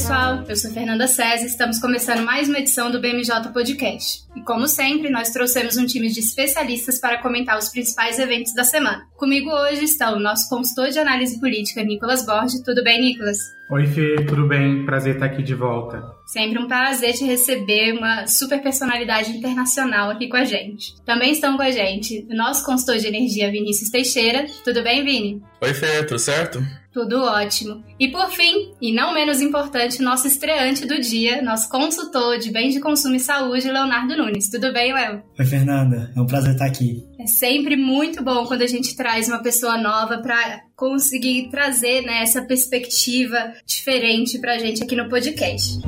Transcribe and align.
Pessoal. 0.00 0.44
Eu 0.48 0.56
sou 0.56 0.70
Fernanda 0.70 1.06
César 1.06 1.44
e 1.44 1.46
estamos 1.46 1.78
começando 1.78 2.24
mais 2.24 2.48
uma 2.48 2.58
edição 2.58 2.90
do 2.90 3.00
BMJ 3.00 3.50
Podcast. 3.52 4.22
E 4.34 4.40
como 4.40 4.66
sempre, 4.66 5.10
nós 5.10 5.28
trouxemos 5.28 5.76
um 5.76 5.84
time 5.84 6.08
de 6.08 6.20
especialistas 6.20 6.98
para 6.98 7.20
comentar 7.20 7.58
os 7.58 7.68
principais 7.68 8.18
eventos 8.18 8.54
da 8.54 8.64
semana. 8.64 9.06
Comigo 9.18 9.50
hoje 9.50 9.84
está 9.84 10.10
o 10.10 10.18
nosso 10.18 10.48
consultor 10.48 10.88
de 10.88 10.98
análise 10.98 11.38
política, 11.38 11.84
Nicolas 11.84 12.24
Borges. 12.24 12.62
Tudo 12.62 12.82
bem, 12.82 12.98
Nicolas? 12.98 13.36
Oi, 13.70 13.86
Fê, 13.86 14.16
tudo 14.26 14.48
bem? 14.48 14.86
Prazer 14.86 15.14
estar 15.14 15.26
aqui 15.26 15.42
de 15.42 15.54
volta. 15.54 16.02
Sempre 16.26 16.58
um 16.58 16.66
prazer 16.66 17.12
te 17.12 17.24
receber 17.24 17.92
uma 17.92 18.26
super 18.26 18.62
personalidade 18.62 19.30
internacional 19.36 20.10
aqui 20.10 20.28
com 20.28 20.38
a 20.38 20.44
gente. 20.44 20.94
Também 21.04 21.32
estão 21.32 21.58
com 21.58 21.62
a 21.62 21.70
gente 21.70 22.26
o 22.30 22.34
nosso 22.34 22.64
consultor 22.64 22.96
de 22.96 23.06
energia, 23.06 23.50
Vinícius 23.50 23.90
Teixeira. 23.90 24.46
Tudo 24.64 24.82
bem, 24.82 25.04
Vini? 25.04 25.42
Oi, 25.60 25.74
Fê, 25.74 26.02
tudo 26.04 26.18
certo? 26.18 26.64
Tudo 26.92 27.22
ótimo. 27.22 27.84
E 27.98 28.08
por 28.08 28.30
fim, 28.30 28.72
e 28.80 28.92
não 28.92 29.14
menos 29.14 29.40
importante, 29.40 30.02
nosso 30.02 30.26
estreante 30.26 30.86
do 30.86 31.00
dia, 31.00 31.40
nosso 31.40 31.68
consultor 31.68 32.38
de 32.38 32.50
bens 32.50 32.74
de 32.74 32.80
consumo 32.80 33.14
e 33.14 33.20
saúde, 33.20 33.70
Leonardo 33.70 34.16
Nunes. 34.16 34.48
Tudo 34.48 34.72
bem, 34.72 34.92
Léo? 34.92 35.22
Oi, 35.38 35.44
Fernanda. 35.44 36.12
É 36.16 36.20
um 36.20 36.26
prazer 36.26 36.52
estar 36.52 36.66
aqui. 36.66 37.06
É 37.18 37.26
sempre 37.26 37.76
muito 37.76 38.24
bom 38.24 38.44
quando 38.44 38.62
a 38.62 38.66
gente 38.66 38.96
traz 38.96 39.28
uma 39.28 39.42
pessoa 39.42 39.78
nova 39.78 40.18
para 40.18 40.62
conseguir 40.74 41.48
trazer 41.50 42.02
né, 42.02 42.22
essa 42.22 42.42
perspectiva 42.42 43.52
diferente 43.64 44.38
para 44.38 44.54
a 44.54 44.58
gente 44.58 44.82
aqui 44.82 44.96
no 44.96 45.08
podcast. 45.08 45.78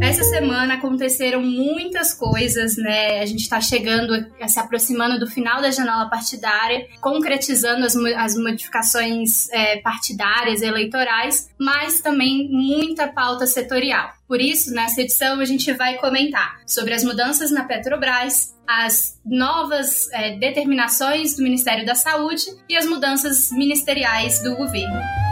Essa 0.00 0.24
semana 0.24 0.74
aconteceram 0.74 1.40
muitas 1.40 2.12
coisas, 2.12 2.76
né? 2.76 3.20
A 3.20 3.26
gente 3.26 3.42
está 3.42 3.60
chegando, 3.60 4.12
se 4.46 4.58
aproximando 4.58 5.18
do 5.18 5.30
final 5.30 5.62
da 5.62 5.70
janela 5.70 6.08
partidária, 6.10 6.86
concretizando 7.00 7.84
as, 7.84 7.94
as 7.96 8.36
modificações 8.36 9.48
é, 9.50 9.80
partidárias, 9.80 10.62
eleitorais, 10.62 11.48
mas 11.58 12.00
também 12.00 12.48
muita 12.50 13.06
pauta 13.08 13.46
setorial. 13.46 14.10
Por 14.26 14.40
isso, 14.40 14.72
nessa 14.72 15.00
edição, 15.00 15.38
a 15.38 15.44
gente 15.44 15.72
vai 15.72 15.96
comentar 15.98 16.60
sobre 16.66 16.92
as 16.92 17.04
mudanças 17.04 17.50
na 17.52 17.64
Petrobras, 17.64 18.54
as 18.66 19.20
novas 19.24 20.10
é, 20.12 20.36
determinações 20.36 21.36
do 21.36 21.42
Ministério 21.42 21.86
da 21.86 21.94
Saúde 21.94 22.44
e 22.68 22.76
as 22.76 22.86
mudanças 22.86 23.50
ministeriais 23.52 24.42
do 24.42 24.56
governo. 24.56 25.23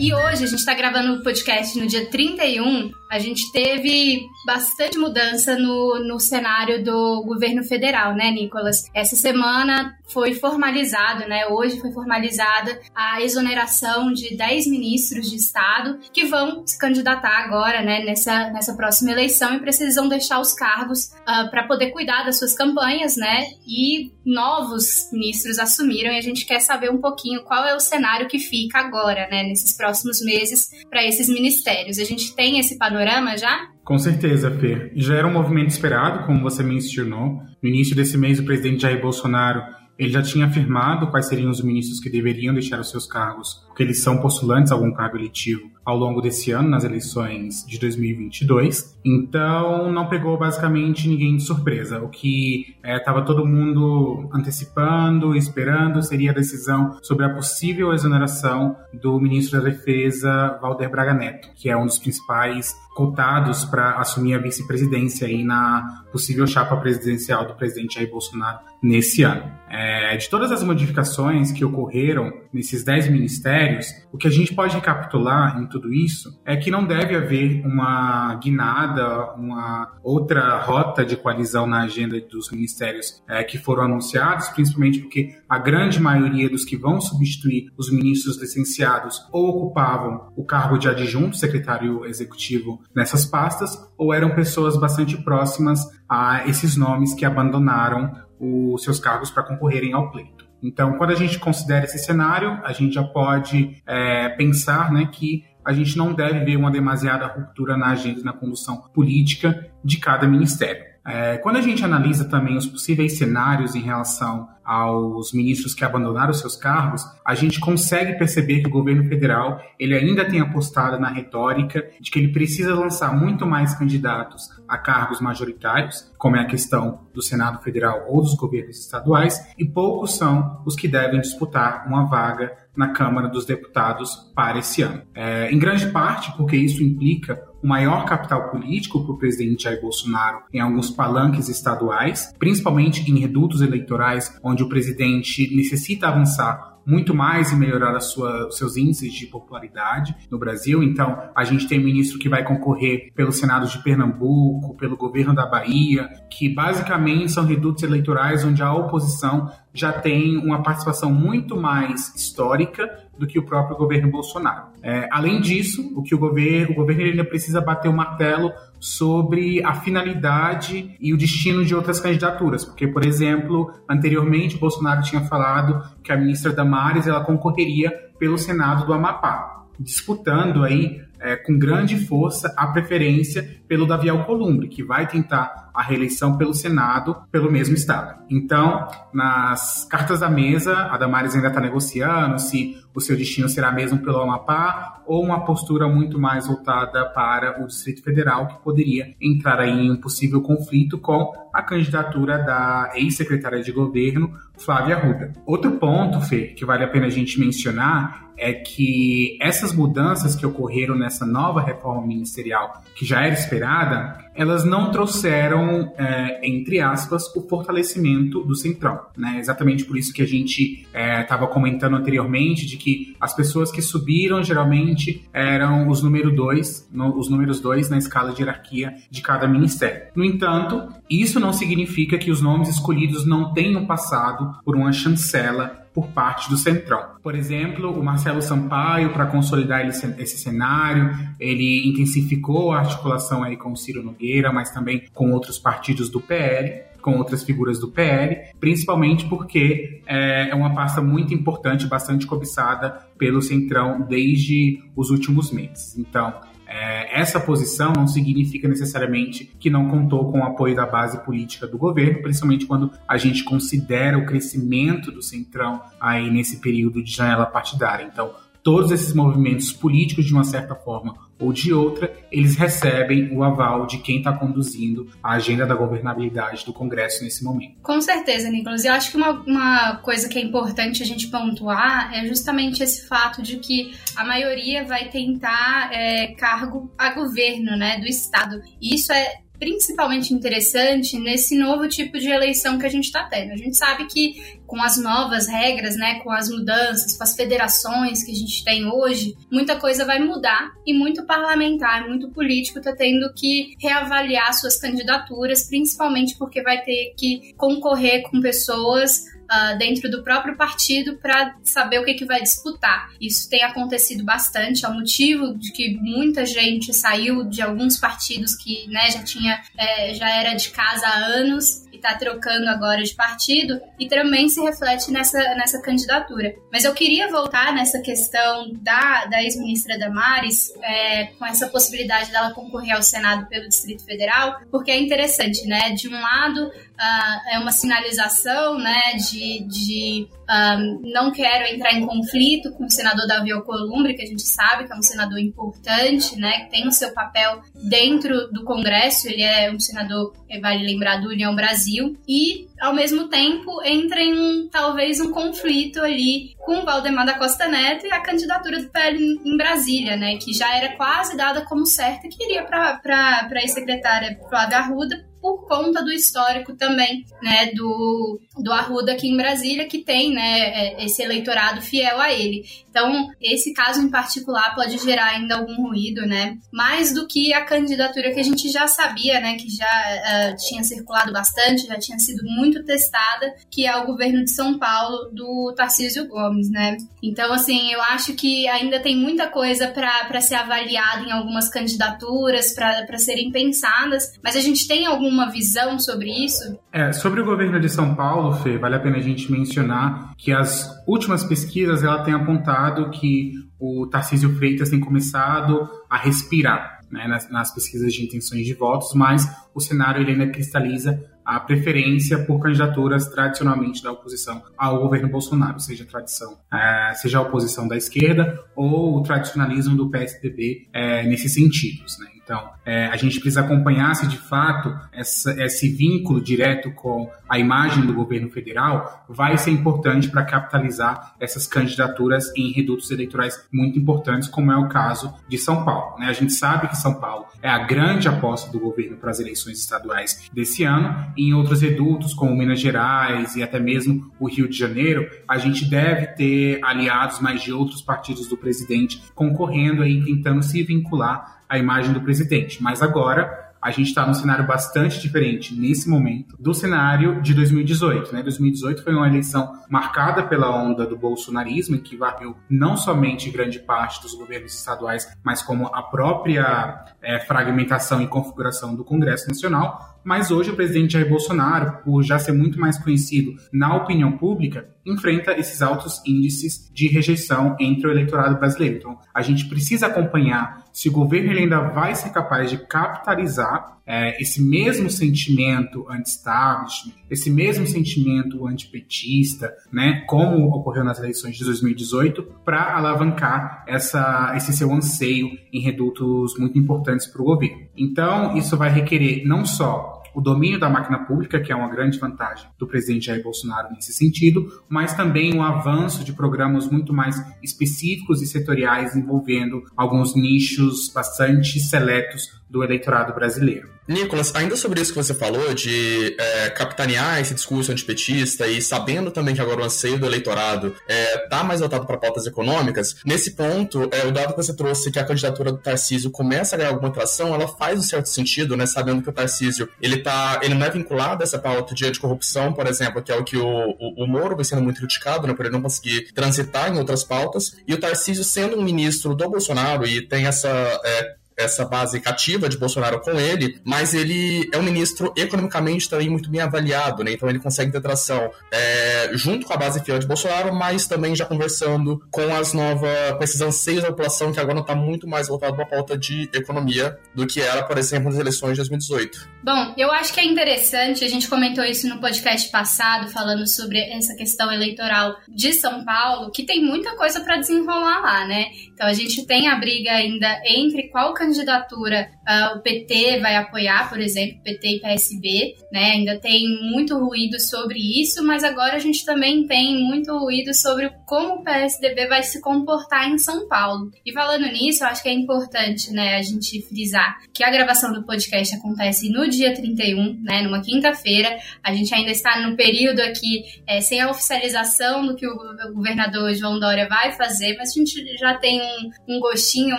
E 0.00 0.14
hoje 0.14 0.44
a 0.44 0.46
gente 0.46 0.60
está 0.60 0.72
gravando 0.72 1.12
o 1.12 1.22
podcast 1.22 1.78
no 1.78 1.86
dia 1.86 2.06
31. 2.06 2.90
A 3.10 3.18
gente 3.18 3.52
teve 3.52 4.26
bastante 4.46 4.96
mudança 4.96 5.58
no, 5.58 6.02
no 6.08 6.18
cenário 6.18 6.82
do 6.82 7.22
governo 7.26 7.62
federal, 7.62 8.14
né, 8.14 8.30
Nicolas? 8.30 8.84
Essa 8.94 9.14
semana 9.14 9.94
foi 10.10 10.32
formalizado, 10.34 11.28
né? 11.28 11.46
Hoje 11.48 11.78
foi 11.78 11.92
formalizada 11.92 12.80
a 12.94 13.20
exoneração 13.20 14.10
de 14.10 14.34
10 14.34 14.68
ministros 14.68 15.28
de 15.28 15.36
Estado 15.36 15.98
que 16.12 16.24
vão 16.24 16.66
se 16.66 16.78
candidatar 16.78 17.44
agora, 17.44 17.82
né, 17.82 18.02
nessa, 18.02 18.50
nessa 18.50 18.74
próxima 18.74 19.10
eleição 19.10 19.54
e 19.54 19.60
precisam 19.60 20.08
deixar 20.08 20.40
os 20.40 20.54
cargos 20.54 21.06
uh, 21.06 21.20
ah, 21.26 21.48
para 21.50 21.66
poder 21.66 21.90
cuidar 21.90 22.24
das 22.24 22.38
suas 22.38 22.54
campanhas, 22.54 23.16
né? 23.16 23.48
E 23.66 24.10
novos 24.24 25.10
ministros 25.12 25.58
assumiram 25.58 26.10
e 26.12 26.18
a 26.18 26.22
gente 26.22 26.46
quer 26.46 26.60
saber 26.60 26.90
um 26.90 27.00
pouquinho 27.00 27.42
qual 27.42 27.66
é 27.66 27.74
o 27.74 27.80
cenário 27.80 28.28
que 28.28 28.38
fica 28.38 28.78
agora, 28.78 29.28
né, 29.28 29.42
nesses 29.42 29.76
próximos 29.76 29.89
próximos 29.90 30.20
meses 30.20 30.70
para 30.88 31.04
esses 31.04 31.28
ministérios. 31.28 31.98
A 31.98 32.04
gente 32.04 32.34
tem 32.34 32.58
esse 32.60 32.78
panorama 32.78 33.36
já? 33.36 33.68
Com 33.84 33.98
certeza, 33.98 34.50
Fê. 34.52 34.92
Já 34.94 35.16
era 35.16 35.26
um 35.26 35.32
movimento 35.32 35.70
esperado, 35.70 36.24
como 36.26 36.40
você 36.40 36.62
mencionou. 36.62 37.42
No 37.60 37.68
início 37.68 37.96
desse 37.96 38.16
mês, 38.16 38.38
o 38.38 38.44
presidente 38.44 38.82
Jair 38.82 39.00
Bolsonaro 39.00 39.62
ele 40.00 40.10
já 40.10 40.22
tinha 40.22 40.46
afirmado 40.46 41.08
quais 41.08 41.28
seriam 41.28 41.50
os 41.50 41.62
ministros 41.62 42.00
que 42.00 42.08
deveriam 42.08 42.54
deixar 42.54 42.80
os 42.80 42.88
seus 42.88 43.04
cargos, 43.04 43.62
porque 43.66 43.82
eles 43.82 44.02
são 44.02 44.16
postulantes 44.16 44.72
a 44.72 44.74
algum 44.74 44.90
cargo 44.94 45.18
eletivo 45.18 45.70
ao 45.84 45.94
longo 45.94 46.22
desse 46.22 46.50
ano, 46.52 46.70
nas 46.70 46.84
eleições 46.84 47.66
de 47.66 47.78
2022. 47.78 48.98
Então, 49.04 49.92
não 49.92 50.08
pegou 50.08 50.38
basicamente 50.38 51.06
ninguém 51.06 51.36
de 51.36 51.42
surpresa. 51.42 52.00
O 52.00 52.08
que 52.08 52.76
estava 52.82 53.20
é, 53.20 53.24
todo 53.24 53.44
mundo 53.44 54.26
antecipando, 54.32 55.36
esperando, 55.36 56.02
seria 56.02 56.30
a 56.30 56.34
decisão 56.34 56.98
sobre 57.02 57.26
a 57.26 57.34
possível 57.34 57.92
exoneração 57.92 58.76
do 58.94 59.20
ministro 59.20 59.60
da 59.60 59.68
Defesa, 59.68 60.58
Valder 60.62 60.90
Braga 60.90 61.12
Neto, 61.12 61.50
que 61.54 61.68
é 61.68 61.76
um 61.76 61.84
dos 61.84 61.98
principais 61.98 62.74
cotados 62.94 63.64
para 63.64 63.96
assumir 63.96 64.34
a 64.34 64.38
vice-presidência 64.38 65.26
aí 65.26 65.44
na 65.44 66.04
possível 66.10 66.46
chapa 66.46 66.76
presidencial 66.76 67.46
do 67.46 67.54
presidente 67.54 67.96
Jair 67.96 68.10
Bolsonaro 68.10 68.69
nesse 68.82 69.22
ano. 69.22 69.60
É, 69.72 70.16
de 70.16 70.28
todas 70.28 70.50
as 70.50 70.64
modificações 70.64 71.52
que 71.52 71.64
ocorreram 71.64 72.32
nesses 72.52 72.82
10 72.82 73.08
ministérios, 73.08 73.86
o 74.12 74.18
que 74.18 74.26
a 74.26 74.30
gente 74.30 74.52
pode 74.52 74.74
recapitular 74.74 75.60
em 75.62 75.66
tudo 75.68 75.94
isso 75.94 76.40
é 76.44 76.56
que 76.56 76.72
não 76.72 76.84
deve 76.84 77.14
haver 77.14 77.64
uma 77.64 78.34
guinada, 78.42 79.32
uma 79.34 79.92
outra 80.02 80.58
rota 80.60 81.04
de 81.04 81.16
coalizão 81.16 81.68
na 81.68 81.82
agenda 81.82 82.20
dos 82.20 82.50
ministérios 82.50 83.22
é, 83.28 83.44
que 83.44 83.58
foram 83.58 83.84
anunciados, 83.84 84.48
principalmente 84.48 84.98
porque 84.98 85.36
a 85.48 85.56
grande 85.56 86.00
maioria 86.00 86.50
dos 86.50 86.64
que 86.64 86.76
vão 86.76 87.00
substituir 87.00 87.70
os 87.78 87.92
ministros 87.92 88.40
licenciados 88.40 89.24
ou 89.30 89.50
ocupavam 89.50 90.32
o 90.34 90.44
cargo 90.44 90.78
de 90.78 90.88
adjunto 90.88 91.36
secretário 91.36 92.04
executivo 92.06 92.80
nessas 92.92 93.24
pastas, 93.24 93.78
ou 93.96 94.12
eram 94.12 94.34
pessoas 94.34 94.76
bastante 94.76 95.16
próximas 95.22 95.86
a 96.08 96.44
esses 96.48 96.76
nomes 96.76 97.14
que 97.14 97.24
abandonaram 97.24 98.28
os 98.40 98.82
seus 98.82 98.98
cargos 98.98 99.30
para 99.30 99.42
concorrerem 99.42 99.92
ao 99.92 100.10
pleito. 100.10 100.48
Então, 100.62 100.96
quando 100.98 101.10
a 101.10 101.16
gente 101.16 101.38
considera 101.38 101.84
esse 101.84 101.98
cenário, 101.98 102.58
a 102.64 102.72
gente 102.72 102.94
já 102.94 103.04
pode 103.04 103.82
é, 103.86 104.28
pensar 104.30 104.92
né, 104.92 105.08
que 105.10 105.44
a 105.64 105.72
gente 105.72 105.96
não 105.96 106.12
deve 106.12 106.44
ver 106.44 106.56
uma 106.56 106.70
demasiada 106.70 107.26
ruptura 107.26 107.76
na 107.76 107.88
agenda 107.88 108.20
e 108.20 108.24
na 108.24 108.32
condução 108.32 108.76
política 108.94 109.70
de 109.84 109.98
cada 109.98 110.26
ministério. 110.26 110.89
É, 111.06 111.38
quando 111.38 111.56
a 111.56 111.60
gente 111.60 111.84
analisa 111.84 112.24
também 112.24 112.56
os 112.56 112.66
possíveis 112.66 113.16
cenários 113.16 113.74
em 113.74 113.80
relação 113.80 114.48
aos 114.64 115.32
ministros 115.32 115.74
que 115.74 115.84
abandonaram 115.84 116.32
seus 116.32 116.54
cargos, 116.54 117.04
a 117.24 117.34
gente 117.34 117.58
consegue 117.58 118.16
perceber 118.16 118.60
que 118.60 118.68
o 118.68 118.70
governo 118.70 119.04
federal 119.08 119.60
ele 119.78 119.94
ainda 119.94 120.24
tem 120.24 120.40
apostado 120.40 121.00
na 121.00 121.08
retórica 121.08 121.90
de 122.00 122.10
que 122.10 122.18
ele 122.18 122.32
precisa 122.32 122.74
lançar 122.74 123.12
muito 123.16 123.44
mais 123.46 123.74
candidatos 123.74 124.48
a 124.68 124.78
cargos 124.78 125.20
majoritários, 125.20 126.12
como 126.16 126.36
é 126.36 126.40
a 126.40 126.46
questão 126.46 127.00
do 127.12 127.22
Senado 127.22 127.62
Federal 127.62 128.04
ou 128.08 128.20
dos 128.20 128.34
governos 128.34 128.78
estaduais, 128.78 129.40
e 129.58 129.64
poucos 129.64 130.16
são 130.16 130.60
os 130.64 130.76
que 130.76 130.86
devem 130.86 131.20
disputar 131.20 131.86
uma 131.88 132.04
vaga 132.04 132.52
na 132.76 132.92
Câmara 132.92 133.28
dos 133.28 133.44
Deputados 133.44 134.14
para 134.34 134.58
esse 134.58 134.82
ano. 134.82 135.02
É, 135.14 135.50
em 135.50 135.58
grande 135.58 135.86
parte 135.88 136.30
porque 136.36 136.56
isso 136.56 136.82
implica 136.82 137.49
o 137.62 137.66
maior 137.66 138.04
capital 138.04 138.50
político 138.50 139.04
para 139.04 139.12
o 139.12 139.18
presidente 139.18 139.64
Jair 139.64 139.80
Bolsonaro 139.80 140.42
em 140.52 140.60
alguns 140.60 140.90
palanques 140.90 141.48
estaduais, 141.48 142.32
principalmente 142.38 143.10
em 143.10 143.18
redutos 143.18 143.60
eleitorais, 143.60 144.38
onde 144.42 144.62
o 144.62 144.68
presidente 144.68 145.54
necessita 145.54 146.08
avançar 146.08 146.70
muito 146.86 147.14
mais 147.14 147.52
em 147.52 147.56
melhorar 147.56 148.00
sua, 148.00 148.50
seus 148.50 148.76
índices 148.76 149.12
de 149.12 149.26
popularidade 149.26 150.16
no 150.30 150.38
Brasil. 150.38 150.82
Então, 150.82 151.30
a 151.36 151.44
gente 151.44 151.68
tem 151.68 151.78
ministro 151.78 152.18
que 152.18 152.28
vai 152.28 152.42
concorrer 152.42 153.12
pelo 153.14 153.32
Senado 153.32 153.66
de 153.66 153.82
Pernambuco, 153.82 154.76
pelo 154.76 154.96
governo 154.96 155.34
da 155.34 155.46
Bahia, 155.46 156.08
que 156.30 156.48
basicamente 156.48 157.32
são 157.32 157.44
redutos 157.44 157.82
eleitorais 157.82 158.44
onde 158.44 158.62
a 158.62 158.72
oposição 158.72 159.50
já 159.72 159.92
tem 159.92 160.36
uma 160.36 160.62
participação 160.62 161.12
muito 161.12 161.56
mais 161.56 162.14
histórica 162.14 162.88
do 163.16 163.26
que 163.26 163.38
o 163.38 163.42
próprio 163.44 163.76
governo 163.76 164.10
Bolsonaro. 164.10 164.68
É, 164.82 165.08
além 165.12 165.40
disso, 165.40 165.92
o 165.94 166.02
que 166.02 166.14
o 166.14 166.18
governo, 166.18 166.72
o 166.72 166.74
governo 166.74 167.04
ainda 167.04 167.24
precisa 167.24 167.60
bater 167.60 167.88
o 167.88 167.92
martelo 167.92 168.50
sobre 168.78 169.62
a 169.62 169.74
finalidade 169.74 170.96
e 170.98 171.12
o 171.12 171.16
destino 171.16 171.64
de 171.64 171.74
outras 171.74 172.00
candidaturas, 172.00 172.64
porque, 172.64 172.88
por 172.88 173.04
exemplo, 173.04 173.72
anteriormente 173.88 174.56
Bolsonaro 174.56 175.02
tinha 175.02 175.20
falado 175.22 175.82
que 176.02 176.10
a 176.10 176.16
ministra 176.16 176.52
Damares 176.52 177.06
ela 177.06 177.22
concorreria 177.22 177.90
pelo 178.18 178.38
Senado 178.38 178.86
do 178.86 178.94
Amapá, 178.94 179.66
disputando 179.78 180.64
aí 180.64 181.02
é, 181.20 181.36
com 181.36 181.58
grande 181.58 182.06
força 182.06 182.52
a 182.56 182.66
preferência 182.68 183.60
pelo 183.68 183.86
Davi 183.86 184.08
Alcolumbre, 184.08 184.68
que 184.68 184.82
vai 184.82 185.06
tentar 185.06 185.69
a 185.74 185.82
reeleição 185.82 186.36
pelo 186.36 186.54
Senado 186.54 187.16
pelo 187.30 187.50
mesmo 187.50 187.74
estado. 187.74 188.20
Então, 188.30 188.86
nas 189.12 189.86
cartas 189.90 190.20
da 190.20 190.30
mesa, 190.30 190.74
a 190.74 190.96
Damares 190.96 191.34
ainda 191.34 191.48
está 191.48 191.60
negociando 191.60 192.38
se 192.38 192.76
o 192.94 193.00
seu 193.00 193.16
destino 193.16 193.48
será 193.48 193.70
mesmo 193.70 193.98
pelo 193.98 194.20
Amapá 194.20 195.02
ou 195.06 195.24
uma 195.24 195.44
postura 195.44 195.88
muito 195.88 196.18
mais 196.18 196.46
voltada 196.46 197.04
para 197.06 197.62
o 197.62 197.66
Distrito 197.66 198.02
Federal, 198.02 198.46
que 198.48 198.62
poderia 198.62 199.14
entrar 199.20 199.60
aí 199.60 199.86
em 199.86 199.90
um 199.90 199.96
possível 199.96 200.40
conflito 200.40 200.98
com 200.98 201.32
a 201.52 201.62
candidatura 201.62 202.38
da 202.38 202.92
ex-secretária 202.94 203.62
de 203.62 203.72
governo, 203.72 204.32
Flávia 204.58 204.96
Arruda. 204.96 205.32
Outro 205.46 205.72
ponto, 205.72 206.20
Fê, 206.20 206.48
que 206.48 206.64
vale 206.64 206.84
a 206.84 206.88
pena 206.88 207.06
a 207.06 207.10
gente 207.10 207.40
mencionar 207.40 208.30
é 208.36 208.54
que 208.54 209.36
essas 209.40 209.74
mudanças 209.74 210.34
que 210.34 210.46
ocorreram 210.46 210.96
nessa 210.96 211.26
nova 211.26 211.60
reforma 211.60 212.06
ministerial, 212.06 212.82
que 212.94 213.04
já 213.04 213.20
era 213.20 213.34
esperada, 213.34 214.16
elas 214.40 214.64
não 214.64 214.90
trouxeram, 214.90 215.92
é, 215.98 216.40
entre 216.48 216.80
aspas, 216.80 217.26
o 217.36 217.42
fortalecimento 217.42 218.42
do 218.42 218.56
Centrão. 218.56 218.98
Né? 219.14 219.36
Exatamente 219.38 219.84
por 219.84 219.98
isso 219.98 220.14
que 220.14 220.22
a 220.22 220.26
gente 220.26 220.86
estava 220.94 221.44
é, 221.44 221.48
comentando 221.48 221.94
anteriormente, 221.94 222.64
de 222.64 222.78
que 222.78 223.14
as 223.20 223.36
pessoas 223.36 223.70
que 223.70 223.82
subiram 223.82 224.42
geralmente 224.42 225.28
eram 225.30 225.88
os 225.88 226.02
número 226.02 226.34
dois, 226.34 226.88
no, 226.90 227.18
os 227.18 227.28
números 227.28 227.60
dois 227.60 227.90
na 227.90 227.98
escala 227.98 228.32
de 228.32 228.40
hierarquia 228.40 228.94
de 229.10 229.20
cada 229.20 229.46
ministério. 229.46 230.04
No 230.14 230.24
entanto, 230.24 230.88
isso 231.10 231.38
não 231.38 231.52
significa 231.52 232.16
que 232.16 232.30
os 232.30 232.40
nomes 232.40 232.70
escolhidos 232.70 233.26
não 233.26 233.52
tenham 233.52 233.84
passado 233.84 234.58
por 234.64 234.74
uma 234.74 234.90
chancela 234.90 235.86
por 236.00 236.08
parte 236.08 236.48
do 236.48 236.56
Centrão. 236.56 237.16
Por 237.22 237.34
exemplo, 237.34 237.90
o 237.92 238.02
Marcelo 238.02 238.40
Sampaio, 238.40 239.12
para 239.12 239.26
consolidar 239.26 239.86
esse 239.86 240.38
cenário, 240.38 241.10
ele 241.38 241.86
intensificou 241.86 242.72
a 242.72 242.78
articulação 242.78 243.44
aí 243.44 243.54
com 243.56 243.72
o 243.72 243.76
Ciro 243.76 244.02
Nogueira, 244.02 244.50
mas 244.50 244.70
também 244.70 245.04
com 245.12 245.30
outros 245.32 245.58
partidos 245.58 246.08
do 246.08 246.20
PL 246.20 246.88
com 247.00 247.16
outras 247.16 247.42
figuras 247.42 247.80
do 247.80 247.88
PL, 247.88 248.52
principalmente 248.60 249.26
porque 249.26 250.02
é, 250.06 250.50
é 250.50 250.54
uma 250.54 250.74
pasta 250.74 251.00
muito 251.00 251.32
importante, 251.32 251.86
bastante 251.86 252.26
cobiçada 252.26 252.90
pelo 253.16 253.40
Centrão 253.40 254.02
desde 254.06 254.82
os 254.94 255.08
últimos 255.08 255.50
meses. 255.50 255.96
Então, 255.96 256.34
é, 256.72 257.20
essa 257.20 257.40
posição 257.40 257.92
não 257.92 258.06
significa 258.06 258.68
necessariamente 258.68 259.50
que 259.58 259.68
não 259.68 259.88
contou 259.88 260.30
com 260.30 260.38
o 260.38 260.44
apoio 260.44 260.76
da 260.76 260.86
base 260.86 261.18
política 261.24 261.66
do 261.66 261.76
governo, 261.76 262.22
principalmente 262.22 262.64
quando 262.64 262.92
a 263.08 263.18
gente 263.18 263.42
considera 263.42 264.16
o 264.16 264.24
crescimento 264.24 265.10
do 265.10 265.20
Centrão 265.20 265.82
aí 266.00 266.30
nesse 266.30 266.60
período 266.60 267.02
de 267.02 267.10
janela 267.10 267.44
partidária. 267.44 268.04
Então, 268.04 268.30
todos 268.62 268.92
esses 268.92 269.12
movimentos 269.12 269.72
políticos, 269.72 270.24
de 270.24 270.32
uma 270.32 270.44
certa 270.44 270.76
forma 270.76 271.16
ou 271.40 271.52
de 271.52 271.72
outra, 271.72 272.12
eles 272.30 272.56
recebem 272.56 273.34
o 273.34 273.42
aval 273.42 273.86
de 273.86 273.98
quem 273.98 274.18
está 274.18 274.32
conduzindo 274.32 275.08
a 275.22 275.32
agenda 275.32 275.66
da 275.66 275.74
governabilidade 275.74 276.64
do 276.64 276.72
Congresso 276.72 277.24
nesse 277.24 277.42
momento. 277.42 277.80
Com 277.82 278.00
certeza, 278.00 278.50
Nicolas. 278.50 278.84
Eu 278.84 278.92
acho 278.92 279.10
que 279.10 279.16
uma, 279.16 279.30
uma 279.30 279.96
coisa 279.96 280.28
que 280.28 280.38
é 280.38 280.42
importante 280.42 281.02
a 281.02 281.06
gente 281.06 281.28
pontuar 281.28 282.12
é 282.14 282.26
justamente 282.26 282.82
esse 282.82 283.08
fato 283.08 283.42
de 283.42 283.56
que 283.56 283.92
a 284.14 284.24
maioria 284.24 284.84
vai 284.84 285.08
tentar 285.08 285.90
é, 285.92 286.28
cargo 286.34 286.92
a 286.98 287.14
governo 287.14 287.76
né, 287.76 287.98
do 287.98 288.06
Estado. 288.06 288.60
E 288.80 288.94
isso 288.94 289.12
é 289.12 289.40
principalmente 289.60 290.32
interessante 290.32 291.18
nesse 291.18 291.56
novo 291.56 291.86
tipo 291.86 292.18
de 292.18 292.28
eleição 292.28 292.78
que 292.78 292.86
a 292.86 292.88
gente 292.88 293.04
está 293.04 293.24
tendo. 293.24 293.52
A 293.52 293.56
gente 293.56 293.76
sabe 293.76 294.06
que 294.06 294.58
com 294.66 294.80
as 294.80 294.96
novas 294.96 295.46
regras, 295.46 295.96
né, 295.96 296.20
com 296.20 296.30
as 296.32 296.48
mudanças, 296.48 297.16
com 297.16 297.22
as 297.22 297.36
federações 297.36 298.24
que 298.24 298.32
a 298.32 298.34
gente 298.34 298.64
tem 298.64 298.86
hoje, 298.86 299.36
muita 299.52 299.76
coisa 299.76 300.06
vai 300.06 300.18
mudar 300.18 300.72
e 300.86 300.94
muito 300.94 301.26
parlamentar, 301.26 302.08
muito 302.08 302.30
político 302.30 302.78
está 302.78 302.96
tendo 302.96 303.32
que 303.34 303.74
reavaliar 303.78 304.54
suas 304.54 304.78
candidaturas, 304.78 305.68
principalmente 305.68 306.38
porque 306.38 306.62
vai 306.62 306.82
ter 306.82 307.12
que 307.18 307.52
concorrer 307.56 308.22
com 308.22 308.40
pessoas 308.40 309.24
uh, 309.50 309.76
dentro 309.76 310.10
do 310.10 310.22
próprio 310.22 310.56
partido 310.56 311.16
para 311.16 311.56
saber 311.62 311.98
o 311.98 312.04
que, 312.04 312.14
que 312.14 312.24
vai 312.24 312.40
disputar. 312.40 313.10
Isso 313.20 313.48
tem 313.50 313.62
acontecido 313.62 314.24
bastante, 314.24 314.84
é 314.84 314.88
o 314.88 314.94
motivo 314.94 315.58
de 315.58 315.72
que 315.72 315.96
muita 315.96 316.46
gente 316.46 316.94
saiu 316.94 317.44
de 317.44 317.60
alguns 317.60 317.98
partidos 317.98 318.54
que 318.54 318.86
né, 318.88 319.10
já 319.10 319.22
tinha, 319.22 319.60
é, 319.76 320.14
já 320.14 320.28
era 320.30 320.54
de 320.54 320.70
casa 320.70 321.06
há 321.06 321.16
anos 321.26 321.86
e 321.92 321.96
está 321.96 322.14
trocando 322.14 322.68
agora 322.68 323.02
de 323.02 323.14
partido 323.14 323.80
e 323.98 324.08
também 324.08 324.48
se 324.48 324.60
reflete 324.60 325.10
nessa, 325.10 325.38
nessa 325.54 325.82
candidatura. 325.82 326.54
Mas 326.72 326.84
eu 326.84 326.94
queria 326.94 327.30
voltar 327.30 327.74
nessa 327.74 328.00
questão 328.00 328.72
da, 328.80 329.26
da 329.26 329.42
ex-ministra 329.42 329.98
Damares, 329.98 330.72
é, 330.82 331.26
com 331.38 331.44
essa 331.44 331.68
possibilidade 331.68 332.30
dela 332.30 332.52
concorrer 332.52 332.94
ao 332.94 333.02
Senado 333.02 333.46
pelo 333.48 333.68
Distrito 333.68 334.04
Federal, 334.04 334.60
porque 334.70 334.90
é 334.90 334.98
interessante, 334.98 335.66
né? 335.66 335.90
De 335.90 336.08
um 336.08 336.20
lado, 336.20 336.70
uh, 337.00 337.54
é 337.54 337.58
uma 337.58 337.72
sinalização, 337.72 338.78
né, 338.78 339.14
de, 339.14 339.66
de 339.66 340.28
um, 340.50 341.00
não 341.12 341.32
quero 341.32 341.72
entrar 341.72 341.94
em 341.94 342.04
conflito 342.04 342.72
com 342.72 342.84
o 342.84 342.90
senador 342.90 343.26
Davi 343.26 343.52
Alcolumbre, 343.52 344.14
que 344.14 344.22
a 344.22 344.26
gente 344.26 344.42
sabe 344.42 344.86
que 344.86 344.92
é 344.92 344.96
um 344.96 345.02
senador 345.02 345.38
importante, 345.38 346.38
né, 346.38 346.64
que 346.64 346.70
tem 346.70 346.86
o 346.86 346.92
seu 346.92 347.12
papel 347.14 347.62
dentro 347.74 348.50
do 348.52 348.64
Congresso, 348.64 349.28
ele 349.28 349.42
é 349.42 349.72
um 349.72 349.78
senador, 349.78 350.34
vale 350.60 350.84
lembrar, 350.84 351.20
do 351.20 351.28
União 351.28 351.54
Brasil, 351.54 352.16
e 352.28 352.68
ao 352.80 352.92
mesmo 352.92 353.28
tempo 353.28 353.82
entra 353.84 354.20
em 354.20 354.68
talvez 354.68 355.20
um 355.20 355.30
conflito 355.30 356.00
ali 356.00 356.54
com 356.58 356.80
o 356.80 356.84
Valdemar 356.84 357.24
da 357.24 357.38
Costa 357.38 357.68
Neto 357.68 358.06
e 358.06 358.12
a 358.12 358.20
candidatura 358.20 358.82
do 358.82 358.90
PL 358.90 359.18
em 359.44 359.56
Brasília, 359.56 360.16
né, 360.16 360.36
que 360.36 360.52
já 360.52 360.76
era 360.76 360.96
quase 360.96 361.36
dada 361.36 361.64
como 361.64 361.86
certa 361.86 362.28
que 362.28 362.44
iria 362.44 362.64
para 362.64 363.00
a 363.04 363.62
ex-secretária 363.62 364.38
Flávia 364.48 364.78
Arruda, 364.78 365.29
por 365.40 365.66
conta 365.66 366.02
do 366.02 366.12
histórico 366.12 366.74
também, 366.76 367.24
né, 367.42 367.72
do, 367.74 368.40
do 368.58 368.72
Arruda 368.72 369.12
aqui 369.12 369.28
em 369.28 369.36
Brasília, 369.36 369.88
que 369.88 369.98
tem, 369.98 370.32
né, 370.32 370.60
é, 370.60 371.04
esse 371.04 371.22
eleitorado 371.22 371.80
fiel 371.80 372.20
a 372.20 372.32
ele. 372.32 372.62
Então, 372.88 373.28
esse 373.40 373.72
caso 373.72 374.00
em 374.00 374.10
particular 374.10 374.74
pode 374.74 374.98
gerar 374.98 375.26
ainda 375.26 375.56
algum 375.56 375.88
ruído, 375.88 376.26
né, 376.26 376.58
mais 376.72 377.14
do 377.14 377.26
que 377.26 377.52
a 377.54 377.64
candidatura 377.64 378.32
que 378.32 378.40
a 378.40 378.44
gente 378.44 378.68
já 378.70 378.86
sabia, 378.86 379.40
né, 379.40 379.56
que 379.56 379.68
já 379.70 379.86
uh, 379.86 380.56
tinha 380.68 380.82
circulado 380.82 381.32
bastante, 381.32 381.86
já 381.86 381.98
tinha 381.98 382.18
sido 382.18 382.42
muito 382.44 382.84
testada, 382.84 383.54
que 383.70 383.86
é 383.86 383.96
o 383.96 384.06
governo 384.06 384.44
de 384.44 384.50
São 384.50 384.78
Paulo 384.78 385.30
do 385.32 385.72
Tarcísio 385.76 386.26
Gomes, 386.28 386.70
né. 386.70 386.96
Então, 387.22 387.52
assim, 387.52 387.92
eu 387.92 388.02
acho 388.02 388.34
que 388.34 388.68
ainda 388.68 389.00
tem 389.00 389.16
muita 389.16 389.48
coisa 389.48 389.88
para 389.88 390.40
ser 390.40 390.56
avaliada 390.56 391.24
em 391.24 391.30
algumas 391.32 391.68
candidaturas, 391.68 392.74
para 392.74 393.18
serem 393.18 393.50
pensadas, 393.50 394.32
mas 394.42 394.56
a 394.56 394.60
gente 394.60 394.86
tem 394.86 395.06
algum 395.06 395.29
alguma 395.30 395.50
visão 395.50 395.98
sobre 395.98 396.28
isso? 396.28 396.78
É, 396.92 397.12
sobre 397.12 397.40
o 397.40 397.44
governo 397.44 397.80
de 397.80 397.88
São 397.88 398.14
Paulo, 398.14 398.52
Fê, 398.54 398.76
vale 398.76 398.96
a 398.96 399.00
pena 399.00 399.16
a 399.16 399.22
gente 399.22 399.50
mencionar 399.50 400.34
que 400.36 400.52
as 400.52 400.90
últimas 401.06 401.44
pesquisas 401.44 402.02
ela 402.02 402.22
tem 402.24 402.34
apontado 402.34 403.10
que 403.10 403.52
o 403.78 404.06
Tarcísio 404.08 404.54
Freitas 404.56 404.90
tem 404.90 405.00
começado 405.00 405.88
a 406.08 406.18
respirar 406.18 407.00
né, 407.10 407.26
nas, 407.26 407.50
nas, 407.50 407.72
pesquisas 407.72 408.12
de 408.12 408.24
intenções 408.24 408.66
de 408.66 408.74
votos, 408.74 409.14
mas 409.14 409.48
o 409.74 409.80
cenário 409.80 410.20
ele 410.20 410.32
ainda 410.32 410.48
cristaliza 410.48 411.24
a 411.44 411.58
preferência 411.58 412.44
por 412.44 412.60
candidaturas 412.60 413.28
tradicionalmente 413.28 414.02
da 414.02 414.12
oposição 414.12 414.62
ao 414.76 415.00
governo 415.00 415.28
Bolsonaro, 415.28 415.80
seja 415.80 416.04
a 416.04 416.06
tradição, 416.06 416.58
é, 416.72 417.14
seja 417.14 417.38
a 417.38 417.42
oposição 417.42 417.88
da 417.88 417.96
esquerda 417.96 418.62
ou 418.76 419.16
o 419.16 419.22
tradicionalismo 419.22 419.96
do 419.96 420.10
PSDB 420.10 420.88
é, 420.92 421.26
nesses 421.26 421.54
sentidos. 421.54 422.18
Né? 422.18 422.26
Então, 422.50 422.68
é, 422.84 423.06
a 423.06 423.16
gente 423.16 423.38
precisa 423.38 423.60
acompanhar 423.60 424.12
se 424.16 424.26
de 424.26 424.36
fato 424.36 424.92
essa, 425.12 425.52
esse 425.62 425.88
vínculo 425.88 426.42
direto 426.42 426.90
com 426.90 427.30
a 427.48 427.60
imagem 427.60 428.04
do 428.04 428.12
governo 428.12 428.50
federal 428.50 429.24
vai 429.28 429.56
ser 429.56 429.70
importante 429.70 430.28
para 430.28 430.42
capitalizar 430.42 431.36
essas 431.38 431.68
candidaturas 431.68 432.52
em 432.56 432.72
redutos 432.72 433.08
eleitorais 433.12 433.64
muito 433.72 434.00
importantes, 434.00 434.48
como 434.48 434.72
é 434.72 434.76
o 434.76 434.88
caso 434.88 435.32
de 435.48 435.56
São 435.56 435.84
Paulo. 435.84 436.18
Né? 436.18 436.26
A 436.26 436.32
gente 436.32 436.52
sabe 436.52 436.88
que 436.88 436.96
São 436.96 437.20
Paulo 437.20 437.46
é 437.62 437.68
a 437.68 437.84
grande 437.84 438.26
aposta 438.26 438.72
do 438.72 438.80
governo 438.80 439.16
para 439.16 439.30
as 439.30 439.38
eleições 439.38 439.78
estaduais 439.78 440.50
desse 440.52 440.82
ano. 440.82 441.32
E 441.36 441.50
em 441.50 441.54
outros 441.54 441.82
redutos, 441.82 442.34
como 442.34 442.56
Minas 442.56 442.80
Gerais 442.80 443.54
e 443.54 443.62
até 443.62 443.78
mesmo 443.78 444.28
o 444.40 444.48
Rio 444.48 444.68
de 444.68 444.76
Janeiro, 444.76 445.30
a 445.46 445.56
gente 445.56 445.84
deve 445.84 446.26
ter 446.34 446.80
aliados 446.82 447.38
mais 447.38 447.62
de 447.62 447.72
outros 447.72 448.02
partidos 448.02 448.48
do 448.48 448.56
presidente 448.56 449.22
concorrendo 449.36 450.02
aí, 450.02 450.24
tentando 450.24 450.64
se 450.64 450.82
vincular 450.82 451.59
a 451.70 451.78
imagem 451.78 452.12
do 452.12 452.20
presidente. 452.20 452.82
Mas 452.82 453.00
agora 453.00 453.70
a 453.80 453.90
gente 453.90 454.08
está 454.08 454.26
num 454.26 454.34
cenário 454.34 454.66
bastante 454.66 455.18
diferente 455.20 455.74
nesse 455.74 456.08
momento 456.08 456.54
do 456.58 456.74
cenário 456.74 457.40
de 457.40 457.54
2018. 457.54 458.34
Né? 458.34 458.42
2018 458.42 459.02
foi 459.02 459.14
uma 459.14 459.26
eleição 459.26 459.72
marcada 459.88 460.42
pela 460.42 460.70
onda 460.70 461.06
do 461.06 461.16
bolsonarismo, 461.16 461.98
que 461.98 462.16
varreu 462.16 462.54
não 462.68 462.96
somente 462.96 463.50
grande 463.50 463.78
parte 463.78 464.20
dos 464.20 464.34
governos 464.34 464.74
estaduais, 464.74 465.26
mas 465.42 465.62
como 465.62 465.86
a 465.94 466.02
própria 466.02 467.06
é, 467.22 467.40
fragmentação 467.40 468.20
e 468.20 468.26
configuração 468.26 468.94
do 468.94 469.04
Congresso 469.04 469.48
Nacional. 469.48 470.19
Mas 470.24 470.50
hoje 470.50 470.70
o 470.70 470.76
presidente 470.76 471.14
Jair 471.14 471.28
Bolsonaro, 471.28 472.02
por 472.04 472.22
já 472.22 472.38
ser 472.38 472.52
muito 472.52 472.78
mais 472.78 472.98
conhecido 472.98 473.54
na 473.72 473.94
opinião 473.96 474.32
pública, 474.32 474.88
enfrenta 475.04 475.58
esses 475.58 475.80
altos 475.82 476.20
índices 476.26 476.90
de 476.92 477.08
rejeição 477.08 477.76
entre 477.80 478.06
o 478.06 478.10
eleitorado 478.10 478.58
brasileiro. 478.58 478.96
Então, 478.96 479.18
a 479.34 479.42
gente 479.42 479.66
precisa 479.66 480.06
acompanhar 480.06 480.84
se 480.92 481.08
o 481.08 481.12
governo 481.12 481.50
ainda 481.52 481.80
vai 481.80 482.14
ser 482.14 482.30
capaz 482.30 482.70
de 482.70 482.78
capitalizar 482.78 483.98
é, 484.06 484.42
esse 484.42 484.60
mesmo 484.60 485.08
sentimento 485.08 486.04
anti-establishment, 486.10 487.14
esse 487.30 487.48
mesmo 487.48 487.86
sentimento 487.86 488.66
antipetista, 488.66 489.72
né, 489.92 490.24
como 490.26 490.66
ocorreu 490.66 491.04
nas 491.04 491.20
eleições 491.20 491.56
de 491.56 491.64
2018, 491.64 492.42
para 492.64 492.96
alavancar 492.96 493.84
essa, 493.86 494.52
esse 494.56 494.72
seu 494.72 494.92
anseio 494.92 495.50
em 495.72 495.80
redutos 495.80 496.58
muito 496.58 496.76
importantes 496.76 497.26
para 497.26 497.40
o 497.40 497.44
governo. 497.44 497.86
Então, 497.96 498.56
isso 498.56 498.76
vai 498.76 498.90
requerer 498.90 499.46
não 499.46 499.64
só 499.64 500.09
o 500.34 500.40
domínio 500.40 500.78
da 500.78 500.88
máquina 500.88 501.18
pública, 501.20 501.60
que 501.60 501.72
é 501.72 501.76
uma 501.76 501.88
grande 501.88 502.18
vantagem 502.18 502.68
do 502.78 502.86
presidente 502.86 503.26
Jair 503.26 503.42
Bolsonaro 503.42 503.92
nesse 503.92 504.12
sentido, 504.12 504.82
mas 504.88 505.14
também 505.14 505.54
um 505.54 505.62
avanço 505.62 506.24
de 506.24 506.32
programas 506.32 506.88
muito 506.90 507.12
mais 507.12 507.36
específicos 507.62 508.42
e 508.42 508.46
setoriais 508.46 509.16
envolvendo 509.16 509.82
alguns 509.96 510.34
nichos 510.34 511.10
bastante 511.12 511.80
seletos 511.80 512.59
do 512.70 512.84
eleitorado 512.84 513.34
brasileiro. 513.34 513.90
Nicolas, 514.10 514.54
ainda 514.56 514.76
sobre 514.76 515.00
isso 515.00 515.12
que 515.12 515.22
você 515.22 515.32
falou, 515.32 515.72
de 515.72 516.34
é, 516.38 516.70
capitanear 516.70 517.40
esse 517.40 517.54
discurso 517.54 517.92
antipetista 517.92 518.66
e 518.66 518.82
sabendo 518.82 519.30
também 519.30 519.54
que 519.54 519.60
agora 519.60 519.82
o 519.82 519.84
anseio 519.84 520.18
do 520.18 520.26
eleitorado 520.26 520.88
está 520.88 521.14
é, 521.14 521.48
tá 521.48 521.62
mais 521.62 521.78
voltado 521.78 522.06
para 522.06 522.18
pautas 522.18 522.44
econômicas, 522.44 523.16
nesse 523.24 523.52
ponto, 523.52 524.08
é, 524.12 524.26
o 524.26 524.32
dado 524.32 524.54
que 524.54 524.56
você 524.56 524.74
trouxe 524.74 525.12
que 525.12 525.18
a 525.18 525.24
candidatura 525.24 525.70
do 525.70 525.78
Tarcísio 525.78 526.30
começa 526.30 526.74
a 526.74 526.78
ganhar 526.78 526.90
alguma 526.90 527.08
atração, 527.08 527.54
ela 527.54 527.68
faz 527.68 528.00
um 528.00 528.02
certo 528.02 528.28
sentido, 528.28 528.76
né? 528.76 528.84
Sabendo 528.84 529.22
que 529.22 529.28
o 529.28 529.32
Tarcísio 529.32 529.88
ele, 530.00 530.18
tá, 530.18 530.58
ele 530.62 530.74
não 530.74 530.84
é 530.84 530.90
vinculado 530.90 531.42
a 531.42 531.44
essa 531.44 531.58
pauta 531.58 531.94
de 531.94 532.04
anticorrupção, 532.04 532.72
por 532.72 532.86
exemplo, 532.88 533.22
que 533.22 533.30
é 533.30 533.36
o 533.36 533.44
que 533.44 533.56
o, 533.56 533.64
o, 533.64 534.24
o 534.24 534.26
Moro 534.26 534.56
vem 534.56 534.64
sendo 534.64 534.82
muito 534.82 534.98
criticado, 534.98 535.46
né? 535.46 535.54
Por 535.54 535.66
ele 535.66 535.74
não 535.74 535.82
conseguir 535.82 536.32
transitar 536.32 536.92
em 536.92 536.98
outras 536.98 537.22
pautas, 537.22 537.76
e 537.86 537.94
o 537.94 538.00
Tarcísio 538.00 538.42
sendo 538.42 538.76
um 538.76 538.82
ministro 538.82 539.36
do 539.36 539.48
Bolsonaro 539.48 540.04
e 540.04 540.20
tem 540.26 540.46
essa 540.46 540.68
é, 541.04 541.39
essa 541.60 541.84
base 541.84 542.20
cativa 542.20 542.68
de 542.68 542.78
Bolsonaro 542.78 543.20
com 543.20 543.38
ele, 543.38 543.80
mas 543.84 544.14
ele 544.14 544.68
é 544.72 544.78
um 544.78 544.82
ministro 544.82 545.32
economicamente 545.36 546.08
também 546.08 546.28
muito 546.28 546.50
bem 546.50 546.60
avaliado, 546.60 547.22
né? 547.22 547.32
Então 547.32 547.48
ele 547.48 547.58
consegue 547.58 547.92
ter 547.92 548.00
tração 548.00 548.50
é, 548.72 549.30
junto 549.34 549.66
com 549.66 549.72
a 549.72 549.76
base 549.76 550.02
fiel 550.02 550.18
de 550.18 550.26
Bolsonaro, 550.26 550.74
mas 550.74 551.06
também 551.06 551.34
já 551.36 551.44
conversando 551.44 552.22
com 552.30 552.54
as 552.54 552.72
novas, 552.72 553.10
com 553.36 553.44
esses 553.44 553.60
anseios 553.60 554.02
da 554.02 554.08
população 554.08 554.52
que 554.52 554.58
agora 554.58 554.74
não 554.74 554.82
está 554.82 554.94
muito 554.94 555.28
mais 555.28 555.48
voltado 555.48 555.74
para 555.74 555.84
a 555.84 555.88
pauta 555.88 556.16
de 556.16 556.48
economia 556.52 557.18
do 557.34 557.46
que 557.46 557.60
era, 557.60 557.82
por 557.82 557.98
exemplo, 557.98 558.30
nas 558.30 558.38
eleições 558.38 558.72
de 558.72 558.78
2018. 558.78 559.48
Bom, 559.62 559.94
eu 559.96 560.10
acho 560.10 560.32
que 560.32 560.40
é 560.40 560.44
interessante, 560.44 561.24
a 561.24 561.28
gente 561.28 561.48
comentou 561.48 561.84
isso 561.84 562.08
no 562.08 562.20
podcast 562.20 562.70
passado, 562.70 563.30
falando 563.30 563.66
sobre 563.66 563.98
essa 563.98 564.34
questão 564.34 564.72
eleitoral 564.72 565.36
de 565.48 565.72
São 565.72 566.04
Paulo, 566.04 566.50
que 566.50 566.64
tem 566.64 566.84
muita 566.84 567.14
coisa 567.16 567.40
para 567.40 567.58
desenrolar 567.58 568.20
lá, 568.20 568.46
né? 568.46 568.66
Então 568.92 569.06
a 569.06 569.12
gente 569.12 569.46
tem 569.46 569.68
a 569.68 569.76
briga 569.76 570.12
ainda 570.12 570.60
entre 570.64 571.08
qual 571.08 571.34
candidato 571.34 571.49
candidatura 571.50 572.30
uh, 572.48 572.78
o 572.78 572.82
PT 572.82 573.40
vai 573.40 573.56
apoiar, 573.56 574.08
por 574.08 574.20
exemplo, 574.20 574.62
PT 574.62 574.96
e 574.96 575.00
PSB, 575.00 575.74
né? 575.92 576.12
Ainda 576.12 576.38
tem 576.38 576.68
muito 576.90 577.18
ruído 577.18 577.60
sobre 577.60 577.98
isso, 577.98 578.44
mas 578.44 578.62
agora 578.62 578.94
a 578.94 578.98
gente 578.98 579.24
também 579.24 579.66
tem 579.66 580.02
muito 580.02 580.32
ruído 580.38 580.72
sobre 580.72 581.10
como 581.26 581.54
o 581.54 581.64
PSDB 581.64 582.28
vai 582.28 582.42
se 582.42 582.60
comportar 582.60 583.28
em 583.28 583.38
São 583.38 583.68
Paulo. 583.68 584.10
E 584.24 584.32
falando 584.32 584.66
nisso, 584.66 585.02
eu 585.02 585.08
acho 585.08 585.22
que 585.22 585.28
é 585.28 585.32
importante, 585.32 586.12
né, 586.12 586.36
a 586.36 586.42
gente 586.42 586.80
frisar 586.82 587.38
que 587.52 587.64
a 587.64 587.70
gravação 587.70 588.12
do 588.12 588.24
podcast 588.24 588.74
acontece 588.74 589.28
no 589.30 589.48
dia 589.48 589.74
31, 589.74 590.40
né, 590.42 590.62
numa 590.62 590.80
quinta-feira. 590.80 591.58
A 591.82 591.92
gente 591.92 592.14
ainda 592.14 592.30
está 592.30 592.60
no 592.60 592.76
período 592.76 593.20
aqui 593.20 593.64
é, 593.86 594.00
sem 594.00 594.20
a 594.20 594.30
oficialização 594.30 595.26
do 595.26 595.34
que 595.34 595.46
o 595.46 595.56
governador 595.94 596.54
João 596.54 596.78
Dória 596.78 597.08
vai 597.08 597.32
fazer, 597.32 597.76
mas 597.76 597.90
a 597.90 597.98
gente 597.98 598.36
já 598.36 598.54
tem 598.54 598.80
um, 598.80 599.10
um 599.36 599.40
gostinho 599.40 599.98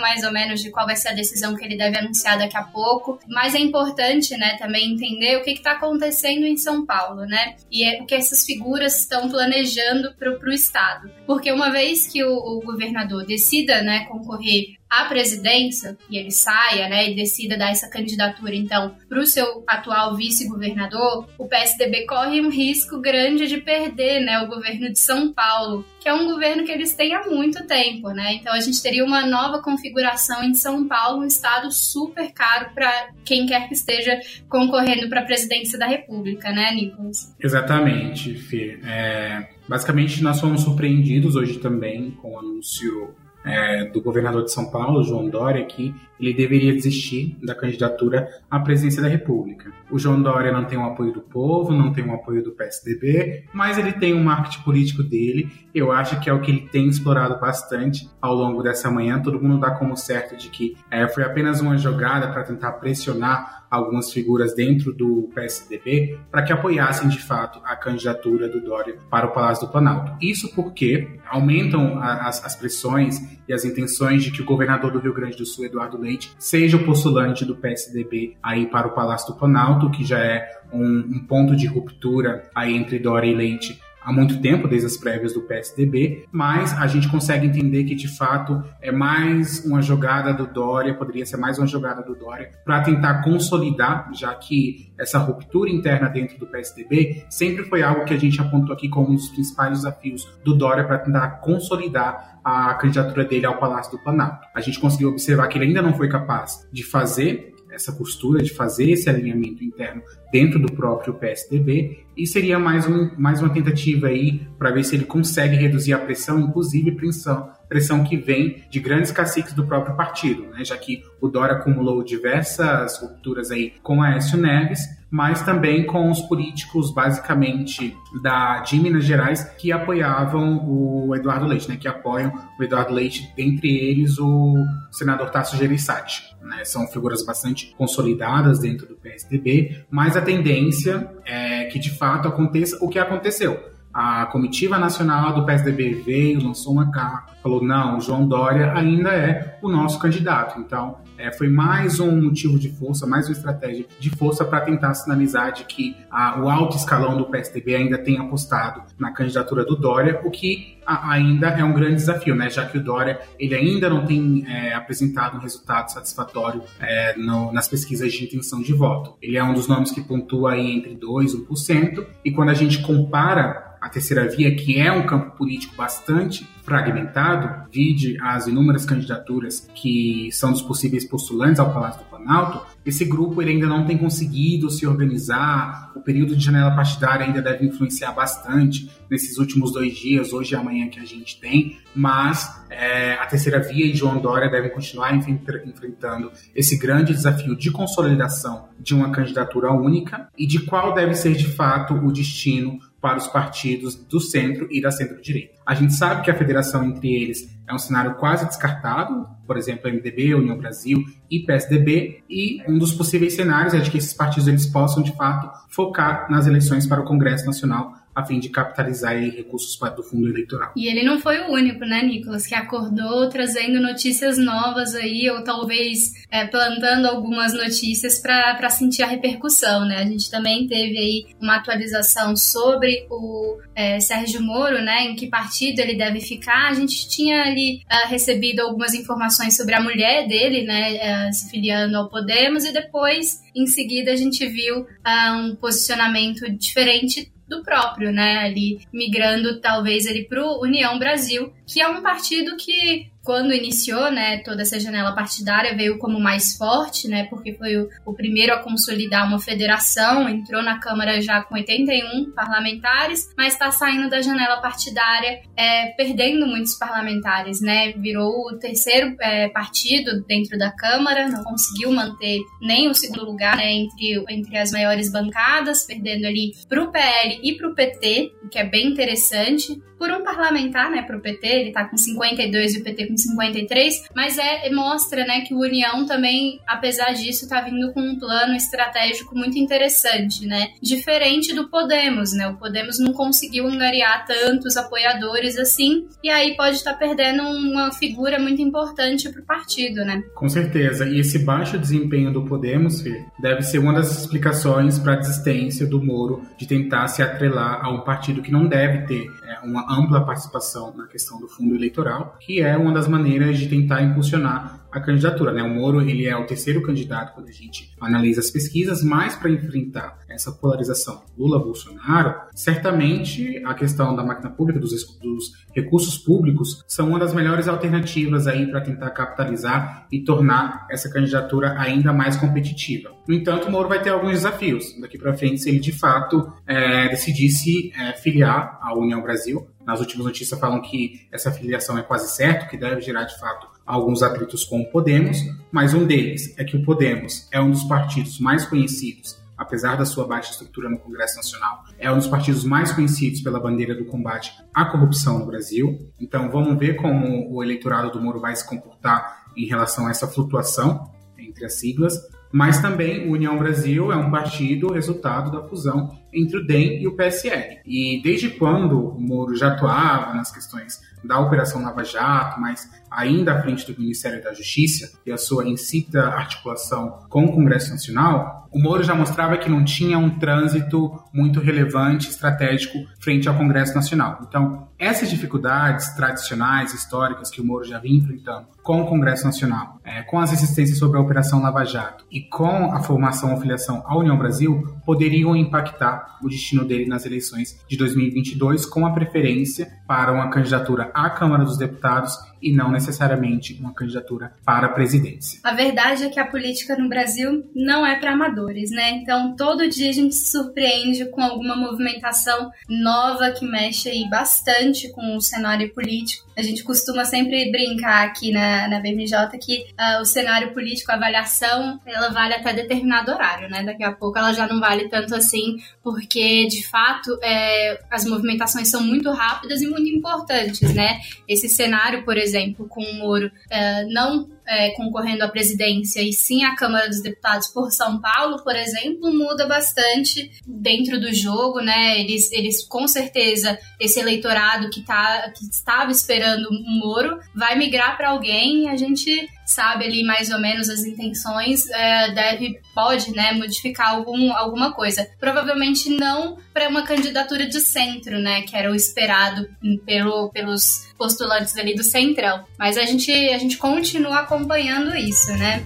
mais 0.00 0.24
ou 0.24 0.32
menos 0.32 0.60
de 0.60 0.70
qual 0.70 0.86
vai 0.86 0.96
ser 0.96 1.08
a 1.08 1.12
decisão 1.12 1.31
decisão 1.32 1.56
que 1.56 1.64
ele 1.64 1.76
deve 1.76 1.98
anunciar 1.98 2.38
daqui 2.38 2.56
a 2.56 2.62
pouco. 2.62 3.18
Mas 3.26 3.54
é 3.54 3.58
importante, 3.58 4.36
né, 4.36 4.56
também 4.58 4.92
entender 4.92 5.36
o 5.36 5.42
que 5.42 5.52
está 5.52 5.72
acontecendo 5.72 6.44
em 6.44 6.56
São 6.56 6.84
Paulo, 6.84 7.22
né? 7.22 7.56
E 7.70 7.84
é 7.84 8.02
o 8.02 8.06
que 8.06 8.14
essas 8.14 8.44
figuras 8.44 9.00
estão 9.00 9.28
planejando 9.28 10.14
para 10.14 10.30
o 10.30 10.52
Estado. 10.52 11.10
Porque 11.26 11.50
uma 11.50 11.70
vez 11.70 12.06
que 12.06 12.22
o, 12.22 12.32
o 12.32 12.60
governador 12.60 13.24
decida, 13.24 13.82
né, 13.82 14.04
concorrer 14.06 14.76
à 14.92 15.06
presidência 15.06 15.96
e 16.10 16.18
ele 16.18 16.30
saia, 16.30 16.86
né, 16.86 17.10
e 17.10 17.14
decida 17.14 17.56
dar 17.56 17.70
essa 17.70 17.88
candidatura 17.88 18.54
então 18.54 18.94
para 19.08 19.18
o 19.18 19.26
seu 19.26 19.64
atual 19.66 20.14
vice-governador, 20.14 21.26
o 21.38 21.48
PSDB 21.48 22.04
corre 22.06 22.42
um 22.42 22.50
risco 22.50 23.00
grande 23.00 23.46
de 23.46 23.56
perder, 23.56 24.20
né, 24.20 24.40
o 24.40 24.48
governo 24.48 24.92
de 24.92 24.98
São 24.98 25.32
Paulo, 25.32 25.82
que 25.98 26.08
é 26.08 26.12
um 26.12 26.26
governo 26.26 26.64
que 26.64 26.70
eles 26.70 26.92
têm 26.92 27.14
há 27.14 27.26
muito 27.26 27.66
tempo, 27.66 28.10
né? 28.10 28.34
Então 28.34 28.52
a 28.52 28.60
gente 28.60 28.82
teria 28.82 29.04
uma 29.04 29.24
nova 29.24 29.62
configuração 29.62 30.42
em 30.42 30.52
São 30.52 30.86
Paulo, 30.86 31.22
um 31.22 31.26
estado 31.26 31.70
super 31.70 32.30
caro 32.32 32.70
para 32.74 33.10
quem 33.24 33.46
quer 33.46 33.68
que 33.68 33.74
esteja 33.74 34.20
concorrendo 34.48 35.08
para 35.08 35.20
a 35.20 35.24
presidência 35.24 35.78
da 35.78 35.86
República, 35.86 36.50
né, 36.50 36.74
Nicolas? 36.74 37.34
Exatamente, 37.40 38.34
Fê. 38.34 38.78
É, 38.84 39.48
basicamente 39.68 40.22
nós 40.22 40.40
fomos 40.40 40.62
surpreendidos 40.62 41.36
hoje 41.36 41.58
também 41.60 42.10
com 42.10 42.32
o 42.32 42.38
anúncio 42.38 43.14
é, 43.44 43.84
do 43.84 44.00
governador 44.00 44.44
de 44.44 44.52
São 44.52 44.70
Paulo, 44.70 45.02
João 45.02 45.28
Dória, 45.28 45.64
que 45.64 45.94
ele 46.22 46.32
deveria 46.32 46.72
desistir 46.72 47.36
da 47.42 47.54
candidatura 47.54 48.28
à 48.48 48.60
presidência 48.60 49.02
da 49.02 49.08
República. 49.08 49.72
O 49.90 49.98
João 49.98 50.22
Dória 50.22 50.52
não 50.52 50.64
tem 50.64 50.78
o 50.78 50.84
apoio 50.84 51.12
do 51.12 51.20
povo, 51.20 51.72
não 51.72 51.92
tem 51.92 52.04
o 52.04 52.14
apoio 52.14 52.42
do 52.42 52.52
PSDB, 52.52 53.44
mas 53.52 53.76
ele 53.76 53.92
tem 53.92 54.14
um 54.14 54.22
marketing 54.22 54.62
político 54.62 55.02
dele. 55.02 55.50
Eu 55.74 55.90
acho 55.90 56.18
que 56.20 56.30
é 56.30 56.32
o 56.32 56.40
que 56.40 56.50
ele 56.50 56.68
tem 56.70 56.88
explorado 56.88 57.38
bastante 57.40 58.08
ao 58.20 58.34
longo 58.34 58.62
dessa 58.62 58.90
manhã. 58.90 59.20
Todo 59.20 59.42
mundo 59.42 59.58
dá 59.58 59.72
como 59.72 59.96
certo 59.96 60.36
de 60.36 60.48
que 60.48 60.76
é, 60.90 61.08
foi 61.08 61.24
apenas 61.24 61.60
uma 61.60 61.76
jogada 61.76 62.28
para 62.28 62.44
tentar 62.44 62.72
pressionar 62.72 63.62
algumas 63.72 64.12
figuras 64.12 64.54
dentro 64.54 64.92
do 64.92 65.30
PSDB 65.34 66.18
para 66.30 66.42
que 66.42 66.52
apoiassem 66.52 67.08
de 67.08 67.18
fato 67.18 67.58
a 67.64 67.74
candidatura 67.74 68.46
do 68.46 68.60
Dória 68.60 68.98
para 69.10 69.26
o 69.26 69.32
Palácio 69.32 69.66
do 69.66 69.72
Planalto. 69.72 70.12
Isso 70.20 70.54
porque 70.54 71.18
aumentam 71.26 71.98
as, 71.98 72.44
as 72.44 72.54
pressões 72.54 73.18
e 73.48 73.52
as 73.52 73.64
intenções 73.64 74.24
de 74.24 74.30
que 74.30 74.42
o 74.42 74.44
governador 74.44 74.92
do 74.92 74.98
Rio 74.98 75.14
Grande 75.14 75.38
do 75.38 75.46
Sul, 75.46 75.64
Eduardo 75.64 75.96
Leite, 75.96 76.11
seja 76.38 76.76
o 76.76 76.84
postulante 76.84 77.44
do 77.44 77.54
PSDB 77.54 78.36
aí 78.42 78.66
para 78.66 78.88
o 78.88 78.92
Palácio 78.92 79.32
do 79.32 79.38
Planalto, 79.38 79.90
que 79.90 80.04
já 80.04 80.18
é 80.18 80.48
um, 80.72 80.98
um 80.98 81.26
ponto 81.26 81.54
de 81.56 81.66
ruptura 81.66 82.48
aí 82.54 82.74
entre 82.74 82.98
Dória 82.98 83.30
e 83.30 83.34
Leite 83.34 83.80
há 84.04 84.12
muito 84.12 84.40
tempo, 84.40 84.68
desde 84.68 84.86
as 84.86 84.96
prévias 84.96 85.34
do 85.34 85.42
PSDB, 85.42 86.26
mas 86.30 86.72
a 86.74 86.86
gente 86.86 87.08
consegue 87.08 87.46
entender 87.46 87.84
que 87.84 87.94
de 87.94 88.08
fato 88.08 88.62
é 88.80 88.90
mais 88.90 89.64
uma 89.64 89.80
jogada 89.80 90.32
do 90.32 90.46
Dória, 90.46 90.94
poderia 90.94 91.24
ser 91.24 91.36
mais 91.36 91.58
uma 91.58 91.66
jogada 91.66 92.02
do 92.02 92.14
Dória, 92.14 92.50
para 92.64 92.80
tentar 92.82 93.22
consolidar, 93.22 94.10
já 94.14 94.34
que 94.34 94.92
essa 94.98 95.18
ruptura 95.18 95.70
interna 95.70 96.08
dentro 96.08 96.38
do 96.38 96.46
PSDB 96.46 97.24
sempre 97.30 97.64
foi 97.64 97.82
algo 97.82 98.04
que 98.04 98.14
a 98.14 98.18
gente 98.18 98.40
apontou 98.40 98.74
aqui 98.74 98.88
como 98.88 99.10
um 99.10 99.14
dos 99.14 99.28
principais 99.28 99.78
desafios 99.78 100.28
do 100.44 100.54
Dória 100.54 100.84
para 100.84 100.98
tentar 100.98 101.40
consolidar 101.40 102.40
a 102.44 102.74
candidatura 102.74 103.24
dele 103.24 103.46
ao 103.46 103.58
Palácio 103.58 103.92
do 103.92 103.98
Planalto. 104.02 104.46
A 104.54 104.60
gente 104.60 104.80
conseguiu 104.80 105.10
observar 105.10 105.46
que 105.46 105.56
ele 105.58 105.66
ainda 105.66 105.82
não 105.82 105.94
foi 105.94 106.08
capaz 106.08 106.68
de 106.72 106.82
fazer 106.82 107.51
essa 107.72 107.92
postura 107.92 108.42
de 108.42 108.52
fazer 108.52 108.90
esse 108.90 109.08
alinhamento 109.08 109.64
interno 109.64 110.02
dentro 110.30 110.58
do 110.58 110.70
próprio 110.72 111.14
PSDB 111.14 112.04
e 112.16 112.26
seria 112.26 112.58
mais, 112.58 112.86
um, 112.86 113.10
mais 113.16 113.40
uma 113.40 113.50
tentativa 113.50 114.08
aí 114.08 114.46
para 114.58 114.70
ver 114.70 114.84
se 114.84 114.94
ele 114.94 115.04
consegue 115.04 115.56
reduzir 115.56 115.94
a 115.94 115.98
pressão, 115.98 116.38
inclusive 116.38 116.92
pressão, 116.92 117.50
pressão 117.68 118.04
que 118.04 118.16
vem 118.16 118.62
de 118.70 118.80
grandes 118.80 119.10
caciques 119.10 119.54
do 119.54 119.66
próprio 119.66 119.96
partido, 119.96 120.42
né? 120.50 120.64
já 120.64 120.76
que 120.76 121.02
o 121.20 121.28
Dória 121.28 121.56
acumulou 121.56 122.02
diversas 122.02 123.00
rupturas 123.00 123.50
aí 123.50 123.72
com 123.82 124.02
Aécio 124.02 124.38
Neves, 124.38 124.80
mas 125.10 125.42
também 125.42 125.84
com 125.84 126.10
os 126.10 126.20
políticos, 126.22 126.92
basicamente, 126.92 127.94
da, 128.22 128.60
de 128.60 128.78
Minas 128.80 129.04
Gerais, 129.04 129.44
que 129.58 129.70
apoiavam 129.70 130.66
o 130.66 131.14
Eduardo 131.14 131.46
Leite, 131.46 131.68
né? 131.68 131.76
que 131.76 131.86
apoiam 131.86 132.32
o 132.58 132.62
Eduardo 132.62 132.94
Leite, 132.94 133.30
dentre 133.36 133.68
eles 133.76 134.18
o 134.18 134.54
senador 134.90 135.30
Tasso 135.30 135.56
Gereissati. 135.56 136.31
Né? 136.42 136.64
São 136.64 136.86
figuras 136.86 137.24
bastante 137.24 137.74
consolidadas 137.76 138.58
dentro 138.58 138.86
do 138.86 138.96
PSDB, 138.96 139.84
mas 139.90 140.16
a 140.16 140.20
tendência 140.20 141.10
é 141.24 141.64
que, 141.64 141.78
de 141.78 141.90
fato, 141.90 142.28
aconteça 142.28 142.76
o 142.80 142.88
que 142.88 142.98
aconteceu 142.98 143.71
A 143.92 144.26
comitiva 144.26 144.78
nacional 144.78 145.34
do 145.34 145.44
PSDB 145.44 145.94
veio, 145.94 146.42
lançou 146.42 146.72
uma 146.72 146.90
carta, 146.90 147.34
falou: 147.42 147.62
não, 147.62 148.00
João 148.00 148.26
Dória 148.26 148.72
ainda 148.72 149.10
é 149.10 149.58
o 149.60 149.68
nosso 149.68 149.98
candidato. 149.98 150.58
Então, 150.58 150.96
é, 151.18 151.30
foi 151.30 151.48
mais 151.48 152.00
um 152.00 152.22
motivo 152.22 152.58
de 152.58 152.70
força, 152.70 153.06
mais 153.06 153.26
uma 153.26 153.32
estratégia 153.32 153.84
de 154.00 154.10
força 154.10 154.44
para 154.44 154.62
tentar 154.62 154.94
sinalizar 154.94 155.52
de 155.52 155.64
que 155.64 155.94
a, 156.10 156.40
o 156.40 156.48
alto 156.48 156.76
escalão 156.76 157.16
do 157.16 157.26
PSDB 157.26 157.74
ainda 157.74 157.98
tem 157.98 158.18
apostado 158.18 158.82
na 158.98 159.12
candidatura 159.12 159.64
do 159.64 159.76
Dória, 159.76 160.20
o 160.24 160.30
que 160.30 160.78
a, 160.86 161.12
ainda 161.12 161.48
é 161.48 161.62
um 161.62 161.74
grande 161.74 161.96
desafio, 161.96 162.34
né? 162.34 162.48
Já 162.48 162.64
que 162.64 162.78
o 162.78 162.82
Dória 162.82 163.20
ele 163.38 163.54
ainda 163.54 163.90
não 163.90 164.06
tem 164.06 164.44
é, 164.48 164.74
apresentado 164.74 165.36
um 165.36 165.40
resultado 165.40 165.90
satisfatório 165.90 166.62
é, 166.80 167.16
no, 167.16 167.52
nas 167.52 167.68
pesquisas 167.68 168.10
de 168.10 168.24
intenção 168.24 168.62
de 168.62 168.72
voto. 168.72 169.16
Ele 169.20 169.36
é 169.36 169.44
um 169.44 169.52
dos 169.52 169.68
nomes 169.68 169.90
que 169.90 170.00
pontua 170.00 170.52
aí 170.52 170.72
entre 170.72 170.96
2% 170.96 171.34
e 171.34 171.46
1%, 171.46 172.06
e 172.24 172.32
quando 172.32 172.48
a 172.48 172.54
gente 172.54 172.80
compara 172.82 173.71
a 173.82 173.88
terceira 173.88 174.28
via, 174.28 174.54
que 174.54 174.78
é 174.78 174.92
um 174.92 175.04
campo 175.04 175.36
político 175.36 175.74
bastante 175.74 176.46
fragmentado, 176.62 177.68
vide 177.68 178.16
as 178.22 178.46
inúmeras 178.46 178.86
candidaturas 178.86 179.68
que 179.74 180.30
são 180.30 180.52
dos 180.52 180.62
possíveis 180.62 181.04
postulantes 181.04 181.58
ao 181.58 181.74
Palácio 181.74 182.00
do 182.00 182.06
Planalto, 182.06 182.64
esse 182.86 183.04
grupo 183.04 183.42
ele 183.42 183.50
ainda 183.50 183.66
não 183.66 183.84
tem 183.84 183.98
conseguido 183.98 184.70
se 184.70 184.86
organizar, 184.86 185.90
o 185.96 186.00
período 186.00 186.36
de 186.36 186.44
janela 186.44 186.70
partidária 186.70 187.26
ainda 187.26 187.42
deve 187.42 187.66
influenciar 187.66 188.12
bastante 188.12 188.88
nesses 189.10 189.36
últimos 189.38 189.72
dois 189.72 189.96
dias, 189.96 190.32
hoje 190.32 190.54
e 190.54 190.56
amanhã 190.56 190.88
que 190.88 191.00
a 191.00 191.04
gente 191.04 191.40
tem, 191.40 191.78
mas 191.92 192.64
é, 192.70 193.14
a 193.14 193.26
terceira 193.26 193.60
via 193.60 193.84
e 193.84 193.96
João 193.96 194.20
Dória 194.20 194.48
devem 194.48 194.70
continuar 194.70 195.12
enfrentando 195.12 196.30
esse 196.54 196.78
grande 196.78 197.12
desafio 197.12 197.56
de 197.56 197.72
consolidação 197.72 198.68
de 198.78 198.94
uma 198.94 199.10
candidatura 199.10 199.72
única 199.72 200.28
e 200.38 200.46
de 200.46 200.60
qual 200.60 200.94
deve 200.94 201.14
ser 201.16 201.34
de 201.34 201.48
fato 201.48 201.94
o 201.94 202.12
destino 202.12 202.78
para 203.02 203.18
os 203.18 203.26
partidos 203.26 203.96
do 203.96 204.20
centro 204.20 204.68
e 204.70 204.80
da 204.80 204.92
centro-direita. 204.92 205.54
A 205.66 205.74
gente 205.74 205.92
sabe 205.92 206.22
que 206.22 206.30
a 206.30 206.34
federação 206.34 206.84
entre 206.84 207.12
eles 207.12 207.50
é 207.68 207.74
um 207.74 207.78
cenário 207.78 208.14
quase 208.14 208.46
descartado, 208.46 209.26
por 209.44 209.56
exemplo, 209.56 209.90
MDB, 209.90 210.36
União 210.36 210.56
Brasil 210.56 211.02
e 211.28 211.40
PSDB, 211.40 212.22
e 212.30 212.62
um 212.68 212.78
dos 212.78 212.94
possíveis 212.94 213.34
cenários 213.34 213.74
é 213.74 213.80
de 213.80 213.90
que 213.90 213.98
esses 213.98 214.14
partidos 214.14 214.46
eles 214.46 214.66
possam, 214.66 215.02
de 215.02 215.14
fato, 215.16 215.50
focar 215.68 216.30
nas 216.30 216.46
eleições 216.46 216.86
para 216.86 217.00
o 217.00 217.04
Congresso 217.04 217.44
Nacional 217.44 217.92
a 218.14 218.24
fim 218.24 218.38
de 218.38 218.48
capitalizar 218.48 219.14
recursos 219.18 219.78
do 219.96 220.02
fundo 220.02 220.28
eleitoral. 220.28 220.72
E 220.76 220.86
ele 220.86 221.02
não 221.02 221.18
foi 221.18 221.40
o 221.40 221.52
único, 221.52 221.80
né, 221.80 222.02
Nicolas, 222.02 222.46
que 222.46 222.54
acordou 222.54 223.28
trazendo 223.28 223.80
notícias 223.80 224.38
novas 224.38 224.94
aí, 224.94 225.28
ou 225.30 225.42
talvez 225.42 226.12
é, 226.30 226.46
plantando 226.46 227.06
algumas 227.06 227.52
notícias 227.52 228.18
para 228.18 228.70
sentir 228.70 229.02
a 229.02 229.06
repercussão, 229.06 229.86
né? 229.86 229.98
A 229.98 230.04
gente 230.04 230.30
também 230.30 230.66
teve 230.66 230.98
aí 230.98 231.26
uma 231.40 231.56
atualização 231.56 232.36
sobre 232.36 233.06
o 233.10 233.58
é, 233.74 234.00
Sérgio 234.00 234.42
Moro, 234.42 234.82
né, 234.82 235.04
em 235.04 235.16
que 235.16 235.26
partido 235.28 235.80
ele 235.80 235.94
deve 235.94 236.20
ficar. 236.20 236.70
A 236.70 236.74
gente 236.74 237.08
tinha 237.08 237.42
ali 237.42 237.82
uh, 237.90 238.08
recebido 238.08 238.60
algumas 238.60 238.94
informações 238.94 239.56
sobre 239.56 239.74
a 239.74 239.80
mulher 239.80 240.26
dele, 240.26 240.64
né, 240.64 241.28
uh, 241.28 241.32
se 241.32 241.50
filiando 241.50 241.96
ao 241.96 242.08
Podemos, 242.08 242.64
e 242.64 242.72
depois, 242.72 243.40
em 243.54 243.66
seguida, 243.66 244.12
a 244.12 244.16
gente 244.16 244.46
viu 244.46 244.80
uh, 244.80 245.36
um 245.36 245.56
posicionamento 245.56 246.50
diferente 246.50 247.32
do 247.52 247.62
próprio, 247.62 248.10
né, 248.10 248.38
ali 248.38 248.80
migrando 248.92 249.60
talvez 249.60 250.06
ele 250.06 250.24
para 250.24 250.42
o 250.42 250.62
União 250.62 250.98
Brasil, 250.98 251.52
que 251.66 251.80
é 251.80 251.88
um 251.88 252.02
partido 252.02 252.56
que 252.56 253.11
quando 253.24 253.52
iniciou, 253.52 254.10
né, 254.10 254.38
toda 254.38 254.62
essa 254.62 254.78
janela 254.80 255.14
partidária 255.14 255.76
veio 255.76 255.98
como 255.98 256.18
mais 256.20 256.56
forte, 256.56 257.08
né, 257.08 257.24
porque 257.24 257.54
foi 257.54 257.76
o, 257.76 257.88
o, 258.04 258.12
primeiro 258.12 258.52
a 258.52 258.58
consolidar 258.58 259.26
uma 259.26 259.38
federação, 259.38 260.28
entrou 260.28 260.62
na 260.62 260.78
Câmara 260.78 261.20
já 261.20 261.42
com 261.42 261.54
81 261.54 262.32
parlamentares, 262.32 263.28
mas 263.36 263.52
está 263.52 263.70
saindo 263.70 264.10
da 264.10 264.20
janela 264.20 264.60
partidária, 264.60 265.40
é, 265.56 265.86
perdendo 265.96 266.46
muitos 266.46 266.74
parlamentares, 266.74 267.60
né, 267.60 267.92
virou 267.92 268.48
o 268.48 268.58
terceiro 268.58 269.14
é, 269.20 269.48
partido 269.48 270.22
dentro 270.26 270.58
da 270.58 270.70
Câmara, 270.72 271.28
não 271.28 271.44
conseguiu 271.44 271.92
manter 271.92 272.40
nem 272.60 272.88
o 272.88 272.94
segundo 272.94 273.24
lugar, 273.24 273.56
né, 273.56 273.72
entre, 273.72 274.24
entre 274.30 274.58
as 274.58 274.72
maiores 274.72 275.10
bancadas, 275.10 275.84
perdendo 275.84 276.26
ali 276.26 276.52
para 276.68 276.82
o 276.82 276.90
PL 276.90 277.40
e 277.42 277.56
para 277.56 277.68
o 277.68 277.74
PT, 277.74 278.32
o 278.42 278.48
que 278.48 278.58
é 278.58 278.64
bem 278.64 278.88
interessante, 278.88 279.80
por 280.02 280.10
um 280.10 280.24
parlamentar, 280.24 280.90
né, 280.90 281.00
para 281.02 281.16
o 281.16 281.20
PT, 281.20 281.46
ele 281.46 281.68
está 281.68 281.84
com 281.84 281.96
52 281.96 282.74
e 282.74 282.80
o 282.80 282.82
PT 282.82 283.06
com 283.12 283.16
53, 283.16 284.04
mas 284.14 284.38
é 284.38 284.70
mostra, 284.70 285.24
né, 285.24 285.42
que 285.42 285.54
o 285.54 285.60
União 285.60 286.06
também, 286.06 286.60
apesar 286.66 287.12
disso, 287.12 287.44
está 287.44 287.60
vindo 287.60 287.92
com 287.92 288.00
um 288.00 288.18
plano 288.18 288.54
estratégico 288.54 289.36
muito 289.36 289.58
interessante, 289.58 290.46
né, 290.46 290.68
diferente 290.80 291.54
do 291.54 291.68
Podemos, 291.68 292.32
né, 292.32 292.48
o 292.48 292.56
Podemos 292.56 292.98
não 292.98 293.12
conseguiu 293.12 293.66
angariar 293.66 294.24
tantos 294.26 294.76
apoiadores 294.76 295.58
assim, 295.58 296.06
e 296.22 296.30
aí 296.30 296.56
pode 296.56 296.76
estar 296.76 296.92
tá 296.92 296.98
perdendo 296.98 297.42
uma 297.42 297.92
figura 297.92 298.38
muito 298.38 298.62
importante 298.62 299.28
para 299.28 299.42
o 299.42 299.44
partido, 299.44 300.04
né. 300.04 300.22
Com 300.34 300.48
certeza, 300.48 301.06
e 301.06 301.20
esse 301.20 301.38
baixo 301.40 301.78
desempenho 301.78 302.32
do 302.32 302.44
Podemos, 302.44 303.00
Fê, 303.02 303.24
deve 303.40 303.62
ser 303.62 303.78
uma 303.78 303.92
das 303.92 304.20
explicações 304.20 304.98
para 304.98 305.14
a 305.14 305.16
desistência 305.16 305.86
do 305.86 306.02
Moro 306.02 306.42
de 306.56 306.66
tentar 306.66 307.08
se 307.08 307.22
atrelar 307.22 307.84
a 307.84 307.90
um 307.90 308.00
partido 308.00 308.42
que 308.42 308.50
não 308.50 308.66
deve 308.66 309.06
ter 309.06 309.26
é, 309.44 309.60
uma 309.64 309.82
ampla 309.92 310.24
participação 310.24 310.94
na 310.96 311.06
questão 311.06 311.40
do 311.40 311.48
fundo 311.48 311.74
eleitoral, 311.74 312.36
que 312.40 312.60
é 312.60 312.76
uma 312.76 312.92
das 312.92 313.01
maneiras 313.08 313.58
de 313.58 313.66
tentar 313.66 314.02
impulsionar 314.02 314.81
a 314.92 315.00
candidatura. 315.00 315.52
Né? 315.52 315.62
O 315.62 315.68
Moro 315.68 316.00
ele 316.02 316.26
é 316.26 316.36
o 316.36 316.44
terceiro 316.44 316.82
candidato 316.82 317.34
quando 317.34 317.48
a 317.48 317.52
gente 317.52 317.90
analisa 318.00 318.40
as 318.40 318.50
pesquisas, 318.50 319.02
mas 319.02 319.34
para 319.34 319.50
enfrentar 319.50 320.18
essa 320.28 320.52
polarização 320.52 321.22
Lula-Bolsonaro, 321.36 322.34
certamente 322.54 323.62
a 323.64 323.74
questão 323.74 324.14
da 324.14 324.22
máquina 324.22 324.50
pública, 324.50 324.78
dos, 324.78 324.92
dos 325.18 325.52
recursos 325.74 326.18
públicos, 326.18 326.84
são 326.86 327.08
uma 327.08 327.18
das 327.18 327.32
melhores 327.32 327.68
alternativas 327.68 328.46
aí 328.46 328.66
para 328.66 328.80
tentar 328.80 329.10
capitalizar 329.10 330.06
e 330.12 330.22
tornar 330.22 330.86
essa 330.90 331.10
candidatura 331.10 331.74
ainda 331.78 332.12
mais 332.12 332.36
competitiva. 332.36 333.10
No 333.26 333.34
entanto, 333.34 333.68
o 333.68 333.70
Moro 333.70 333.88
vai 333.88 334.02
ter 334.02 334.10
alguns 334.10 334.32
desafios 334.32 334.98
daqui 335.00 335.16
para 335.16 335.34
frente 335.34 335.58
se 335.58 335.68
ele 335.68 335.78
de 335.78 335.92
fato 335.92 336.52
é, 336.66 337.08
decidisse 337.08 337.92
é, 337.96 338.12
filiar 338.14 338.78
à 338.82 338.96
União 338.96 339.22
Brasil. 339.22 339.66
Nas 339.86 340.00
últimas 340.00 340.26
notícias 340.26 340.58
falam 340.58 340.80
que 340.80 341.26
essa 341.30 341.50
filiação 341.50 341.96
é 341.98 342.02
quase 342.02 342.34
certo, 342.34 342.68
que 342.68 342.76
deve 342.76 343.00
gerar 343.00 343.24
de 343.24 343.38
fato 343.38 343.71
alguns 343.86 344.22
atritos 344.22 344.64
com 344.64 344.80
o 344.80 344.90
Podemos, 344.90 345.38
mas 345.70 345.94
um 345.94 346.06
deles 346.06 346.54
é 346.58 346.64
que 346.64 346.76
o 346.76 346.84
Podemos 346.84 347.48
é 347.50 347.60
um 347.60 347.70
dos 347.70 347.84
partidos 347.84 348.38
mais 348.38 348.64
conhecidos, 348.66 349.40
apesar 349.56 349.96
da 349.96 350.04
sua 350.04 350.26
baixa 350.26 350.50
estrutura 350.50 350.88
no 350.88 350.98
Congresso 350.98 351.36
Nacional, 351.36 351.84
é 351.98 352.10
um 352.10 352.18
dos 352.18 352.26
partidos 352.26 352.64
mais 352.64 352.92
conhecidos 352.92 353.40
pela 353.40 353.60
bandeira 353.60 353.94
do 353.94 354.04
combate 354.04 354.52
à 354.74 354.84
corrupção 354.84 355.38
no 355.38 355.46
Brasil. 355.46 356.10
Então 356.20 356.50
vamos 356.50 356.78
ver 356.78 356.96
como 356.96 357.50
o 357.50 357.62
eleitorado 357.62 358.10
do 358.10 358.20
Moro 358.20 358.40
vai 358.40 358.54
se 358.56 358.66
comportar 358.66 359.46
em 359.56 359.66
relação 359.66 360.06
a 360.06 360.10
essa 360.10 360.26
flutuação 360.26 361.10
entre 361.38 361.64
as 361.64 361.74
siglas. 361.74 362.14
Mas 362.50 362.80
também 362.82 363.28
o 363.28 363.32
União 363.32 363.56
Brasil 363.56 364.12
é 364.12 364.16
um 364.16 364.30
partido 364.30 364.92
resultado 364.92 365.50
da 365.50 365.66
fusão 365.66 366.10
entre 366.32 366.58
o 366.58 366.66
DEM 366.66 367.02
e 367.02 367.06
o 367.06 367.16
PSL. 367.16 367.80
E 367.84 368.20
desde 368.22 368.50
quando 368.50 368.98
o 368.98 369.20
Moro 369.20 369.54
já 369.54 369.68
atuava 369.68 370.34
nas 370.34 370.50
questões 370.50 371.00
da 371.24 371.38
Operação 371.38 371.82
Lava 371.82 372.04
Jato, 372.04 372.60
mas 372.60 372.90
ainda 373.10 373.52
à 373.52 373.62
frente 373.62 373.90
do 373.90 374.00
Ministério 374.00 374.42
da 374.42 374.52
Justiça 374.52 375.12
e 375.24 375.30
a 375.30 375.36
sua 375.36 375.68
incita 375.68 376.22
articulação 376.24 377.20
com 377.28 377.44
o 377.44 377.52
Congresso 377.52 377.90
Nacional, 377.90 378.62
o 378.72 378.78
Moro 378.80 379.02
já 379.02 379.14
mostrava 379.14 379.58
que 379.58 379.68
não 379.68 379.84
tinha 379.84 380.18
um 380.18 380.30
trânsito 380.38 381.22
muito 381.32 381.60
relevante, 381.60 382.30
estratégico, 382.30 382.98
frente 383.20 383.46
ao 383.46 383.54
Congresso 383.54 383.94
Nacional. 383.94 384.38
Então, 384.48 384.88
essas 384.98 385.28
dificuldades 385.28 386.14
tradicionais, 386.14 386.94
históricas, 386.94 387.50
que 387.50 387.60
o 387.60 387.64
Moro 387.64 387.84
já 387.84 387.98
vinha 387.98 388.18
enfrentando 388.18 388.68
com 388.82 389.02
o 389.02 389.06
Congresso 389.06 389.44
Nacional, 389.44 390.00
é, 390.02 390.22
com 390.22 390.38
as 390.38 390.50
resistências 390.50 390.98
sobre 390.98 391.18
a 391.18 391.20
Operação 391.20 391.60
Lava 391.60 391.84
Jato 391.84 392.24
e 392.30 392.40
com 392.40 392.92
a 392.92 393.02
formação 393.02 393.52
ou 393.52 393.60
filiação 393.60 394.02
à 394.06 394.16
União 394.16 394.38
Brasil, 394.38 394.96
poderiam 395.04 395.54
impactar 395.54 396.21
o 396.42 396.48
destino 396.48 396.84
dele 396.84 397.06
nas 397.06 397.24
eleições 397.26 397.78
de 397.88 397.96
2022, 397.96 398.86
com 398.86 399.06
a 399.06 399.12
preferência 399.12 399.88
para 400.06 400.32
uma 400.32 400.50
candidatura 400.50 401.10
à 401.14 401.30
Câmara 401.30 401.64
dos 401.64 401.78
Deputados 401.78 402.36
e 402.62 402.72
não 402.72 402.90
necessariamente 402.90 403.74
uma 403.80 403.92
candidatura 403.92 404.54
para 404.64 404.86
a 404.86 404.90
presidência. 404.90 405.60
A 405.64 405.74
verdade 405.74 406.24
é 406.24 406.28
que 406.28 406.38
a 406.38 406.46
política 406.46 406.96
no 406.96 407.08
Brasil 407.08 407.68
não 407.74 408.06
é 408.06 408.16
para 408.18 408.32
amadores, 408.32 408.90
né? 408.90 409.10
Então 409.10 409.56
todo 409.56 409.88
dia 409.88 410.10
a 410.10 410.12
gente 410.12 410.34
se 410.34 410.52
surpreende 410.52 411.26
com 411.26 411.42
alguma 411.42 411.74
movimentação 411.74 412.70
nova 412.88 413.50
que 413.50 413.66
mexe 413.66 414.08
aí 414.08 414.28
bastante 414.28 415.10
com 415.12 415.36
o 415.36 415.40
cenário 415.40 415.92
político. 415.92 416.46
A 416.56 416.62
gente 416.62 416.84
costuma 416.84 417.24
sempre 417.24 417.70
brincar 417.70 418.26
aqui 418.26 418.52
na, 418.52 418.86
na 418.86 419.00
BMJ 419.00 419.58
que 419.60 419.86
uh, 419.98 420.20
o 420.20 420.24
cenário 420.24 420.72
político, 420.72 421.10
a 421.10 421.14
avaliação, 421.14 421.98
ela 422.06 422.28
vale 422.28 422.54
até 422.54 422.72
determinado 422.74 423.32
horário, 423.32 423.68
né? 423.68 423.82
Daqui 423.82 424.04
a 424.04 424.12
pouco 424.12 424.38
ela 424.38 424.52
já 424.52 424.66
não 424.66 424.78
vale 424.78 425.08
tanto 425.08 425.34
assim, 425.34 425.78
porque 426.02 426.66
de 426.66 426.86
fato 426.86 427.38
é, 427.42 428.00
as 428.10 428.24
movimentações 428.26 428.88
são 428.88 429.02
muito 429.02 429.30
rápidas 429.30 429.80
e 429.80 429.88
muito 429.88 430.08
importantes, 430.08 430.94
né? 430.94 431.20
Esse 431.48 431.68
cenário, 431.68 432.24
por 432.24 432.36
exemplo, 432.36 432.51
com 432.88 433.02
o 433.02 433.14
Moro 433.14 433.46
uh, 433.46 434.12
não 434.12 434.48
é, 434.66 434.90
concorrendo 434.90 435.44
à 435.44 435.48
presidência 435.48 436.22
e 436.22 436.32
sim 436.32 436.64
à 436.64 436.74
Câmara 436.74 437.08
dos 437.08 437.22
Deputados 437.22 437.68
por 437.68 437.90
São 437.90 438.20
Paulo, 438.20 438.62
por 438.62 438.76
exemplo, 438.76 439.32
muda 439.32 439.66
bastante 439.66 440.50
dentro 440.66 441.20
do 441.20 441.32
jogo, 441.32 441.80
né? 441.80 442.20
Eles, 442.20 442.50
eles 442.52 442.84
com 442.86 443.06
certeza, 443.06 443.78
esse 443.98 444.20
eleitorado 444.20 444.90
que, 444.90 445.02
tá, 445.02 445.50
que 445.56 445.64
estava 445.64 446.10
esperando 446.10 446.68
um 446.70 446.98
Moro 446.98 447.38
vai 447.54 447.76
migrar 447.76 448.16
para 448.16 448.30
alguém. 448.30 448.88
A 448.88 448.96
gente 448.96 449.48
sabe 449.64 450.04
ali 450.04 450.22
mais 450.22 450.50
ou 450.50 450.60
menos 450.60 450.88
as 450.88 451.04
intenções, 451.04 451.88
é, 451.90 452.32
deve, 452.32 452.80
pode, 452.94 453.32
né, 453.34 453.52
modificar 453.52 454.10
algum, 454.10 454.52
alguma 454.52 454.92
coisa. 454.92 455.28
Provavelmente 455.38 456.10
não 456.10 456.58
para 456.72 456.88
uma 456.88 457.02
candidatura 457.02 457.66
de 457.66 457.80
centro, 457.80 458.38
né, 458.38 458.62
que 458.62 458.76
era 458.76 458.90
o 458.90 458.94
esperado 458.94 459.68
pelo, 460.04 460.50
pelos 460.50 461.12
postulantes 461.16 461.76
ali 461.76 461.94
do 461.94 462.02
centrão. 462.02 462.64
Mas 462.78 462.98
a 462.98 463.04
gente, 463.04 463.30
a 463.30 463.58
gente 463.58 463.78
continua 463.78 464.44
acompanhando 464.52 465.16
isso, 465.16 465.50
né. 465.56 465.82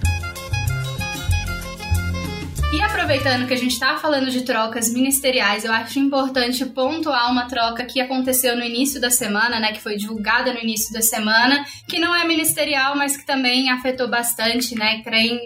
E 2.73 2.81
aproveitando 2.81 3.47
que 3.47 3.53
a 3.53 3.57
gente 3.57 3.71
está 3.71 3.95
falando 3.97 4.29
de 4.29 4.41
trocas 4.41 4.91
ministeriais, 4.91 5.63
eu 5.63 5.71
acho 5.71 5.97
importante 5.99 6.65
pontuar 6.65 7.31
uma 7.31 7.47
troca 7.47 7.85
que 7.85 8.01
aconteceu 8.01 8.57
no 8.57 8.63
início 8.63 8.99
da 8.99 9.09
semana, 9.09 9.57
né, 9.57 9.71
que 9.71 9.79
foi 9.79 9.95
divulgada 9.95 10.53
no 10.53 10.59
início 10.59 10.93
da 10.93 11.01
semana, 11.01 11.65
que 11.87 11.97
não 11.97 12.13
é 12.13 12.25
ministerial, 12.25 12.93
mas 12.97 13.15
que 13.15 13.25
também 13.25 13.69
afetou 13.69 14.09
bastante, 14.09 14.75
né, 14.75 15.01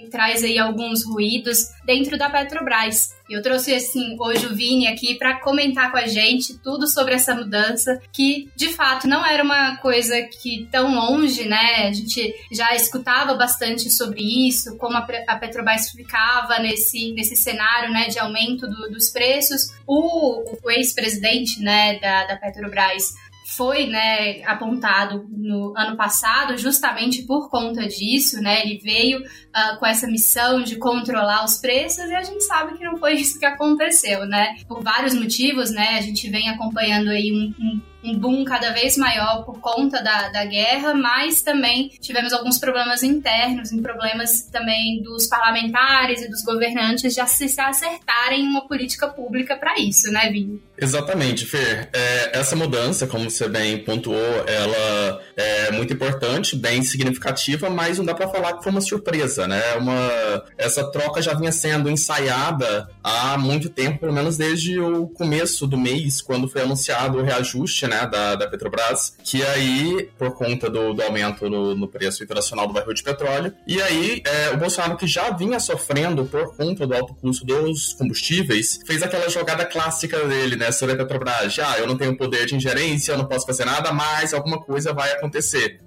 traz 0.09 0.43
aí 0.43 0.57
alguns 0.57 1.05
ruídos 1.05 1.67
dentro 1.85 2.17
da 2.17 2.27
Petrobras. 2.27 3.09
Eu 3.31 3.41
trouxe 3.41 3.73
assim 3.73 4.17
hoje 4.19 4.45
o 4.45 4.53
Vini 4.53 4.87
aqui 4.87 5.15
para 5.15 5.39
comentar 5.39 5.89
com 5.89 5.97
a 5.97 6.05
gente 6.05 6.57
tudo 6.57 6.85
sobre 6.85 7.13
essa 7.13 7.33
mudança, 7.33 8.01
que 8.11 8.49
de 8.55 8.69
fato 8.69 9.07
não 9.07 9.25
era 9.25 9.41
uma 9.41 9.77
coisa 9.77 10.21
que 10.23 10.67
tão 10.69 10.93
longe, 10.93 11.47
né? 11.47 11.87
A 11.87 11.93
gente 11.93 12.33
já 12.51 12.75
escutava 12.75 13.33
bastante 13.35 13.89
sobre 13.89 14.21
isso, 14.47 14.77
como 14.77 14.97
a 14.97 15.35
Petrobras 15.37 15.89
ficava 15.91 16.59
nesse, 16.59 17.13
nesse 17.13 17.37
cenário, 17.37 17.89
né, 17.91 18.07
de 18.07 18.19
aumento 18.19 18.67
do, 18.67 18.89
dos 18.89 19.09
preços. 19.09 19.73
O, 19.87 20.43
o 20.61 20.69
ex-presidente, 20.69 21.61
né, 21.61 21.99
da, 21.99 22.25
da 22.25 22.35
Petrobras 22.35 23.13
foi 23.55 23.87
né, 23.87 24.43
apontado 24.45 25.27
no 25.29 25.73
ano 25.77 25.97
passado 25.97 26.57
justamente 26.57 27.23
por 27.23 27.49
conta 27.49 27.87
disso, 27.87 28.41
né? 28.41 28.61
Ele 28.61 28.77
veio 28.77 29.19
uh, 29.19 29.79
com 29.79 29.85
essa 29.85 30.07
missão 30.07 30.63
de 30.63 30.77
controlar 30.77 31.43
os 31.43 31.57
preços 31.57 32.09
e 32.09 32.15
a 32.15 32.23
gente 32.23 32.43
sabe 32.43 32.77
que 32.77 32.83
não 32.83 32.97
foi 32.97 33.15
isso 33.15 33.37
que 33.37 33.45
aconteceu, 33.45 34.25
né? 34.25 34.55
Por 34.67 34.81
vários 34.81 35.13
motivos, 35.13 35.69
né? 35.71 35.97
A 35.97 36.01
gente 36.01 36.29
vem 36.29 36.49
acompanhando 36.49 37.09
aí 37.09 37.31
um, 37.31 37.53
um 37.63 37.81
um 38.03 38.17
boom 38.17 38.43
cada 38.43 38.71
vez 38.71 38.97
maior 38.97 39.43
por 39.43 39.59
conta 39.59 40.01
da, 40.01 40.29
da 40.29 40.45
guerra, 40.45 40.93
mas 40.93 41.41
também 41.41 41.89
tivemos 41.99 42.33
alguns 42.33 42.57
problemas 42.57 43.03
internos, 43.03 43.71
em 43.71 43.81
problemas 43.81 44.43
também 44.51 45.01
dos 45.01 45.27
parlamentares 45.27 46.21
e 46.21 46.29
dos 46.29 46.43
governantes 46.43 47.13
de 47.13 47.27
se 47.27 47.61
acertarem 47.61 48.43
uma 48.43 48.67
política 48.67 49.07
pública 49.07 49.55
para 49.55 49.79
isso, 49.79 50.11
né, 50.11 50.29
Vini? 50.29 50.61
Exatamente, 50.77 51.45
Fer. 51.45 51.89
É, 51.93 52.39
essa 52.39 52.55
mudança, 52.55 53.05
como 53.05 53.29
você 53.29 53.47
bem 53.47 53.83
pontuou, 53.83 54.45
ela 54.47 55.21
é 55.41 55.71
muito 55.71 55.93
importante, 55.93 56.55
bem 56.55 56.83
significativa, 56.83 57.69
mas 57.69 57.97
não 57.97 58.05
dá 58.05 58.13
para 58.13 58.27
falar 58.27 58.53
que 58.53 58.63
foi 58.63 58.71
uma 58.71 58.81
surpresa, 58.81 59.47
né? 59.47 59.61
Uma, 59.75 60.43
essa 60.57 60.89
troca 60.91 61.21
já 61.21 61.33
vinha 61.33 61.51
sendo 61.51 61.89
ensaiada 61.89 62.89
há 63.03 63.37
muito 63.37 63.69
tempo, 63.69 63.99
pelo 63.99 64.13
menos 64.13 64.37
desde 64.37 64.79
o 64.79 65.07
começo 65.07 65.65
do 65.65 65.77
mês, 65.77 66.21
quando 66.21 66.47
foi 66.47 66.61
anunciado 66.61 67.17
o 67.17 67.23
reajuste 67.23 67.87
né, 67.87 68.07
da, 68.07 68.35
da 68.35 68.47
Petrobras, 68.47 69.15
que 69.23 69.43
aí, 69.43 70.09
por 70.17 70.31
conta 70.35 70.69
do, 70.69 70.93
do 70.93 71.01
aumento 71.01 71.49
no, 71.49 71.75
no, 71.75 71.87
preço 71.87 72.23
internacional 72.23 72.67
do 72.67 72.73
barril 72.73 72.93
de 72.93 73.03
petróleo, 73.03 73.53
e 73.67 73.81
aí 73.81 74.21
é, 74.25 74.49
o 74.51 74.57
Bolsonaro, 74.57 74.97
que 74.97 75.07
já 75.07 75.31
vinha 75.31 75.59
sofrendo 75.59 76.25
por 76.25 76.55
conta 76.55 76.85
do 76.85 76.93
alto 76.93 77.13
custo 77.15 77.45
dos 77.45 77.93
combustíveis, 77.93 78.79
fez 78.85 79.01
aquela 79.01 79.29
jogada 79.29 79.65
clássica 79.65 80.25
dele, 80.27 80.55
né, 80.55 80.71
sobre 80.71 80.95
a 80.95 80.97
Petrobras. 80.97 81.57
Ah, 81.59 81.79
eu 81.79 81.87
não 81.87 81.97
tenho 81.97 82.15
poder 82.15 82.45
de 82.45 82.55
ingerência, 82.55 83.13
eu 83.13 83.17
não 83.17 83.25
posso 83.25 83.45
fazer 83.45 83.65
nada, 83.65 83.91
mas 83.91 84.33
alguma 84.33 84.59
coisa 84.59 84.93
vai 84.93 85.11
acontecer. 85.11 85.30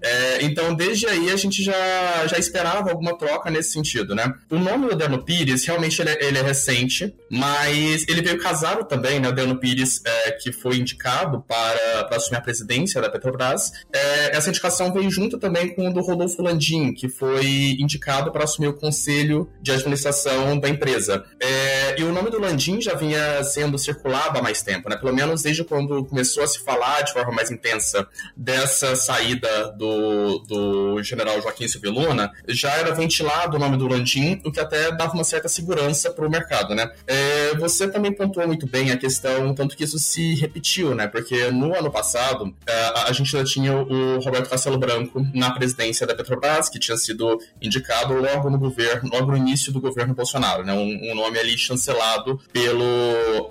É, 0.02 0.44
então, 0.44 0.74
desde 0.74 1.06
aí, 1.06 1.30
a 1.30 1.36
gente 1.36 1.62
já, 1.62 2.26
já 2.26 2.38
esperava 2.38 2.90
alguma 2.90 3.16
troca 3.16 3.50
nesse 3.50 3.72
sentido, 3.72 4.14
né? 4.14 4.32
O 4.50 4.58
nome 4.58 4.86
do 4.86 4.92
Adriano 4.92 5.24
Pires, 5.24 5.64
realmente, 5.64 6.00
ele, 6.00 6.10
é, 6.10 6.24
ele 6.24 6.38
é 6.38 6.42
recente, 6.42 7.14
mas 7.30 8.06
ele 8.08 8.22
veio 8.22 8.38
casado 8.38 8.84
também, 8.84 9.20
né? 9.20 9.28
O 9.28 9.30
Adriano 9.30 9.58
Pires, 9.58 10.00
é, 10.04 10.32
que 10.32 10.52
foi 10.52 10.76
indicado 10.76 11.42
para 11.42 12.04
para 12.04 12.16
assumir 12.16 12.38
a 12.38 12.40
presidência 12.40 13.00
da 13.00 13.10
Petrobras. 13.10 13.72
É, 13.92 14.36
essa 14.36 14.48
indicação 14.48 14.92
veio 14.92 15.10
junto 15.10 15.38
também 15.38 15.74
com 15.74 15.88
o 15.88 15.92
do 15.92 16.00
Rodolfo 16.00 16.42
Landim, 16.42 16.92
que 16.92 17.08
foi 17.08 17.76
indicado 17.78 18.30
para 18.32 18.44
assumir 18.44 18.68
o 18.68 18.74
conselho 18.74 19.50
de 19.60 19.72
administração 19.72 20.58
da 20.58 20.68
empresa. 20.68 21.24
É, 21.40 22.00
e 22.00 22.04
o 22.04 22.12
nome 22.12 22.30
do 22.30 22.40
Landim 22.40 22.80
já 22.80 22.94
vinha 22.94 23.42
sendo 23.44 23.78
circulado 23.78 24.38
há 24.38 24.42
mais 24.42 24.62
tempo, 24.62 24.88
né? 24.88 24.96
pelo 24.96 25.14
menos 25.14 25.42
desde 25.42 25.64
quando 25.64 26.04
começou 26.04 26.42
a 26.42 26.46
se 26.46 26.62
falar 26.64 27.02
de 27.02 27.12
forma 27.12 27.32
mais 27.32 27.50
intensa 27.50 28.06
dessa 28.36 28.94
saída 28.96 29.23
do, 29.76 30.38
do 30.40 31.02
general 31.02 31.40
Joaquim 31.40 31.66
Silvio 31.68 31.92
Luna, 31.92 32.30
já 32.48 32.70
era 32.72 32.94
ventilado 32.94 33.56
o 33.56 33.60
nome 33.60 33.76
do 33.76 33.88
Landim, 33.88 34.40
o 34.44 34.52
que 34.52 34.60
até 34.60 34.90
dava 34.92 35.14
uma 35.14 35.24
certa 35.24 35.48
segurança 35.48 36.10
para 36.10 36.26
o 36.26 36.30
mercado. 36.30 36.74
Né? 36.74 36.90
É, 37.06 37.54
você 37.56 37.88
também 37.88 38.12
pontuou 38.12 38.46
muito 38.46 38.66
bem 38.66 38.90
a 38.90 38.96
questão, 38.96 39.54
tanto 39.54 39.76
que 39.76 39.84
isso 39.84 39.98
se 39.98 40.34
repetiu, 40.34 40.94
né? 40.94 41.06
porque 41.06 41.50
no 41.50 41.74
ano 41.74 41.90
passado, 41.90 42.54
é, 42.66 43.08
a 43.08 43.12
gente 43.12 43.30
já 43.30 43.44
tinha 43.44 43.74
o 43.74 44.18
Roberto 44.20 44.50
Castelo 44.50 44.78
Branco 44.78 45.24
na 45.34 45.50
presidência 45.52 46.06
da 46.06 46.14
Petrobras, 46.14 46.68
que 46.68 46.78
tinha 46.78 46.96
sido 46.96 47.38
indicado 47.60 48.14
logo 48.14 48.50
no 48.50 48.58
governo, 48.58 49.10
logo 49.12 49.30
no 49.30 49.36
início 49.36 49.72
do 49.72 49.80
governo 49.80 50.14
Bolsonaro, 50.14 50.64
né? 50.64 50.72
Um, 50.72 51.10
um 51.10 51.14
nome 51.14 51.38
ali 51.38 51.56
chancelado 51.56 52.40
pelo, 52.52 52.84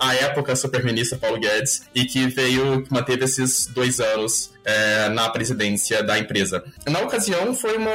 à 0.00 0.14
época, 0.14 0.54
super-ministro 0.54 1.18
Paulo 1.18 1.38
Guedes, 1.38 1.88
e 1.94 2.04
que 2.04 2.26
veio, 2.26 2.82
que 2.82 2.92
manteve 2.92 3.24
esses 3.24 3.66
dois 3.66 4.00
anos 4.00 4.53
é, 4.64 5.08
na 5.08 5.28
presidência 5.28 6.02
da 6.02 6.18
empresa. 6.18 6.64
Na 6.86 7.00
ocasião, 7.00 7.54
foi, 7.54 7.76
uma, 7.76 7.90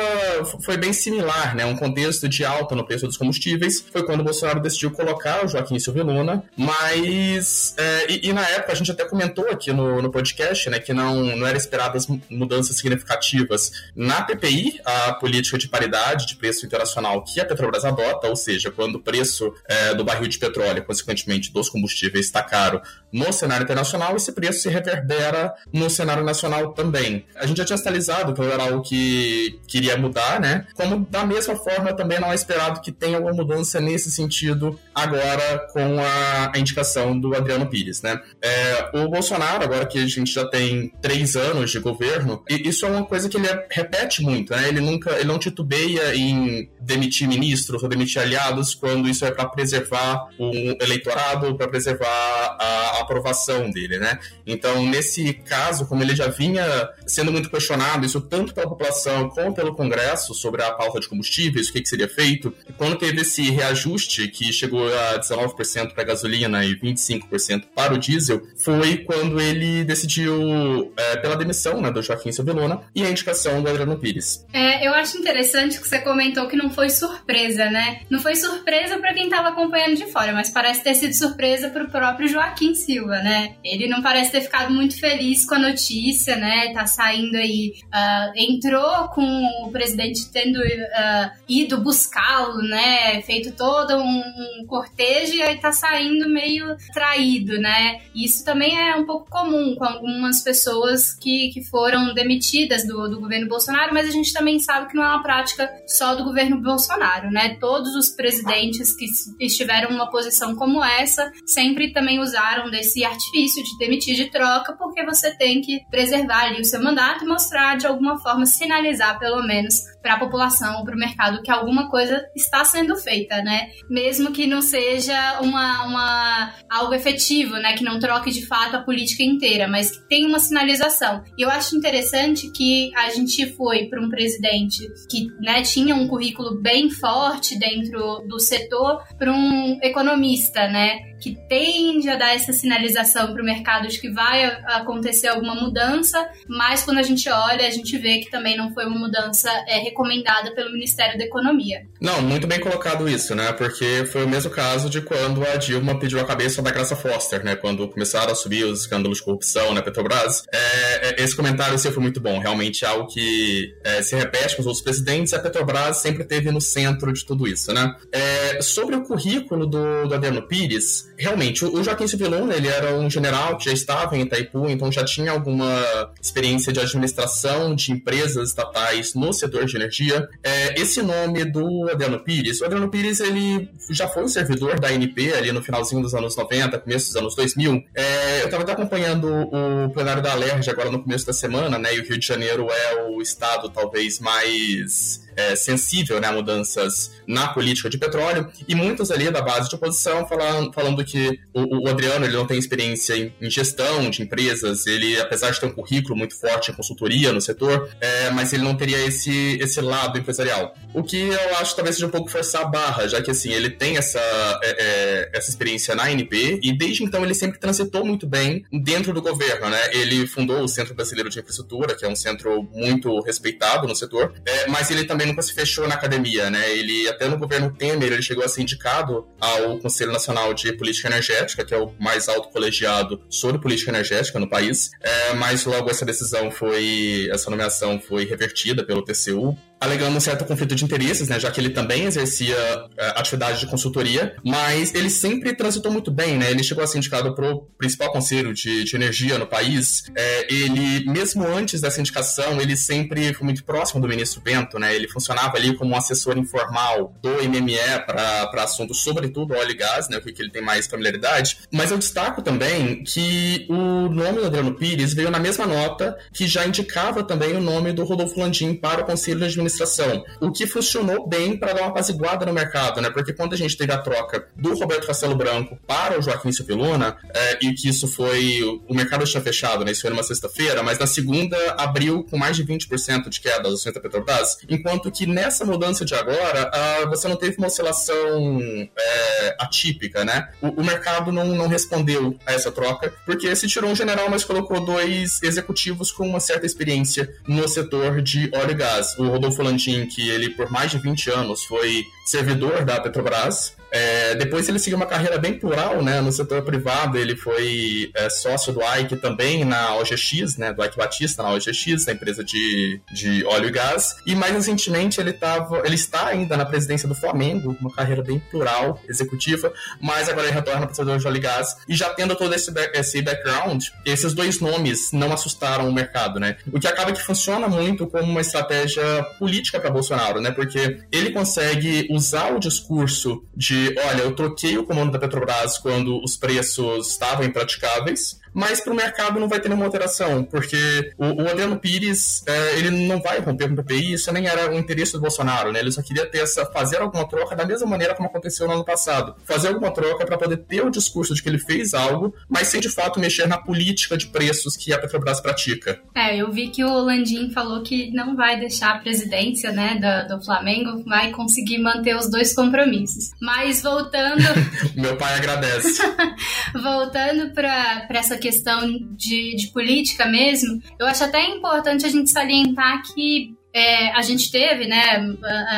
foi 0.62 0.78
bem 0.78 0.94
similar, 0.94 1.56
né? 1.56 1.66
Um 1.66 1.76
contexto 1.76 2.28
de 2.28 2.46
alta 2.46 2.76
no 2.76 2.86
preço 2.86 3.06
dos 3.08 3.18
combustíveis. 3.18 3.84
Foi 3.92 4.04
quando 4.04 4.22
o 4.22 4.24
Bolsonaro 4.24 4.60
decidiu 4.60 4.92
colocar 4.92 5.46
o 5.46 5.48
Joaquim 5.48 5.80
Silvio 5.80 6.04
Luna, 6.04 6.44
mas. 6.56 7.76
É, 7.78 8.12
e, 8.12 8.30
e, 8.30 8.34
na 8.34 8.48
época 8.48 8.72
a 8.72 8.76
gente 8.76 8.92
até 8.92 9.06
comentou 9.06 9.50
aqui 9.50 9.72
no, 9.72 10.02
no 10.02 10.12
podcast, 10.12 10.70
né, 10.70 10.80
que 10.80 10.94
não, 10.94 11.36
não 11.36 11.48
era 11.48 11.58
esperadas 11.58 12.08
mudanças 12.30 12.76
significativas 12.78 13.72
na 13.96 14.22
PPI, 14.22 14.80
a 14.86 15.14
política 15.14 15.58
de 15.58 15.68
paridade 15.68 16.26
de 16.28 16.36
preço 16.36 16.66
internacional 16.66 17.24
que 17.24 17.40
a 17.40 17.46
Petrobras 17.46 17.86
adota, 17.86 18.28
ou 18.28 18.36
seja, 18.36 18.72
quando 18.72 18.96
o 18.96 19.00
preço 19.00 19.54
é, 19.68 19.94
do 19.94 20.04
barril 20.04 20.28
de 20.28 20.38
petróleo, 20.38 20.84
consequentemente 20.84 21.52
dos 21.52 21.70
combustíveis, 21.70 22.26
está 22.26 22.42
caro 22.42 22.82
no 23.12 23.32
cenário 23.34 23.64
internacional, 23.64 24.16
esse 24.16 24.32
preço 24.32 24.62
se 24.62 24.70
reverbera 24.70 25.54
no 25.74 25.90
cenário 25.90 26.24
nacional 26.24 26.74
também. 26.74 27.26
A 27.36 27.46
gente 27.46 27.58
já 27.58 27.66
tinha 27.66 27.78
sinalizado 27.78 28.34
que 28.34 28.42
era 28.42 28.64
algo 28.64 28.82
que 28.82 29.60
queria 29.68 29.98
mudar, 29.98 30.40
né? 30.40 30.66
Como 30.74 31.06
da 31.10 31.26
mesma 31.26 31.56
forma 31.56 31.94
também 31.94 32.20
não 32.20 32.32
é 32.32 32.36
esperado 32.36 32.82
que 32.82 32.92
tenha 32.92 33.18
alguma 33.18 33.34
mudança 33.34 33.80
nesse 33.80 34.12
sentido 34.12 34.80
agora 34.94 35.68
com 35.72 36.00
a, 36.00 36.52
a 36.54 36.60
indicação 36.60 37.20
do 37.20 37.36
Adriano 37.36 37.68
Pires, 37.68 38.02
né? 38.02 38.20
É, 38.42 38.92
o 38.94 39.10
Bolsonaro, 39.10 39.64
agora 39.64 39.86
que 39.86 40.00
a 40.00 40.08
gente 40.08 40.32
já 40.32 40.48
tem 40.48 40.94
três 41.02 41.36
anos 41.36 41.72
de 41.72 41.80
governo, 41.80 42.44
e 42.50 42.68
isso 42.68 42.86
é 42.86 42.90
uma 42.90 43.06
coisa 43.06 43.30
que 43.30 43.38
ele 43.38 43.48
repete 43.70 44.22
muito, 44.22 44.54
né? 44.54 44.68
Ele 44.68 44.82
nunca, 44.82 45.12
ele 45.16 45.26
não 45.26 45.40
titubeia 45.40 46.16
em 46.16 46.70
demitir 46.80 47.28
ministros 47.28 47.82
ou 47.82 47.90
demitir 47.90 48.22
aliados 48.22 48.76
quando 48.76 49.10
isso 49.10 49.26
é 49.26 49.32
para 49.32 49.46
preservar 49.46 50.28
o 50.38 50.52
eleitorado, 50.82 51.56
para 51.56 51.68
preservar 51.68 52.58
a 52.60 52.99
aprovação 53.02 53.70
dele, 53.72 53.98
né? 53.98 54.20
Então, 54.46 54.86
nesse 54.86 55.34
caso, 55.34 55.86
como 55.86 56.04
ele 56.04 56.16
já 56.16 56.28
vinha 56.28 56.90
sendo 57.06 57.32
muito 57.32 57.50
questionado, 57.50 58.06
isso 58.06 58.22
tanto 58.22 58.54
pela 58.54 58.68
população 58.68 59.30
como 59.30 59.54
pelo 59.54 59.76
Congresso, 59.76 60.34
sobre 60.34 60.64
a 60.64 60.72
pauta 60.72 61.00
de 61.00 61.08
combustíveis, 61.08 61.70
o 61.70 61.74
que, 61.74 61.82
que 61.82 61.90
seria 61.90 62.08
feito, 62.08 62.54
quando 62.78 62.98
teve 62.98 63.22
esse 63.22 63.50
reajuste, 63.50 64.28
que 64.28 64.52
chegou 64.52 64.88
a 64.88 65.20
19% 65.20 65.94
para 65.94 66.04
a 66.04 66.06
gasolina 66.06 66.66
e 66.66 66.76
25% 66.76 67.66
para 67.76 67.94
o 67.94 67.98
diesel, 67.98 68.42
foi 68.64 68.98
quando 68.98 69.40
ele 69.40 69.84
decidiu 69.84 70.92
é, 70.98 71.18
pela 71.18 71.36
demissão 71.36 71.82
né, 71.82 71.92
do 71.92 72.02
Joaquim 72.02 72.32
Silvelona 72.32 72.82
e 72.96 73.04
a 73.04 73.10
indicação 73.10 73.62
do 73.62 73.70
Adriano 73.70 73.98
Pires. 73.98 74.46
É, 74.54 74.88
eu 74.88 74.94
acho 74.94 75.18
interessante 75.18 75.80
que 75.80 75.88
você 75.88 76.00
comentou 76.00 76.48
que 76.48 76.56
não 76.56 76.70
foi 76.70 76.90
surpresa, 76.90 77.70
né? 77.70 78.02
Não 78.10 78.20
foi 78.20 78.36
surpresa 78.36 78.98
para 78.98 79.14
quem 79.14 79.26
estava 79.26 79.50
acompanhando 79.50 79.96
de 79.96 80.06
fora, 80.12 80.34
mas 80.34 80.50
parece 80.50 80.84
ter 80.84 80.96
sido 80.96 81.14
surpresa 81.14 81.70
para 81.70 81.84
o 81.84 81.90
próprio 81.90 82.28
Joaquim 82.28 82.74
Silvelona 82.74 82.89
Silva, 82.90 83.22
né? 83.22 83.56
Ele 83.64 83.88
não 83.88 84.02
parece 84.02 84.32
ter 84.32 84.42
ficado 84.42 84.74
muito 84.74 85.00
feliz 85.00 85.46
com 85.46 85.54
a 85.54 85.60
notícia, 85.60 86.36
né? 86.36 86.74
Tá 86.74 86.88
saindo 86.88 87.38
aí, 87.38 87.76
uh, 87.86 88.32
entrou 88.36 89.10
com 89.10 89.24
o 89.64 89.72
presidente 89.72 90.32
tendo 90.32 90.58
uh, 90.58 91.30
ido 91.48 91.80
buscá-lo, 91.82 92.64
né? 92.64 93.22
Feito 93.22 93.56
todo 93.56 93.96
um, 93.96 94.24
um 94.60 94.66
cortejo 94.66 95.36
e 95.36 95.44
aí 95.44 95.60
tá 95.60 95.72
saindo 95.72 96.28
meio 96.28 96.76
traído, 96.92 97.60
né? 97.60 98.02
Isso 98.16 98.44
também 98.44 98.76
é 98.76 98.96
um 98.96 99.06
pouco 99.06 99.30
comum 99.30 99.76
com 99.76 99.86
algumas 99.86 100.42
pessoas 100.42 101.14
que, 101.14 101.50
que 101.50 101.64
foram 101.64 102.16
demitidas 102.16 102.88
do, 102.88 103.08
do 103.08 103.20
governo 103.20 103.48
Bolsonaro, 103.48 103.94
mas 103.94 104.10
a 104.10 104.12
gente 104.12 104.34
também 104.34 104.58
sabe 104.58 104.90
que 104.90 104.96
não 104.96 105.04
é 105.04 105.10
uma 105.10 105.22
prática 105.22 105.70
só 105.86 106.16
do 106.16 106.24
governo 106.24 106.60
Bolsonaro, 106.60 107.30
né? 107.30 107.56
Todos 107.60 107.96
os 107.96 108.10
presidentes 108.10 108.96
que 108.96 109.06
estiveram 109.40 109.92
numa 109.92 110.10
posição 110.10 110.56
como 110.56 110.84
essa 110.84 111.32
sempre 111.46 111.94
também 111.94 112.20
usaram 112.20 112.72
desse 112.80 113.04
artifício 113.04 113.64
de 113.64 113.78
demitir 113.78 114.16
de 114.16 114.32
troca, 114.32 114.74
porque 114.74 115.04
você 115.06 115.36
tem 115.36 115.62
que 115.62 115.82
preservar 115.90 116.46
ali 116.46 116.62
o 116.62 116.66
seu 116.66 116.82
mandato 116.82 117.24
e 117.24 117.28
mostrar 117.28 117.78
de 117.78 117.86
alguma 117.86 118.18
forma, 118.20 118.46
sinalizar 118.46 119.20
pelo 119.20 119.46
menos 119.46 119.82
para 120.02 120.14
a 120.14 120.20
população, 120.20 120.84
para 120.84 120.96
o 120.96 121.00
mercado, 121.00 121.42
que 121.42 121.52
alguma 121.52 121.90
coisa 121.90 122.26
está 122.36 122.64
sendo 122.64 122.96
feita, 122.96 123.42
né? 123.42 123.70
Mesmo 123.90 124.32
que 124.32 124.48
não 124.48 124.62
seja 124.62 125.42
uma, 125.42 125.86
uma 125.86 126.54
algo 126.70 126.94
efetivo, 126.94 127.56
né? 127.56 127.74
Que 127.74 127.84
não 127.84 128.00
troque 128.00 128.32
de 128.32 128.46
fato 128.46 128.76
a 128.76 128.82
política 128.82 129.24
inteira, 129.24 129.68
mas 129.68 129.92
que 129.92 130.08
tem 130.08 130.26
uma 130.26 130.40
sinalização. 130.40 131.24
E 131.38 131.42
eu 131.42 131.50
acho 131.50 131.76
interessante 131.76 132.50
que 132.52 132.92
a 132.96 133.10
gente 133.10 133.46
foi 133.54 133.88
para 133.88 134.02
um 134.02 134.10
presidente 134.10 134.88
que 135.10 135.28
né, 135.42 135.62
tinha 135.64 135.96
um 135.96 136.08
currículo 136.08 136.62
bem 136.62 136.90
forte 136.90 137.60
dentro 137.60 138.24
do 138.28 138.40
setor 138.40 139.04
para 139.18 139.32
um 139.32 139.80
economista, 139.84 140.68
né? 140.70 141.09
Que 141.20 141.38
tende 141.48 142.10
a 142.10 142.16
dar 142.16 142.36
essa 142.36 142.54
sinalização 142.54 143.34
para 143.34 143.42
o 143.42 143.46
mercado 143.46 143.88
de 143.88 144.00
que 144.00 144.10
vai 144.10 144.46
acontecer 144.66 145.28
alguma 145.28 145.56
mudança, 145.56 146.30
mas 146.48 146.84
quando 146.84 147.00
a 147.00 147.04
gente 147.04 147.30
olha, 147.30 147.68
a 147.68 147.72
gente 147.72 147.98
vê 147.98 148.20
que 148.20 148.30
também 148.30 148.58
não 148.58 148.74
foi 148.74 148.86
uma 148.86 148.98
mudança 148.98 149.50
é, 149.68 149.80
recomendada 149.80 150.54
pelo 150.54 150.72
Ministério 150.72 151.18
da 151.18 151.26
Economia. 151.26 151.86
Não, 152.00 152.22
muito 152.22 152.48
bem 152.48 152.60
colocado 152.60 153.08
isso, 153.10 153.36
né? 153.36 153.52
Porque 153.54 154.06
foi 154.12 154.26
o 154.26 154.30
mesmo 154.30 154.52
caso 154.52 154.90
de 154.90 155.02
quando 155.02 155.44
a 155.44 155.56
Dilma 155.56 156.00
pediu 156.00 156.20
a 156.20 156.26
cabeça 156.26 156.62
da 156.62 156.72
Graça 156.72 156.96
Foster, 156.96 157.44
né? 157.44 157.56
Quando 157.56 157.88
começaram 157.88 158.32
a 158.32 158.36
subir 158.36 158.64
os 158.66 158.82
escândalos 158.82 159.18
de 159.18 159.24
corrupção 159.24 159.74
na 159.74 159.82
Petrobras. 159.82 160.44
É, 160.52 161.10
é 161.10 161.24
esse 161.24 161.36
comentário 161.36 161.78
seu 161.78 161.92
foi 161.92 162.02
muito 162.02 162.20
bom, 162.20 162.40
realmente 162.40 162.84
é 162.84 162.88
algo 162.88 163.08
que 163.08 163.74
é, 163.84 164.02
se 164.02 164.16
repete 164.16 164.56
com 164.56 164.62
os 164.62 164.68
outros 164.68 164.84
presidentes 164.84 165.34
a 165.34 165.40
Petrobras 165.40 165.98
sempre 165.98 166.24
esteve 166.24 166.52
no 166.52 166.62
centro 166.62 167.12
de 167.12 167.26
tudo 167.26 167.48
isso, 167.48 167.74
né? 167.74 167.96
É, 168.12 168.62
sobre 168.62 168.96
o 168.96 169.04
currículo 169.04 169.66
do, 169.66 170.08
do 170.08 170.14
Adriano 170.14 170.48
Pires, 170.48 171.09
realmente, 171.20 171.66
o 171.66 171.84
Joaquim 171.84 172.08
Civiluna, 172.08 172.56
ele 172.56 172.68
era 172.68 172.96
um 172.96 173.10
general 173.10 173.58
que 173.58 173.66
já 173.66 173.74
estava 173.74 174.18
em 174.18 174.22
Itaipu, 174.22 174.70
então 174.70 174.92
já 174.92 175.04
tinha 175.04 175.32
alguma 175.32 176.12
experiência 176.22 176.72
de 176.72 176.80
administração 176.80 177.76
de 177.76 177.92
empresas 177.92 178.50
estatais 178.50 179.14
no 179.14 179.34
setor 179.34 179.66
de 179.66 179.76
energia. 179.76 180.28
É, 180.44 180.80
esse 180.80 181.02
nome 181.02 181.46
do 181.46 181.90
Adriano 181.90 182.24
Pires, 182.24 182.62
o 182.62 182.66
Adriano 182.66 182.90
Pires, 182.90 183.20
ele 183.20 183.70
já 183.92 184.08
foi 184.08 184.24
um 184.24 184.28
servidor 184.28 184.80
da 184.80 184.88
ANP 184.88 185.34
ali 185.34 185.52
no 185.52 185.62
finalzinho 185.62 186.02
dos 186.02 186.16
anos 186.16 186.36
90, 186.36 186.80
começo 186.80 187.08
dos 187.08 187.16
anos 187.18 187.36
2000. 187.36 187.84
É, 187.94 188.42
eu 188.42 188.46
estava 188.46 188.64
até 188.64 188.72
acompanhando 188.72 189.28
o 189.28 189.90
plenário 189.90 190.24
da 190.24 190.32
Alerj 190.32 190.70
agora 190.70 190.90
no 190.90 191.04
começo 191.04 191.26
da 191.26 191.34
semana, 191.34 191.78
né, 191.78 191.96
e 191.96 192.00
o 192.00 192.04
Rio 192.04 192.18
de 192.18 192.26
Janeiro 192.26 192.68
é 192.72 193.04
o 193.10 193.22
estado 193.22 193.70
talvez 193.70 194.20
mais 194.20 195.28
é, 195.40 195.56
sensível 195.56 196.20
né, 196.20 196.28
a 196.28 196.34
mudanças 196.34 197.12
na 197.26 197.48
política 197.48 197.90
de 197.90 197.98
petróleo, 197.98 198.50
e 198.68 198.76
muitos 198.76 199.10
ali 199.10 199.32
da 199.32 199.42
base 199.42 199.70
de 199.70 199.76
oposição 199.76 200.28
falando, 200.28 200.74
falando 200.74 201.06
que 201.06 201.40
o, 201.54 201.86
o 201.86 201.90
Adriano 201.90 202.26
ele 202.26 202.36
não 202.36 202.46
tem 202.46 202.58
experiência 202.58 203.16
em, 203.16 203.34
em, 203.40 203.50
gestão 203.50 204.10
de 204.10 204.22
empresas, 204.22 204.86
ele, 204.86 205.20
apesar 205.20 205.52
de 205.52 205.60
ter 205.60 205.66
um 205.66 205.72
currículo 205.72 206.16
muito 206.16 206.36
forte 206.36 206.72
em 206.72 206.74
consultoria 206.74 207.32
no 207.32 207.40
setor, 207.40 207.90
é, 208.02 208.30
mas 208.32 208.52
ele 208.52 208.64
não 208.64 208.76
teria 208.76 209.00
esse, 209.06 209.58
esse 209.62 209.80
lado 209.80 210.18
empresarial. 210.18 210.76
O 210.94 211.04
que 211.04 211.18
eu 211.18 211.58
acho 211.58 211.76
talvez 211.76 211.96
seja 211.96 212.08
um 212.08 212.12
pouco 212.12 212.30
forçar 212.30 212.64
a 212.64 212.66
barra, 212.66 213.08
já 213.08 213.22
que 213.22 213.32
assim, 213.32 213.52
ele 213.52 213.70
tem 213.70 213.98
essa, 213.98 214.20
é, 214.64 214.76
é 214.80 215.32
essa 215.34 215.50
experiência 215.50 215.96
na 215.96 216.04
ANP, 216.04 216.60
e 216.62 216.78
desde 216.78 217.04
então 217.04 217.24
ele 217.24 217.34
sempre 217.34 217.60
transitou 217.60 218.04
muito 218.06 218.28
bem 218.28 218.66
dentro 218.72 219.14
do 219.14 219.22
governo, 219.22 219.70
né? 219.70 219.80
Ele 219.94 220.28
fundou 220.28 220.62
o 220.62 220.68
Centro 220.68 220.94
Brasileiro 220.94 221.30
de 221.30 221.40
Infraestrutura, 221.40 221.96
que 221.96 222.04
é 222.04 222.10
um 222.10 222.16
centro 222.16 222.64
muito 222.74 223.22
respeitado 223.22 223.88
no 223.88 223.96
setor, 223.96 224.34
é, 224.46 224.68
mas 224.68 224.90
ele 224.92 225.06
também 225.06 225.29
nunca 225.30 225.42
se 225.42 225.54
fechou 225.54 225.88
na 225.88 225.96
academia, 225.96 226.50
né? 226.50 226.72
Ele, 226.72 227.08
até 227.08 227.28
no 227.28 227.38
governo 227.38 227.72
Temer, 227.72 228.12
ele 228.12 228.22
chegou 228.22 228.44
a 228.44 228.50
ser 228.50 228.62
indicado 228.62 229.28
ao 229.40 229.80
Conselho 229.80 230.12
Nacional 230.12 230.54
de 230.54 230.74
Política 230.74 231.08
Energética, 231.08 231.64
que 231.64 231.74
é 231.74 231.78
o 231.78 231.94
mais 232.00 232.28
alto 232.28 232.50
colegiado 232.50 233.22
sobre 233.30 233.62
política 233.62 233.92
energética 233.92 234.40
no 234.40 234.50
país, 234.50 234.92
é, 235.02 235.34
mas 235.34 235.66
logo 235.66 235.90
essa 235.90 236.06
decisão 236.06 236.52
foi, 236.52 237.30
essa 237.32 237.50
nomeação 237.50 238.00
foi 238.00 238.26
revertida 238.26 238.84
pelo 238.84 239.04
TCU, 239.04 239.58
alegando 239.80 240.18
um 240.18 240.20
certo 240.20 240.44
conflito 240.46 240.76
de 240.76 240.84
interesses, 240.84 241.30
né, 241.30 241.40
já 241.40 241.50
que 241.50 241.60
ele 241.60 241.70
também 241.70 242.04
exercia 242.04 242.56
é, 242.98 243.08
atividade 243.16 243.60
de 243.60 243.68
consultoria, 243.68 244.36
mas 244.44 244.94
ele 244.94 245.10
sempre 245.10 245.56
transitou 245.56 245.92
muito 245.92 246.12
bem, 246.12 246.38
né, 246.38 246.52
ele 246.52 246.64
chegou 246.64 246.84
a 246.84 246.88
ser 246.88 246.98
indicado 246.98 247.34
para 247.34 247.50
o 247.50 247.62
principal 247.78 248.12
conselho 248.12 248.54
de, 248.54 248.84
de 248.84 248.96
energia 248.96 249.38
no 249.38 249.48
país, 249.48 250.04
é, 250.16 250.54
ele, 250.54 251.06
mesmo 251.10 251.46
antes 251.48 251.80
dessa 251.80 252.00
indicação, 252.02 252.60
ele 252.60 252.76
sempre 252.76 253.34
foi 253.34 253.46
muito 253.46 253.64
próximo 253.64 254.02
do 254.02 254.08
ministro 254.08 254.42
Bento, 254.42 254.78
né, 254.78 254.94
ele 254.94 255.08
funcionava 255.08 255.56
ali 255.56 255.76
como 255.76 255.94
um 255.94 255.96
assessor 255.96 256.38
informal 256.38 257.14
do 257.22 257.30
MME 257.30 257.78
para 258.06 258.64
assuntos, 258.64 259.02
sobretudo 259.02 259.54
óleo 259.54 259.72
e 259.72 259.76
gás, 259.76 260.10
né, 260.10 260.18
o 260.18 260.22
que 260.22 260.42
ele 260.42 260.52
tem 260.52 260.62
mais 260.62 260.88
familiaridade, 260.88 261.60
mas 261.72 261.92
eu 261.92 261.98
destaco 261.98 262.42
também 262.42 263.04
que 263.04 263.66
o 263.70 264.10
nome 264.10 264.40
do 264.40 264.48
Adriano 264.48 264.76
Pires 264.76 265.14
veio 265.14 265.32
na 265.32 265.40
mesma 265.40 265.66
nota 265.66 266.18
que 266.34 266.48
já 266.48 266.66
indicava 266.66 267.24
também 267.24 267.56
o 267.56 267.62
nome 267.62 267.94
do 267.94 268.04
Rodolfo 268.04 268.40
Landim 268.40 268.74
para 268.74 269.02
o 269.02 269.06
conselho 269.06 269.40
de 269.40 269.46
administração 269.46 269.69
administração, 269.70 270.26
o 270.42 270.52
que 270.52 270.68
funcionou 270.68 271.28
bem 271.28 271.58
para 271.58 271.74
dar 271.74 271.82
uma 271.82 271.90
apaziguada 271.90 272.46
no 272.46 272.54
mercado, 272.54 273.00
né? 273.00 273.10
Porque 273.10 273.32
quando 273.32 273.54
a 273.54 273.58
gente 273.58 273.78
teve 273.78 273.92
a 273.94 273.98
troca 273.98 274.48
do 274.56 274.74
Roberto 274.74 275.08
Castelo 275.08 275.36
Branco 275.36 275.78
para 275.88 276.20
o 276.20 276.22
Joaquim 276.22 276.52
Silviluna, 276.52 277.16
é, 277.34 277.60
e 277.62 277.74
que 277.74 277.88
isso 277.88 278.08
foi. 278.08 278.62
O 278.88 278.94
mercado 278.94 279.26
tinha 279.26 279.42
fechado, 279.42 279.86
né? 279.86 279.92
Isso 279.92 280.02
foi 280.02 280.10
numa 280.10 280.24
sexta-feira, 280.24 280.84
mas 280.84 280.98
na 280.98 281.08
segunda 281.08 281.58
abriu 281.78 282.24
com 282.24 282.38
mais 282.38 282.56
de 282.56 282.66
20% 282.66 283.30
de 283.30 283.40
queda 283.40 283.64
das 283.64 283.74
ações 283.74 283.94
da 283.94 284.02
Petrobras, 284.02 284.58
enquanto 284.68 285.12
que 285.12 285.26
nessa 285.26 285.64
mudança 285.64 286.04
de 286.04 286.16
agora, 286.16 286.72
uh, 287.04 287.10
você 287.10 287.28
não 287.28 287.36
teve 287.36 287.58
uma 287.58 287.68
oscilação 287.68 288.60
é, 288.98 289.56
atípica, 289.60 290.26
né? 290.26 290.50
O, 290.62 290.82
o, 290.82 290.84
mercado 290.84 291.32
não, 291.32 291.46
não 291.46 291.68
respondeu 291.68 292.38
a 292.46 292.54
essa 292.54 292.72
troca, 292.72 293.14
porque 293.26 293.56
se 293.56 293.68
tirou 293.68 293.92
um 293.92 293.96
general, 293.96 294.30
mas 294.30 294.44
colocou 294.44 294.84
dois 294.84 295.42
executivos 295.44 296.12
com 296.12 296.28
uma 296.28 296.40
certa 296.40 296.66
experiência 296.66 297.30
no 297.48 297.68
setor 297.68 298.22
de 298.22 298.50
óleo 298.54 298.72
e 298.72 298.76
gás. 298.76 299.18
O 299.18 299.28
Rodolfo 299.28 299.59
Volantin, 299.64 300.06
que 300.06 300.30
ele 300.30 300.50
por 300.50 300.72
mais 300.72 300.92
de 300.92 300.98
20 300.98 301.30
anos 301.32 301.64
foi 301.64 302.08
servidor 302.26 302.86
da 302.86 303.00
Petrobras, 303.00 303.76
é, 303.92 304.36
depois 304.36 304.68
ele 304.70 304.80
seguiu 304.80 304.98
uma 304.98 305.06
carreira 305.06 305.38
bem 305.38 305.58
plural, 305.58 306.02
né, 306.04 306.22
no 306.22 306.32
setor 306.32 306.62
privado. 306.64 307.18
Ele 307.18 307.36
foi 307.36 308.12
é, 308.16 308.30
sócio 308.30 308.72
do 308.74 308.82
Ike 308.82 309.18
também 309.18 309.66
na 309.66 309.96
OGX, 309.96 310.58
né, 310.58 310.74
do 310.74 310.84
Ike 310.84 310.98
Batista 310.98 311.44
na 311.44 311.54
OGX, 311.54 312.06
na 312.06 312.14
empresa 312.14 312.44
de, 312.44 313.02
de 313.12 313.44
óleo 313.46 313.68
e 313.68 313.72
gás. 313.72 314.18
E 314.26 314.36
mais 314.36 314.54
recentemente 314.54 315.20
ele 315.20 315.34
tava, 315.34 315.82
ele 315.86 315.96
está 315.96 316.28
ainda 316.28 316.56
na 316.56 316.66
presidência 316.66 317.08
do 317.08 317.16
Flamengo, 317.16 317.76
uma 317.80 317.92
carreira 317.92 318.22
bem 318.22 318.40
plural, 318.40 319.02
executiva, 319.08 319.74
mas 320.02 320.30
agora 320.30 320.48
ele 320.48 320.56
retorna 320.56 320.86
para 320.86 320.94
o 320.94 320.96
setor 320.96 321.18
de 321.18 321.28
óleo 321.28 321.38
e 321.38 321.40
gás. 321.40 321.78
E 321.88 321.96
já 321.96 322.10
tendo 322.10 322.36
todo 322.36 322.54
esse, 322.54 322.72
esse 322.94 323.22
background, 323.22 323.86
esses 324.06 324.34
dois 324.34 324.60
nomes 324.60 325.12
não 325.12 325.32
assustaram 325.34 325.90
o 325.90 325.94
mercado, 325.94 326.40
né? 326.40 326.58
O 326.72 326.80
que 326.80 326.88
acaba 326.88 327.12
que 327.12 327.22
funciona 327.22 327.68
muito 327.68 328.08
como 328.08 328.24
uma 328.24 328.42
estratégia 328.42 329.24
política 329.38 329.80
para 329.80 329.90
Bolsonaro, 329.90 330.40
né? 330.42 330.52
Porque 330.52 331.00
ele 331.12 331.32
consegue 331.32 332.08
usar 332.12 332.54
o 332.54 332.60
discurso 332.60 333.44
de 333.56 333.79
olha, 334.08 334.22
eu 334.24 334.36
troquei 334.36 334.78
o 334.78 334.84
comando 334.84 335.12
da 335.12 335.20
Petrobras 335.20 335.78
quando 335.78 336.24
os 336.24 336.36
preços 336.36 337.10
estavam 337.10 337.46
impraticáveis, 337.46 338.40
mas 338.54 338.82
para 338.82 338.94
o 338.94 338.96
mercado 338.96 339.40
não 339.40 339.48
vai 339.48 339.60
ter 339.60 339.70
nenhuma 339.70 339.86
alteração, 339.86 340.44
porque 340.44 341.14
o, 341.18 341.44
o 341.44 341.50
Adriano 341.50 341.78
Pires, 341.78 342.44
é, 342.48 342.78
ele 342.78 342.90
não 343.08 343.22
vai 343.22 343.40
romper 343.40 343.68
com 343.68 343.74
o 343.74 343.84
PPI, 343.84 344.14
isso 344.14 344.32
nem 344.32 344.48
era 344.48 344.72
o 344.72 344.78
interesse 344.78 345.14
do 345.14 345.22
Bolsonaro, 345.22 345.72
né? 345.72 345.80
Ele 345.80 345.92
só 345.92 346.02
queria 346.02 346.26
ter 346.26 346.40
essa, 346.40 346.66
fazer 346.66 346.98
alguma 346.98 347.28
troca 347.28 347.56
da 347.56 347.66
mesma 347.66 347.88
maneira 347.88 348.16
como 348.16 348.30
aconteceu 348.30 348.68
no 348.68 348.74
ano 348.74 348.86
passado. 348.86 349.36
Fazer 349.46 349.70
alguma 349.70 349.92
troca 349.92 350.26
para 350.26 350.38
poder 350.38 350.58
ter 350.58 350.82
o 350.82 350.90
discurso 350.90 351.34
de 351.34 351.42
que 351.42 351.50
ele 351.50 351.60
fez 351.60 351.94
algo, 351.94 352.34
mas 352.48 352.68
sem 352.68 352.80
de 352.80 352.90
fato 352.90 353.20
mexer 353.20 353.48
na 353.48 353.58
política 353.58 354.18
de 354.18 354.28
preços 354.28 354.76
que 354.76 354.94
a 354.94 355.00
Petrobras 355.00 355.40
pratica. 355.40 356.00
É, 356.16 356.38
eu 356.38 356.52
vi 356.52 356.70
que 356.70 356.84
o 356.84 357.00
Landim 357.00 357.52
falou 357.52 357.84
que 357.84 358.12
não 358.12 358.36
vai 358.36 358.60
deixar 358.60 358.96
a 358.96 359.00
presidência, 359.00 359.72
né, 359.72 360.00
do, 360.28 360.36
do 360.36 360.44
Flamengo, 360.44 361.04
vai 361.06 361.32
conseguir 361.32 361.78
manter 361.78 362.16
os 362.16 362.30
dois 362.30 362.54
compromissos. 362.54 363.32
Mas 363.42 363.82
voltando. 363.82 364.44
Meu 364.96 365.16
pai 365.18 365.36
agradece. 365.36 366.02
voltando 366.82 367.54
para 367.54 368.08
essa 368.10 368.38
questão 368.40 368.98
de, 369.12 369.56
de 369.56 369.68
política 369.68 370.26
mesmo, 370.26 370.82
eu 370.98 371.06
acho 371.06 371.24
até 371.24 371.48
importante 371.50 372.06
a 372.06 372.10
gente 372.10 372.30
salientar 372.30 373.04
que 373.04 373.54
é, 373.74 374.12
a 374.12 374.22
gente 374.22 374.52
teve, 374.52 374.88
né, 374.88 375.36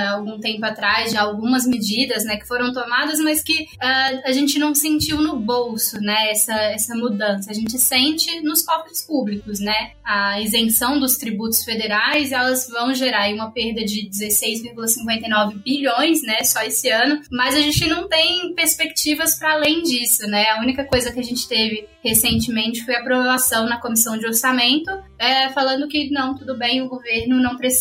algum 0.09 0.39
tempo 0.39 0.65
atrás, 0.65 1.11
já 1.11 1.21
algumas 1.21 1.65
medidas, 1.65 2.23
né, 2.23 2.37
que 2.37 2.47
foram 2.47 2.73
tomadas, 2.73 3.19
mas 3.19 3.43
que 3.43 3.63
uh, 3.63 4.21
a 4.25 4.31
gente 4.31 4.57
não 4.57 4.73
sentiu 4.73 5.21
no 5.21 5.37
bolso, 5.37 5.99
né, 5.99 6.31
essa, 6.31 6.53
essa 6.53 6.95
mudança. 6.95 7.51
A 7.51 7.53
gente 7.53 7.77
sente 7.77 8.41
nos 8.41 8.61
cofres 8.61 9.05
públicos, 9.05 9.59
né, 9.59 9.91
a 10.03 10.39
isenção 10.39 10.99
dos 10.99 11.17
tributos 11.17 11.63
federais, 11.63 12.31
elas 12.31 12.67
vão 12.69 12.93
gerar 12.93 13.29
uma 13.33 13.51
perda 13.51 13.83
de 13.83 14.09
16,59 14.09 15.61
bilhões, 15.63 16.21
né, 16.23 16.43
só 16.43 16.61
esse 16.63 16.89
ano, 16.89 17.21
mas 17.29 17.55
a 17.55 17.61
gente 17.61 17.87
não 17.87 18.07
tem 18.07 18.53
perspectivas 18.55 19.35
para 19.37 19.53
além 19.53 19.83
disso, 19.83 20.25
né. 20.27 20.49
A 20.51 20.61
única 20.61 20.85
coisa 20.85 21.11
que 21.11 21.19
a 21.19 21.23
gente 21.23 21.47
teve 21.47 21.87
recentemente 22.03 22.83
foi 22.85 22.95
a 22.95 22.99
aprovação 22.99 23.67
na 23.67 23.79
comissão 23.79 24.17
de 24.17 24.25
orçamento, 24.25 24.91
é, 25.19 25.49
falando 25.49 25.87
que 25.87 26.09
não, 26.09 26.35
tudo 26.35 26.57
bem, 26.57 26.81
o 26.81 26.87
governo 26.87 27.41
não 27.41 27.57
precisa 27.57 27.80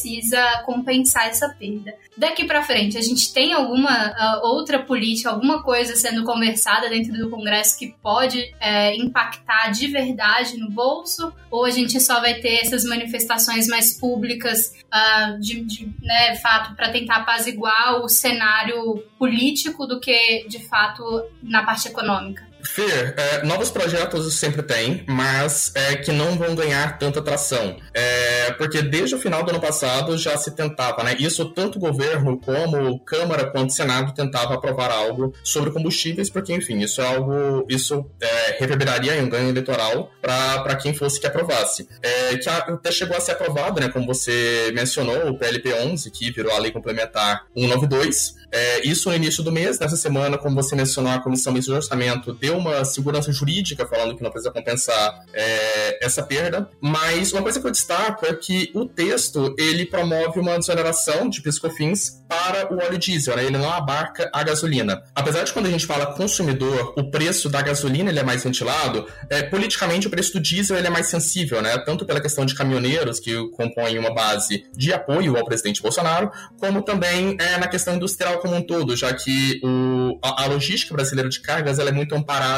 compensar 0.64 1.26
essa 1.28 1.48
perda. 1.48 1.94
Daqui 2.16 2.44
para 2.44 2.62
frente, 2.62 2.98
a 2.98 3.00
gente 3.00 3.32
tem 3.32 3.52
alguma 3.52 4.10
uh, 4.10 4.46
outra 4.46 4.78
política, 4.78 5.30
alguma 5.30 5.62
coisa 5.62 5.96
sendo 5.96 6.24
conversada 6.24 6.88
dentro 6.88 7.12
do 7.12 7.30
Congresso 7.30 7.78
que 7.78 7.94
pode 8.02 8.54
é, 8.60 8.94
impactar 8.96 9.70
de 9.70 9.86
verdade 9.86 10.58
no 10.58 10.70
bolso? 10.70 11.32
Ou 11.50 11.64
a 11.64 11.70
gente 11.70 12.00
só 12.00 12.20
vai 12.20 12.34
ter 12.34 12.60
essas 12.60 12.84
manifestações 12.84 13.68
mais 13.68 13.98
públicas 13.98 14.76
uh, 14.86 15.40
de, 15.40 15.62
de 15.62 15.90
né, 16.02 16.36
fato 16.36 16.74
para 16.74 16.90
tentar 16.90 17.16
apaziguar 17.16 18.02
o 18.02 18.08
cenário 18.08 19.02
político 19.18 19.86
do 19.86 20.00
que 20.00 20.46
de 20.48 20.58
fato 20.68 21.24
na 21.42 21.62
parte 21.62 21.88
econômica? 21.88 22.49
Fer, 22.72 23.14
é, 23.16 23.42
novos 23.44 23.68
projetos 23.68 24.32
sempre 24.34 24.62
tem, 24.62 25.04
mas 25.08 25.72
é 25.74 25.96
que 25.96 26.12
não 26.12 26.38
vão 26.38 26.54
ganhar 26.54 26.98
tanta 26.98 27.18
atração. 27.18 27.76
É, 27.92 28.52
porque 28.52 28.80
desde 28.80 29.16
o 29.16 29.18
final 29.18 29.42
do 29.42 29.50
ano 29.50 29.60
passado 29.60 30.16
já 30.16 30.36
se 30.36 30.52
tentava, 30.52 31.02
né? 31.02 31.16
Isso 31.18 31.46
tanto 31.46 31.78
o 31.78 31.80
governo 31.80 32.38
como 32.38 33.00
Câmara 33.00 33.50
quanto 33.50 33.72
Senado 33.72 34.14
tentava 34.14 34.54
aprovar 34.54 34.92
algo 34.92 35.34
sobre 35.42 35.72
combustíveis, 35.72 36.30
porque, 36.30 36.54
enfim, 36.54 36.78
isso 36.78 37.00
é 37.00 37.06
algo. 37.06 37.66
Isso 37.68 38.06
é, 38.20 38.56
reverberaria 38.60 39.16
em 39.16 39.24
um 39.24 39.28
ganho 39.28 39.48
eleitoral 39.48 40.12
para 40.22 40.76
quem 40.76 40.94
fosse 40.94 41.20
que 41.20 41.26
aprovasse. 41.26 41.88
É, 42.00 42.36
que 42.36 42.48
até 42.48 42.92
chegou 42.92 43.16
a 43.16 43.20
ser 43.20 43.32
aprovado, 43.32 43.80
né? 43.80 43.88
Como 43.88 44.06
você 44.06 44.70
mencionou, 44.72 45.30
o 45.30 45.38
PLP 45.38 45.74
11, 45.74 46.08
que 46.12 46.30
virou 46.30 46.52
a 46.52 46.58
lei 46.58 46.70
complementar 46.70 47.46
192. 47.52 48.38
É, 48.52 48.86
isso 48.86 49.08
no 49.08 49.14
início 49.14 49.42
do 49.42 49.52
mês, 49.52 49.78
nessa 49.78 49.96
semana, 49.96 50.36
como 50.36 50.54
você 50.54 50.74
mencionou, 50.74 51.12
a 51.12 51.20
Comissão 51.20 51.52
de 51.52 51.72
Orçamento 51.72 52.32
deu 52.32 52.59
uma 52.60 52.84
segurança 52.84 53.32
jurídica 53.32 53.86
falando 53.86 54.16
que 54.16 54.22
não 54.22 54.30
precisa 54.30 54.52
compensar 54.52 55.24
é, 55.32 56.04
essa 56.04 56.22
perda. 56.22 56.70
Mas 56.80 57.32
uma 57.32 57.42
coisa 57.42 57.60
que 57.60 57.66
eu 57.66 57.70
destaco 57.70 58.26
é 58.26 58.34
que 58.34 58.70
o 58.74 58.86
texto 58.86 59.54
ele 59.58 59.86
promove 59.86 60.38
uma 60.38 60.58
desoneração 60.58 61.28
de 61.28 61.42
piscofins 61.42 62.20
para 62.28 62.72
o 62.72 62.78
óleo 62.78 62.96
diesel, 62.96 63.36
né? 63.36 63.44
ele 63.44 63.58
não 63.58 63.70
abarca 63.70 64.30
a 64.32 64.42
gasolina. 64.44 65.02
Apesar 65.14 65.42
de 65.42 65.52
quando 65.52 65.66
a 65.66 65.70
gente 65.70 65.84
fala 65.84 66.14
consumidor, 66.14 66.94
o 66.96 67.10
preço 67.10 67.48
da 67.48 67.60
gasolina 67.60 68.10
ele 68.10 68.20
é 68.20 68.22
mais 68.22 68.44
ventilado, 68.44 69.06
é, 69.28 69.42
politicamente 69.42 70.06
o 70.06 70.10
preço 70.10 70.34
do 70.34 70.40
diesel 70.40 70.76
ele 70.76 70.86
é 70.86 70.90
mais 70.90 71.08
sensível, 71.08 71.60
né? 71.60 71.76
tanto 71.78 72.04
pela 72.04 72.20
questão 72.20 72.46
de 72.46 72.54
caminhoneiros 72.54 73.18
que 73.18 73.34
compõem 73.50 73.98
uma 73.98 74.14
base 74.14 74.64
de 74.76 74.92
apoio 74.92 75.36
ao 75.36 75.44
presidente 75.44 75.82
Bolsonaro, 75.82 76.30
como 76.58 76.82
também 76.82 77.36
é, 77.40 77.58
na 77.58 77.66
questão 77.66 77.96
industrial 77.96 78.38
como 78.38 78.54
um 78.54 78.62
todo, 78.62 78.96
já 78.96 79.12
que 79.12 79.60
o, 79.64 80.18
a, 80.22 80.44
a, 80.44 80.46
logística 80.46 80.94
brasileira 80.94 81.28
de 81.28 81.40
cargas 81.40 81.78
ela 81.78 81.90
é 81.90 81.92
muito 81.92 82.14
amparada 82.14 82.49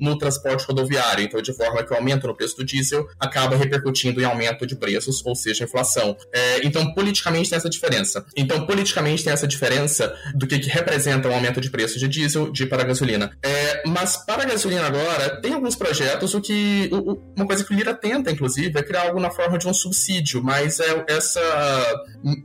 no 0.00 0.16
transporte 0.16 0.64
rodoviário, 0.66 1.24
então 1.24 1.40
de 1.40 1.52
forma 1.52 1.82
que 1.82 1.92
o 1.92 1.96
aumento 1.96 2.26
no 2.26 2.34
preço 2.34 2.56
do 2.56 2.64
diesel 2.64 3.08
acaba 3.18 3.56
repercutindo 3.56 4.20
em 4.20 4.24
aumento 4.24 4.66
de 4.66 4.76
preços, 4.76 5.24
ou 5.24 5.34
seja, 5.34 5.64
inflação. 5.64 6.16
É, 6.32 6.66
então, 6.66 6.92
politicamente 6.94 7.50
tem 7.50 7.56
essa 7.56 7.68
diferença. 7.68 8.24
Então, 8.36 8.66
politicamente 8.66 9.24
tem 9.24 9.32
essa 9.32 9.46
diferença 9.46 10.14
do 10.34 10.46
que, 10.46 10.58
que 10.58 10.68
representa 10.68 11.28
o 11.28 11.30
um 11.30 11.34
aumento 11.34 11.60
de 11.60 11.70
preço 11.70 11.98
de 11.98 12.08
diesel 12.08 12.50
de 12.50 12.66
para 12.66 12.82
a 12.82 12.86
gasolina. 12.86 13.36
É, 13.42 13.82
mas 13.86 14.16
para 14.16 14.42
a 14.42 14.46
gasolina 14.46 14.86
agora, 14.86 15.40
tem 15.40 15.54
alguns 15.54 15.76
projetos, 15.76 16.34
o 16.34 16.40
que. 16.40 16.88
O, 16.92 17.20
uma 17.36 17.46
coisa 17.46 17.64
que 17.64 17.72
o 17.72 17.76
Lira 17.76 17.94
tenta, 17.94 18.30
inclusive, 18.30 18.78
é 18.78 18.82
criar 18.82 19.02
algo 19.02 19.20
na 19.20 19.30
forma 19.30 19.58
de 19.58 19.66
um 19.66 19.74
subsídio, 19.74 20.42
mas 20.42 20.80
é, 20.80 21.04
essa 21.08 21.40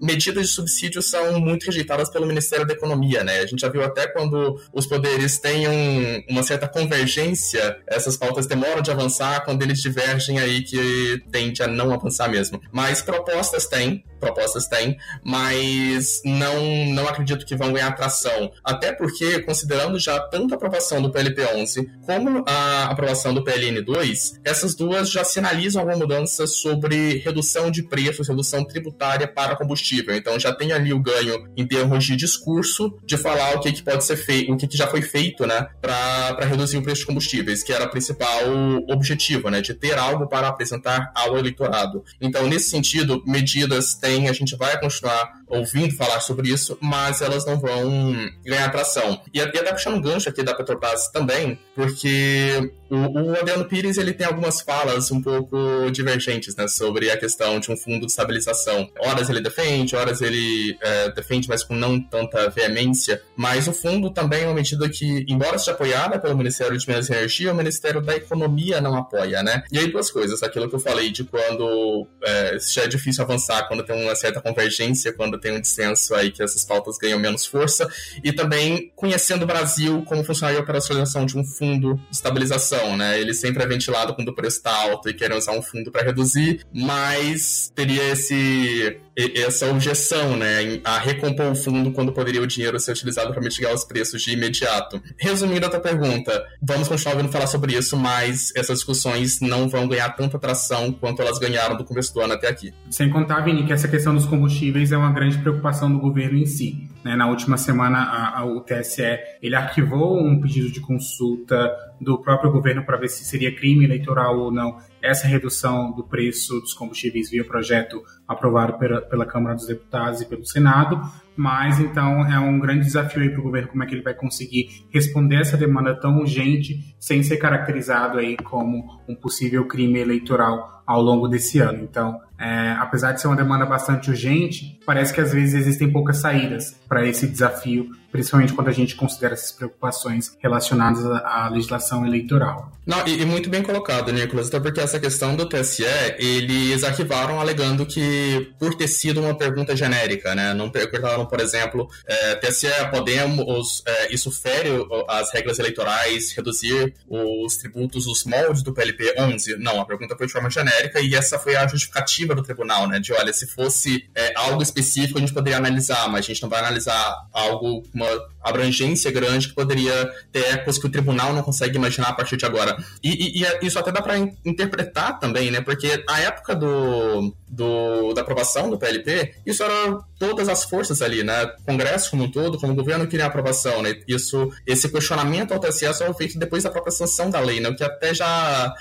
medidas 0.01 0.47
de 0.47 0.53
subsídio 0.53 1.01
são 1.01 1.39
muito 1.39 1.65
rejeitadas 1.65 2.09
pelo 2.09 2.25
Ministério 2.25 2.65
da 2.65 2.73
economia, 2.73 3.23
né? 3.23 3.39
A 3.39 3.45
gente 3.45 3.59
já 3.59 3.69
viu 3.69 3.83
até 3.83 4.07
quando 4.07 4.59
os 4.71 4.85
poderes 4.85 5.39
têm 5.39 5.67
um, 5.67 6.23
uma 6.29 6.43
certa 6.43 6.67
convergência, 6.84 7.78
essas 7.88 8.15
pautas 8.17 8.46
demoram 8.46 8.82
de 8.82 8.91
avançar, 8.91 9.43
quando 9.43 9.62
eles 9.62 9.82
divergem 9.82 10.39
aí 10.39 10.62
que 10.62 11.22
tende 11.32 11.63
a 11.63 11.67
não 11.67 11.93
avançar 11.93 12.30
mesmo. 12.30 12.62
Mas 12.72 13.02
propostas 13.02 13.65
tem, 13.65 14.04
propostas 14.19 14.67
tem, 14.67 14.98
mas 15.24 16.22
não, 16.24 16.86
não 16.93 17.08
acredito 17.08 17.46
que 17.46 17.56
vão 17.56 17.74
ganhar 17.74 17.88
atração. 17.88 18.52
Até 18.63 18.93
porque, 18.93 19.39
considerando 19.41 20.00
já 20.00 20.19
tanto 20.19 20.54
a 20.54 20.58
aprovação 20.58 21.02
do 21.02 21.12
PLP 21.12 21.43
11 21.56 21.89
como 22.06 22.43
a 22.48 22.86
aprovação 22.86 23.34
do 23.34 23.43
PLN 23.43 23.82
2, 23.82 24.41
essas 24.43 24.76
duas 24.76 25.10
já 25.10 25.24
sinalizam 25.24 25.82
alguma 25.82 25.98
mudança 25.98 26.46
sobre 26.48 27.17
redução 27.17 27.72
de 27.72 27.84
preços, 27.84 28.28
redução 28.28 28.63
tributária 28.63 29.28
para 29.28 29.56
combustível. 29.56 30.15
Então 30.15 30.39
já 30.39 30.54
tem 30.54 30.72
ali 30.72 30.93
o 30.93 31.02
ganho 31.02 31.50
em 31.58 31.65
termos 31.65 32.06
de 32.06 32.15
discurso 32.15 32.43
discurso 32.43 32.98
de 33.06 33.17
falar 33.17 33.56
o 33.56 33.60
que, 33.60 33.72
que 33.72 33.84
pode 33.84 34.04
ser 34.04 34.17
feito, 34.17 34.52
o 34.52 34.58
que, 34.58 34.67
que 34.67 34.78
já 34.78 34.88
foi 34.88 35.02
feito, 35.02 35.46
né, 35.46 35.67
para 35.82 36.46
reduzir 36.46 36.72
o 36.77 36.83
preço 36.83 37.05
combustíveis, 37.05 37.63
que 37.63 37.71
era 37.71 37.86
o 37.86 37.89
principal 37.89 38.41
objetivo, 38.89 39.49
né, 39.49 39.62
de 39.62 39.73
ter 39.73 39.97
algo 39.97 40.27
para 40.27 40.47
apresentar 40.47 41.12
ao 41.15 41.38
eleitorado. 41.38 42.03
Então, 42.19 42.47
nesse 42.47 42.69
sentido, 42.69 43.23
medidas 43.25 43.95
tem, 43.95 44.29
a 44.29 44.33
gente 44.33 44.55
vai 44.55 44.79
continuar 44.79 45.42
ouvindo 45.53 45.95
falar 45.95 46.19
sobre 46.19 46.49
isso, 46.49 46.77
mas 46.81 47.21
elas 47.21 47.45
não 47.45 47.59
vão 47.59 48.13
ganhar 48.45 48.65
atração. 48.65 49.21
E 49.33 49.39
até 49.39 49.71
puxando 49.71 49.95
um 49.95 50.01
gancho 50.01 50.29
aqui 50.29 50.43
da 50.43 50.53
Petrobras 50.53 51.09
também, 51.09 51.59
porque 51.75 52.71
o, 52.89 53.31
o 53.31 53.39
Adriano 53.39 53.65
Pires 53.65 53.97
ele 53.97 54.13
tem 54.13 54.27
algumas 54.27 54.61
falas 54.61 55.11
um 55.11 55.21
pouco 55.21 55.57
divergentes 55.91 56.55
né, 56.55 56.67
sobre 56.67 57.09
a 57.09 57.17
questão 57.17 57.59
de 57.59 57.71
um 57.71 57.77
fundo 57.77 58.05
de 58.05 58.11
estabilização. 58.11 58.89
Horas 58.99 59.29
ele 59.29 59.41
defende, 59.41 59.95
horas 59.95 60.21
ele 60.21 60.77
é, 60.81 61.11
defende, 61.11 61.47
mas 61.47 61.63
com 61.63 61.75
não 61.75 61.99
tanta 61.99 62.49
veemência. 62.49 63.21
Mas 63.35 63.67
o 63.67 63.73
fundo 63.73 64.11
também 64.11 64.43
é 64.43 64.45
uma 64.45 64.53
medida 64.53 64.87
que, 64.89 65.25
embora 65.27 65.57
seja 65.57 65.71
apoiada 65.71 66.19
pelo 66.19 66.37
Ministério 66.37 66.77
de 66.77 66.87
Minas 66.87 67.09
e 67.09 67.13
Energia, 67.13 67.51
o 67.51 67.55
Ministério 67.55 68.01
da 68.01 68.15
Economia 68.15 68.79
não 68.79 68.95
apoia, 68.95 69.41
né? 69.41 69.63
E 69.71 69.79
aí 69.79 69.91
duas 69.91 70.11
coisas, 70.11 70.43
aquilo 70.43 70.69
que 70.69 70.75
eu 70.75 70.79
falei 70.79 71.11
de 71.11 71.23
quando 71.23 72.07
é, 72.23 72.57
já 72.59 72.83
é 72.83 72.87
difícil 72.87 73.23
avançar, 73.23 73.67
quando 73.67 73.83
tem 73.83 74.03
uma 74.03 74.15
certa 74.15 74.41
convergência, 74.41 75.13
quando 75.13 75.39
tem 75.43 75.51
um 75.51 75.62
dissenso 75.62 76.15
aí 76.15 76.32
que 76.32 76.41
essas 76.41 76.63
pautas 76.63 76.97
ganham 76.97 77.19
menos 77.19 77.45
força, 77.45 77.88
e 78.23 78.32
também 78.32 78.91
conhecendo 78.95 79.43
o 79.43 79.47
Brasil 79.47 80.03
como 80.06 80.23
funcionaria 80.23 80.60
a 80.60 80.63
operacionalização 80.63 81.25
de 81.25 81.38
um 81.38 81.43
fundo 81.43 81.95
de 81.95 82.15
estabilização, 82.15 82.95
né? 82.95 83.19
Ele 83.19 83.34
sempre 83.34 83.62
é 83.62 83.67
ventilado 83.67 84.15
quando 84.15 84.29
o 84.29 84.36
preço 84.36 84.58
está 84.58 84.73
alto 84.73 85.10
e 85.10 85.13
querem 85.13 85.38
usar 85.38 85.51
um 85.51 85.62
fundo 85.62 85.91
para 85.91 86.03
reduzir, 86.03 86.65
mas 86.73 87.71
teria 87.75 88.03
esse 88.12 88.97
essa 89.15 89.69
objeção, 89.69 90.36
né, 90.36 90.82
a 90.84 90.97
recompor 90.97 91.52
o 91.52 91.56
fundo 91.56 91.91
quando 91.91 92.12
poderia 92.12 92.41
o 92.41 92.47
dinheiro 92.47 92.80
ser 92.80 92.91
utilizado 92.91 93.32
para 93.32 93.41
mitigar 93.41 93.73
os 93.73 93.84
preços 93.84 94.21
de 94.21 94.32
imediato. 94.32 95.02
Resumindo 95.17 95.65
a 95.65 95.69
tua 95.69 95.80
pergunta, 95.80 96.43
vamos 96.62 96.88
continuar 96.88 97.15
ouvindo 97.15 97.32
falar 97.32 97.47
sobre 97.47 97.73
isso, 97.73 97.95
mas 97.95 98.52
essas 98.56 98.80
discussões 98.80 99.39
não 99.39 99.69
vão 99.69 99.88
ganhar 99.88 100.10
tanta 100.10 100.38
atração 100.38 100.91
quanto 100.91 101.21
elas 101.21 101.38
ganharam 101.38 101.78
do 101.78 101.84
começo 101.84 102.13
do 102.13 102.21
ano 102.21 102.34
até 102.34 102.47
aqui. 102.47 102.73
Sem 102.89 103.10
contar, 103.10 103.41
Vini, 103.41 103.65
que 103.65 103.73
essa 103.73 103.88
questão 103.88 104.15
dos 104.15 104.26
combustíveis 104.26 104.91
é 104.91 104.97
uma 104.97 105.12
grande 105.12 105.38
preocupação 105.38 105.91
do 105.91 105.99
governo 105.99 106.38
em 106.38 106.45
si. 106.45 106.89
Né? 107.04 107.15
Na 107.15 107.28
última 107.28 107.58
semana, 107.58 107.99
a, 107.99 108.39
a, 108.39 108.45
o 108.45 108.62
TSE 108.62 109.19
ele 109.41 109.56
arquivou 109.56 110.17
um 110.19 110.39
pedido 110.39 110.71
de 110.71 110.80
consulta 110.80 111.71
do 111.99 112.17
próprio 112.17 112.52
governo 112.52 112.84
para 112.86 112.97
ver 112.97 113.10
se 113.10 113.23
seria 113.23 113.54
crime 113.54 113.86
eleitoral 113.86 114.39
ou 114.39 114.52
não 114.52 114.78
essa 115.04 115.28
redução 115.28 115.91
do 115.91 116.04
preço 116.04 116.62
dos 116.62 116.73
combustíveis 116.73 117.30
via 117.30 117.43
projeto 117.43 118.02
aprovado 118.34 118.78
pela, 118.78 119.02
pela 119.02 119.26
Câmara 119.26 119.56
dos 119.56 119.65
Deputados 119.65 120.22
e 120.22 120.26
pelo 120.26 120.46
Senado, 120.46 121.02
mas 121.36 121.80
então 121.80 122.26
é 122.26 122.39
um 122.39 122.60
grande 122.60 122.86
desafio 122.86 123.24
aí 123.24 123.30
para 123.30 123.39
o 123.39 123.43
governo 123.43 123.69
como 123.69 123.84
é 123.84 123.88
que 123.88 123.96
ele 123.96 124.04
vai 124.04 124.13
conseguir 124.13 124.86
responder 124.91 125.38
essa 125.38 125.58
demanda 125.58 125.96
tão 125.96 126.19
urgente 126.19 126.96
sem 127.00 127.24
ser 127.24 127.38
caracterizado 127.38 128.19
aí 128.19 128.38
como 128.38 129.02
um 129.08 129.15
possível 129.15 129.65
crime 129.65 130.00
eleitoral 130.00 130.84
ao 130.86 131.02
longo 131.02 131.28
desse 131.28 131.60
ano. 131.60 131.82
Então, 131.82 132.19
é, 132.38 132.72
apesar 132.74 133.13
de 133.13 133.22
ser 133.22 133.28
uma 133.28 133.36
demanda 133.36 133.65
bastante 133.65 134.10
urgente, 134.10 134.80
parece 134.86 135.13
que 135.13 135.22
às 135.22 135.34
vezes 135.34 135.54
existem 135.56 135.91
poucas 135.91 136.17
saídas 136.17 136.80
para 136.88 137.06
esse 137.06 137.28
desafio 137.28 137.89
principalmente 138.13 138.54
quando 138.54 138.67
a 138.67 138.71
gente 138.71 138.95
considera 138.95 139.34
essas 139.34 139.52
preocupações 139.52 140.38
relacionadas 140.39 141.04
à, 141.04 141.49
legislação 141.52 142.06
eleitoral. 142.06 142.71
Não, 142.86 143.06
e, 143.08 143.21
e, 143.21 143.26
muito 143.26 143.49
bem 143.49 143.63
colocado, 143.63 144.12
Nicolas, 144.12 144.49
até 144.49 144.60
porque 144.60 144.80
essa 144.80 144.99
questão 144.99 145.36
do 145.36 145.49
TSE, 145.49 145.84
eles 146.19 146.84
arquivaram 146.84 147.41
alegando 147.41 147.88
que, 147.88 148.54
por 148.60 148.76
ter 148.76 148.88
sido 148.88 149.19
uma 149.19 149.36
pergunta 149.36 149.76
genérica, 149.76 150.36
né, 150.36 150.54
não 150.54 150.69
perguntaram, 150.69 151.26
por 151.26 151.39
exemplo, 151.39 151.89
é, 152.06 152.36
TSE, 152.36 152.67
podemos, 152.91 153.82
é, 153.88 154.13
isso 154.13 154.32
fere 154.32 154.69
as 155.08 155.34
regras 155.34 155.58
eleitorais, 155.58 156.34
reduzir 156.34 156.93
os 157.10 157.58
tributos, 157.58 158.06
os 158.06 158.26
moldes 158.26 158.62
do 158.62 158.73
PLP 158.73 159.15
11? 159.17 159.58
Não, 159.58 159.82
a 159.82 159.86
pergunta 159.86 160.15
foi 160.15 160.28
de 160.28 160.34
forma 160.34 160.52
genérica 160.52 160.99
e 160.99 161.15
essa 161.15 161.39
foi 161.39 161.56
a 161.56 161.65
justificativa 161.65 162.36
do 162.36 162.43
tribunal, 162.43 162.88
né, 162.88 162.99
de, 162.99 163.12
olha, 163.12 163.34
se 163.34 163.47
fosse 163.47 164.08
é, 164.13 164.34
algo 164.36 164.62
específico 164.62 165.17
a 165.17 165.21
gente 165.21 165.34
poderia 165.34 165.58
analisar, 165.58 166.08
mas 166.10 166.26
a 166.26 166.28
gente 166.28 166.43
não 166.43 166.49
vai 166.49 166.60
analisar 166.60 167.28
algo, 167.34 167.82
uma 167.91 168.02
abrangência 168.43 169.11
grande 169.11 169.47
que 169.47 169.53
poderia 169.53 170.11
ter 170.31 170.45
ecos 170.53 170.77
que 170.77 170.85
o 170.85 170.89
tribunal 170.89 171.33
não 171.33 171.41
consegue 171.41 171.77
imaginar 171.77 172.09
a 172.09 172.13
partir 172.13 172.37
de 172.37 172.45
agora. 172.45 172.77
E, 173.03 173.09
e, 173.09 173.39
e 173.39 173.45
é, 173.45 173.59
isso 173.63 173.79
até 173.79 173.91
dá 173.91 174.01
para 174.01 174.17
interpretar 174.17 175.19
também, 175.19 175.49
né? 175.49 175.61
Porque 175.61 176.03
a 176.09 176.19
época 176.19 176.55
do, 176.55 177.33
do, 177.53 178.13
da 178.13 178.21
aprovação 178.21 178.69
do 178.69 178.77
PLP, 178.77 179.35
isso 179.45 179.63
era 179.63 179.99
todas 180.17 180.49
as 180.49 180.63
forças 180.63 181.01
ali, 181.01 181.23
né? 181.23 181.45
Congresso 181.65 182.09
como 182.09 182.23
um 182.23 182.31
todo, 182.31 182.57
como 182.57 182.73
o 182.73 182.75
governo 182.75 183.07
queria 183.07 183.27
aprovação, 183.27 183.81
né? 183.81 183.95
Isso, 184.07 184.51
esse 184.65 184.89
questionamento 184.89 185.53
ao 185.53 185.59
TSE 185.59 185.93
só 185.93 186.05
foi 186.05 186.13
feito 186.15 186.39
depois 186.39 186.63
da 186.63 186.71
própria 186.71 186.91
sanção 186.91 187.29
da 187.29 187.39
lei, 187.39 187.59
né? 187.59 187.69
O 187.69 187.75
que 187.75 187.83
até 187.83 188.13
já, 188.13 188.73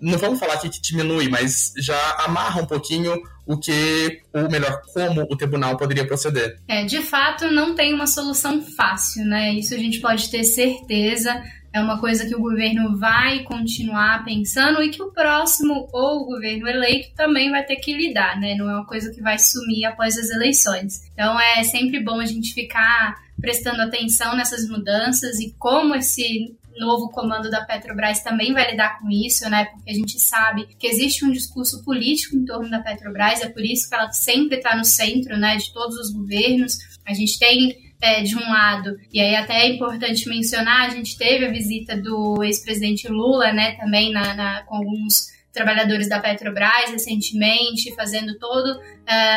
não 0.00 0.18
vamos 0.18 0.40
falar 0.40 0.54
aqui 0.54 0.70
que 0.70 0.80
diminui, 0.80 1.28
mas 1.28 1.72
já 1.76 2.16
amarra 2.24 2.62
um 2.62 2.66
pouquinho 2.66 3.20
o 3.44 3.56
que, 3.58 4.22
ou 4.32 4.50
melhor, 4.50 4.80
como 4.92 5.22
o 5.22 5.36
tribunal 5.36 5.76
poderia 5.76 6.06
proceder. 6.06 6.58
É, 6.66 6.84
de 6.84 7.02
fato, 7.02 7.50
não 7.50 7.74
tem 7.74 7.94
uma 7.94 8.06
solução 8.06 8.62
fácil, 8.62 9.24
né? 9.24 9.52
Isso 9.52 9.74
a 9.74 9.78
gente 9.78 10.00
pode 10.00 10.30
ter 10.30 10.42
certeza. 10.42 11.42
É 11.76 11.80
uma 11.80 12.00
coisa 12.00 12.24
que 12.24 12.34
o 12.34 12.40
governo 12.40 12.96
vai 12.96 13.42
continuar 13.42 14.24
pensando 14.24 14.82
e 14.82 14.88
que 14.88 15.02
o 15.02 15.12
próximo 15.12 15.86
ou 15.92 16.22
o 16.22 16.24
governo 16.24 16.66
eleito 16.66 17.14
também 17.14 17.50
vai 17.50 17.62
ter 17.66 17.76
que 17.76 17.92
lidar, 17.92 18.40
né? 18.40 18.54
Não 18.54 18.70
é 18.70 18.76
uma 18.76 18.86
coisa 18.86 19.12
que 19.12 19.20
vai 19.20 19.38
sumir 19.38 19.84
após 19.84 20.16
as 20.16 20.30
eleições. 20.30 21.02
Então 21.12 21.38
é 21.38 21.62
sempre 21.64 22.02
bom 22.02 22.18
a 22.18 22.24
gente 22.24 22.54
ficar 22.54 23.16
prestando 23.38 23.82
atenção 23.82 24.34
nessas 24.34 24.66
mudanças 24.66 25.38
e 25.38 25.54
como 25.58 25.94
esse 25.94 26.56
novo 26.78 27.10
comando 27.10 27.50
da 27.50 27.62
Petrobras 27.62 28.22
também 28.22 28.54
vai 28.54 28.70
lidar 28.70 28.98
com 28.98 29.10
isso, 29.10 29.46
né? 29.50 29.66
Porque 29.66 29.90
a 29.90 29.94
gente 29.94 30.18
sabe 30.18 30.66
que 30.78 30.86
existe 30.86 31.26
um 31.26 31.30
discurso 31.30 31.84
político 31.84 32.36
em 32.36 32.46
torno 32.46 32.70
da 32.70 32.80
Petrobras, 32.80 33.42
é 33.42 33.50
por 33.50 33.62
isso 33.62 33.86
que 33.86 33.94
ela 33.94 34.10
sempre 34.12 34.56
está 34.56 34.74
no 34.74 34.84
centro, 34.84 35.36
né, 35.36 35.56
de 35.56 35.70
todos 35.74 35.98
os 35.98 36.10
governos. 36.10 36.78
A 37.04 37.12
gente 37.12 37.38
tem 37.38 37.85
é, 38.00 38.22
de 38.22 38.36
um 38.36 38.40
lado, 38.40 38.96
e 39.12 39.20
aí 39.20 39.34
até 39.34 39.62
é 39.62 39.68
importante 39.68 40.28
mencionar, 40.28 40.86
a 40.86 40.90
gente 40.90 41.16
teve 41.16 41.46
a 41.46 41.50
visita 41.50 41.96
do 41.96 42.42
ex-presidente 42.42 43.08
Lula, 43.08 43.52
né, 43.52 43.72
também 43.72 44.12
na, 44.12 44.34
na, 44.34 44.62
com 44.64 44.76
alguns 44.76 45.34
trabalhadores 45.52 46.08
da 46.08 46.20
Petrobras 46.20 46.90
recentemente, 46.90 47.94
fazendo 47.94 48.38
todo 48.38 48.78
uh, 48.78 48.82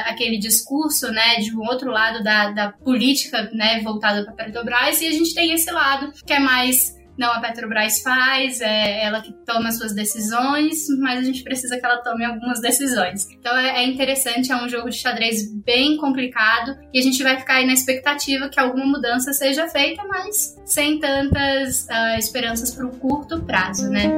aquele 0.05 0.37
discurso, 0.37 1.09
né, 1.11 1.37
de 1.37 1.55
um 1.55 1.61
outro 1.61 1.89
lado 1.89 2.21
da, 2.21 2.51
da 2.51 2.71
política, 2.73 3.49
né, 3.53 3.79
voltada 3.81 4.23
para 4.23 4.33
a 4.33 4.45
Petrobras, 4.45 5.01
e 5.01 5.07
a 5.07 5.11
gente 5.11 5.33
tem 5.33 5.53
esse 5.53 5.71
lado 5.71 6.11
que 6.25 6.33
é 6.33 6.39
mais 6.39 6.98
não 7.19 7.33
a 7.33 7.41
Petrobras 7.41 8.01
faz, 8.01 8.61
é 8.61 9.03
ela 9.03 9.21
que 9.21 9.33
toma 9.45 9.67
as 9.67 9.77
suas 9.77 9.93
decisões, 9.93 10.87
mas 10.99 11.19
a 11.19 11.23
gente 11.23 11.43
precisa 11.43 11.77
que 11.77 11.85
ela 11.85 11.97
tome 11.97 12.23
algumas 12.23 12.61
decisões. 12.61 13.27
Então 13.37 13.55
é, 13.57 13.83
é 13.83 13.85
interessante, 13.85 14.51
é 14.51 14.55
um 14.55 14.69
jogo 14.69 14.89
de 14.89 14.95
xadrez 14.95 15.53
bem 15.53 15.97
complicado 15.97 16.77
e 16.93 16.99
a 16.99 17.01
gente 17.01 17.21
vai 17.21 17.37
ficar 17.37 17.55
aí 17.55 17.65
na 17.65 17.73
expectativa 17.73 18.47
que 18.47 18.59
alguma 18.59 18.85
mudança 18.85 19.33
seja 19.33 19.67
feita, 19.67 20.01
mas 20.07 20.57
sem 20.65 20.97
tantas 20.99 21.85
uh, 21.85 22.17
esperanças 22.17 22.73
para 22.73 22.85
o 22.85 22.91
curto 22.97 23.41
prazo, 23.43 23.89
né? 23.89 24.17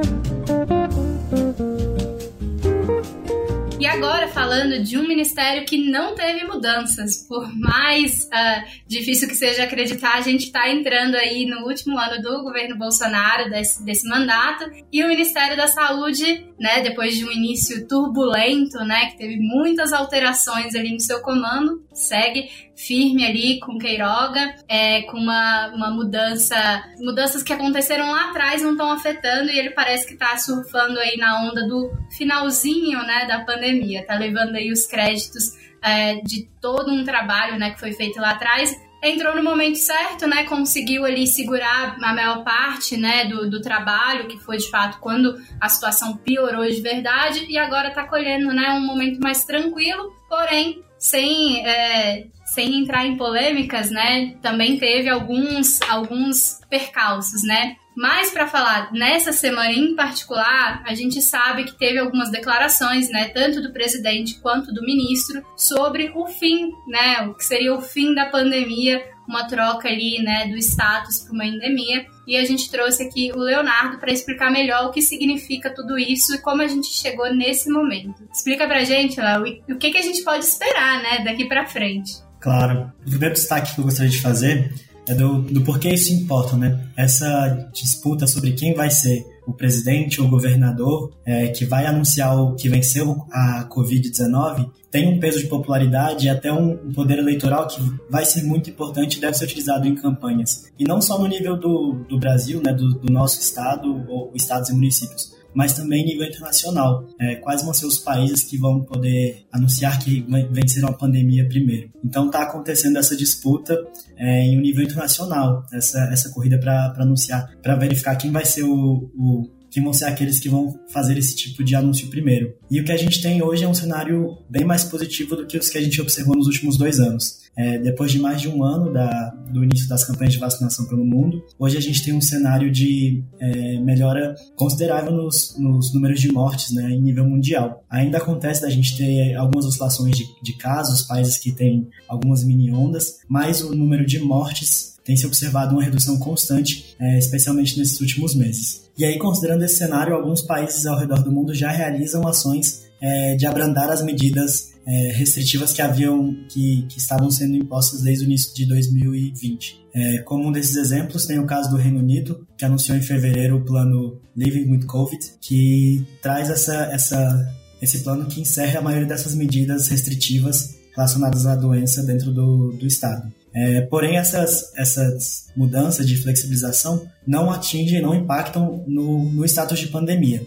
E 3.82 3.86
agora 3.88 4.28
falando 4.28 4.80
de 4.80 4.96
um 4.96 5.08
ministério 5.08 5.66
que 5.66 5.76
não 5.76 6.14
teve 6.14 6.44
mudanças, 6.44 7.16
por 7.26 7.52
mais 7.52 8.26
uh, 8.26 8.64
difícil 8.86 9.26
que 9.26 9.34
seja 9.34 9.64
acreditar, 9.64 10.14
a 10.14 10.20
gente 10.20 10.44
está 10.44 10.70
entrando 10.70 11.16
aí 11.16 11.44
no 11.46 11.66
último 11.66 11.98
ano 11.98 12.22
do 12.22 12.44
governo 12.44 12.78
Bolsonaro, 12.78 13.50
desse, 13.50 13.84
desse 13.84 14.08
mandato, 14.08 14.70
e 14.92 15.02
o 15.02 15.08
Ministério 15.08 15.56
da 15.56 15.66
Saúde, 15.66 16.46
né, 16.60 16.80
depois 16.80 17.16
de 17.16 17.24
um 17.24 17.32
início 17.32 17.84
turbulento, 17.88 18.78
né, 18.84 19.06
que 19.06 19.18
teve 19.18 19.36
muitas 19.40 19.92
alterações 19.92 20.76
ali 20.76 20.92
no 20.92 21.00
seu 21.00 21.20
comando, 21.20 21.84
segue 21.92 22.48
firme 22.76 23.24
ali 23.24 23.60
com 23.60 23.78
Queiroga, 23.78 24.54
é, 24.68 25.02
com 25.02 25.18
uma, 25.18 25.68
uma 25.68 25.90
mudança, 25.90 26.56
mudanças 26.98 27.42
que 27.42 27.52
aconteceram 27.52 28.10
lá 28.10 28.30
atrás 28.30 28.62
não 28.62 28.72
estão 28.72 28.90
afetando 28.90 29.50
e 29.50 29.58
ele 29.58 29.70
parece 29.70 30.06
que 30.06 30.14
está 30.14 30.36
surfando 30.36 30.98
aí 30.98 31.16
na 31.16 31.42
onda 31.42 31.66
do 31.66 31.92
finalzinho, 32.16 32.98
né, 33.04 33.26
da 33.26 33.44
pandemia, 33.44 34.06
tá 34.06 34.14
levando 34.14 34.56
aí 34.56 34.72
os 34.72 34.86
créditos 34.86 35.52
é, 35.82 36.16
de 36.22 36.48
todo 36.60 36.92
um 36.92 37.04
trabalho, 37.04 37.58
né, 37.58 37.70
que 37.70 37.80
foi 37.80 37.92
feito 37.92 38.20
lá 38.20 38.30
atrás 38.30 38.74
entrou 39.02 39.34
no 39.34 39.42
momento 39.42 39.76
certo, 39.76 40.28
né? 40.28 40.44
Conseguiu 40.44 41.04
ali 41.04 41.26
segurar 41.26 41.96
a 42.00 42.14
maior 42.14 42.44
parte, 42.44 42.96
né, 42.96 43.24
do, 43.24 43.50
do 43.50 43.60
trabalho, 43.60 44.28
que 44.28 44.38
foi 44.38 44.58
de 44.58 44.70
fato 44.70 45.00
quando 45.00 45.34
a 45.60 45.68
situação 45.68 46.16
piorou 46.16 46.64
de 46.64 46.80
verdade, 46.80 47.44
e 47.48 47.58
agora 47.58 47.90
tá 47.90 48.06
colhendo, 48.06 48.54
né, 48.54 48.70
um 48.70 48.86
momento 48.86 49.18
mais 49.18 49.44
tranquilo, 49.44 50.14
porém 50.28 50.80
sem, 51.02 51.66
é, 51.66 52.26
sem 52.52 52.80
entrar 52.80 53.06
em 53.06 53.16
polêmicas, 53.16 53.90
né, 53.90 54.34
também 54.42 54.78
teve 54.78 55.08
alguns, 55.08 55.80
alguns 55.88 56.60
percalços, 56.68 57.42
né? 57.42 57.76
Mas 57.96 58.30
para 58.30 58.46
falar 58.46 58.92
nessa 58.92 59.32
semana 59.32 59.72
em 59.72 59.94
particular, 59.94 60.82
a 60.86 60.94
gente 60.94 61.20
sabe 61.20 61.64
que 61.64 61.78
teve 61.78 61.98
algumas 61.98 62.30
declarações, 62.30 63.10
né, 63.10 63.28
tanto 63.28 63.62
do 63.62 63.72
presidente 63.72 64.38
quanto 64.40 64.72
do 64.72 64.82
ministro, 64.82 65.42
sobre 65.56 66.12
o 66.14 66.26
fim, 66.26 66.70
né, 66.86 67.26
o 67.26 67.34
que 67.34 67.44
seria 67.44 67.74
o 67.74 67.80
fim 67.80 68.14
da 68.14 68.26
pandemia, 68.26 69.02
uma 69.26 69.46
troca 69.46 69.88
ali, 69.88 70.22
né, 70.22 70.48
do 70.48 70.56
status 70.56 71.20
para 71.20 71.32
uma 71.32 71.46
endemia. 71.46 72.04
E 72.26 72.36
a 72.36 72.44
gente 72.44 72.70
trouxe 72.70 73.02
aqui 73.02 73.32
o 73.34 73.38
Leonardo 73.38 73.98
para 73.98 74.12
explicar 74.12 74.50
melhor 74.50 74.86
o 74.86 74.90
que 74.90 75.00
significa 75.00 75.74
tudo 75.74 75.98
isso 75.98 76.34
e 76.34 76.38
como 76.38 76.60
a 76.60 76.66
gente 76.66 76.88
chegou 76.88 77.32
nesse 77.34 77.70
momento. 77.70 78.26
Explica 78.32 78.66
pra 78.66 78.84
gente, 78.84 79.18
Léo, 79.18 79.42
o 79.68 79.78
que, 79.78 79.90
que 79.90 79.98
a 79.98 80.02
gente 80.02 80.22
pode 80.22 80.44
esperar, 80.44 81.02
né, 81.02 81.24
daqui 81.24 81.46
para 81.46 81.66
frente. 81.66 82.12
Claro. 82.42 82.92
O 83.06 83.10
primeiro 83.10 83.34
destaque 83.34 83.74
que 83.74 83.80
eu 83.80 83.84
gostaria 83.84 84.10
de 84.10 84.20
fazer 84.20 84.74
é 85.08 85.14
do, 85.14 85.42
do 85.42 85.62
porquê 85.62 85.90
isso 85.90 86.12
importa, 86.12 86.56
né? 86.56 86.86
Essa 86.96 87.68
disputa 87.72 88.26
sobre 88.26 88.52
quem 88.52 88.74
vai 88.74 88.90
ser 88.90 89.24
o 89.46 89.52
presidente 89.52 90.20
ou 90.20 90.28
governador 90.28 91.12
é, 91.24 91.48
que 91.48 91.64
vai 91.64 91.86
anunciar 91.86 92.36
o 92.38 92.54
que 92.54 92.68
venceu 92.68 93.26
a 93.30 93.68
Covid-19 93.68 94.70
tem 94.92 95.08
um 95.08 95.18
peso 95.18 95.38
de 95.38 95.46
popularidade 95.46 96.26
e 96.26 96.28
até 96.28 96.52
um, 96.52 96.72
um 96.72 96.92
poder 96.92 97.18
eleitoral 97.18 97.66
que 97.66 97.80
vai 98.10 98.26
ser 98.26 98.42
muito 98.42 98.68
importante 98.68 99.16
e 99.16 99.20
deve 99.22 99.34
ser 99.34 99.46
utilizado 99.46 99.88
em 99.88 99.94
campanhas. 99.94 100.70
E 100.78 100.84
não 100.84 101.00
só 101.00 101.18
no 101.18 101.26
nível 101.26 101.56
do, 101.56 102.04
do 102.06 102.18
Brasil, 102.18 102.60
né, 102.62 102.74
do, 102.74 102.90
do 102.90 103.10
nosso 103.10 103.40
estado 103.40 104.04
ou 104.06 104.30
estados 104.34 104.68
e 104.68 104.74
municípios, 104.74 105.34
mas 105.54 105.74
também 105.74 106.04
nível 106.04 106.26
internacional. 106.26 107.06
É, 107.20 107.36
quais 107.36 107.62
vão 107.62 107.72
ser 107.72 107.86
os 107.86 107.98
países 107.98 108.42
que 108.42 108.56
vão 108.56 108.82
poder 108.82 109.44
anunciar 109.52 109.98
que 109.98 110.24
venceram 110.50 110.88
a 110.88 110.92
pandemia 110.92 111.48
primeiro? 111.48 111.90
Então 112.04 112.26
está 112.26 112.42
acontecendo 112.42 112.98
essa 112.98 113.16
disputa 113.16 113.76
é, 114.16 114.44
em 114.44 114.58
um 114.58 114.60
nível 114.60 114.84
internacional, 114.84 115.64
essa, 115.72 115.98
essa 116.12 116.30
corrida 116.30 116.58
para 116.58 116.94
anunciar, 116.98 117.50
para 117.62 117.76
verificar 117.76 118.16
quem 118.16 118.30
vai 118.30 118.44
ser 118.44 118.62
o, 118.64 119.10
o 119.16 119.62
quem 119.72 119.82
vão 119.82 119.94
ser 119.94 120.04
aqueles 120.04 120.38
que 120.38 120.50
vão 120.50 120.78
fazer 120.90 121.16
esse 121.16 121.34
tipo 121.34 121.64
de 121.64 121.74
anúncio 121.74 122.08
primeiro. 122.08 122.54
E 122.70 122.78
o 122.78 122.84
que 122.84 122.92
a 122.92 122.96
gente 122.96 123.22
tem 123.22 123.42
hoje 123.42 123.64
é 123.64 123.68
um 123.68 123.72
cenário 123.72 124.36
bem 124.48 124.66
mais 124.66 124.84
positivo 124.84 125.34
do 125.34 125.46
que 125.46 125.56
os 125.56 125.70
que 125.70 125.78
a 125.78 125.80
gente 125.80 125.98
observou 125.98 126.36
nos 126.36 126.46
últimos 126.46 126.76
dois 126.76 127.00
anos. 127.00 127.41
É, 127.56 127.78
depois 127.78 128.10
de 128.10 128.18
mais 128.18 128.40
de 128.40 128.48
um 128.48 128.64
ano 128.64 128.92
da, 128.92 129.30
do 129.50 129.62
início 129.62 129.88
das 129.88 130.04
campanhas 130.04 130.32
de 130.32 130.38
vacinação 130.38 130.86
pelo 130.86 131.04
mundo, 131.04 131.44
hoje 131.58 131.76
a 131.76 131.80
gente 131.80 132.02
tem 132.02 132.14
um 132.14 132.20
cenário 132.20 132.70
de 132.70 133.22
é, 133.38 133.78
melhora 133.80 134.34
considerável 134.56 135.12
nos, 135.12 135.56
nos, 135.58 135.92
números 135.92 136.20
de 136.20 136.32
mortes 136.32 136.72
né, 136.72 136.90
em 136.90 137.00
nível 137.00 137.28
mundial. 137.28 137.84
Ainda 137.90 138.18
acontece 138.18 138.62
da 138.62 138.70
gente 138.70 138.96
ter 138.96 139.34
algumas 139.34 139.66
oscilações 139.66 140.16
de, 140.16 140.24
de 140.42 140.56
casos, 140.56 141.02
países 141.02 141.36
que 141.36 141.52
têm 141.52 141.88
algumas 142.08 142.42
mini 142.42 142.72
ondas, 142.72 143.18
mas 143.28 143.62
o 143.62 143.74
número 143.74 144.06
de 144.06 144.18
mortes 144.18 144.92
tem 145.04 145.16
se 145.16 145.26
observado 145.26 145.74
uma 145.74 145.82
redução 145.82 146.18
constante, 146.18 146.94
é, 146.98 147.18
especialmente 147.18 147.78
nesses 147.78 148.00
últimos 148.00 148.34
meses. 148.34 148.90
E 148.96 149.04
aí, 149.04 149.18
considerando 149.18 149.64
esse 149.64 149.76
cenário, 149.76 150.14
alguns 150.14 150.42
países 150.42 150.86
ao 150.86 150.98
redor 150.98 151.22
do 151.22 151.32
mundo 151.32 151.54
já 151.54 151.70
realizam 151.70 152.26
ações 152.26 152.82
é, 153.00 153.34
de 153.34 153.46
abrandar 153.46 153.90
as 153.90 154.02
medidas 154.02 154.71
é, 154.86 155.12
restritivas 155.12 155.72
que 155.72 155.80
haviam 155.80 156.34
que, 156.48 156.86
que, 156.88 156.98
estavam 156.98 157.30
sendo 157.30 157.56
impostas 157.56 158.02
desde 158.02 158.24
o 158.24 158.26
início 158.26 158.54
de 158.54 158.66
2020. 158.66 159.80
É, 159.94 160.18
como 160.18 160.48
um 160.48 160.52
desses 160.52 160.76
exemplos, 160.76 161.26
tem 161.26 161.38
o 161.38 161.46
caso 161.46 161.70
do 161.70 161.76
Reino 161.76 161.98
Unido, 161.98 162.46
que 162.56 162.64
anunciou 162.64 162.96
em 162.96 163.02
fevereiro 163.02 163.56
o 163.56 163.64
plano 163.64 164.20
Living 164.36 164.70
with 164.70 164.86
COVID, 164.86 165.34
que 165.40 166.04
traz 166.20 166.50
essa, 166.50 166.74
essa, 166.92 167.54
esse 167.80 168.00
plano 168.00 168.26
que 168.26 168.40
encerra 168.40 168.80
a 168.80 168.82
maioria 168.82 169.06
dessas 169.06 169.34
medidas 169.34 169.88
restritivas 169.88 170.76
relacionadas 170.94 171.46
à 171.46 171.54
doença 171.54 172.02
dentro 172.02 172.32
do, 172.32 172.72
do 172.72 172.86
Estado. 172.86 173.32
É, 173.54 173.82
porém, 173.82 174.16
essas, 174.16 174.72
essas 174.76 175.48
mudanças 175.54 176.06
de 176.06 176.16
flexibilização 176.16 177.06
não 177.26 177.50
atingem, 177.50 178.00
não 178.00 178.14
impactam 178.14 178.82
no, 178.86 179.30
no 179.30 179.44
status 179.44 179.78
de 179.78 179.88
pandemia. 179.88 180.42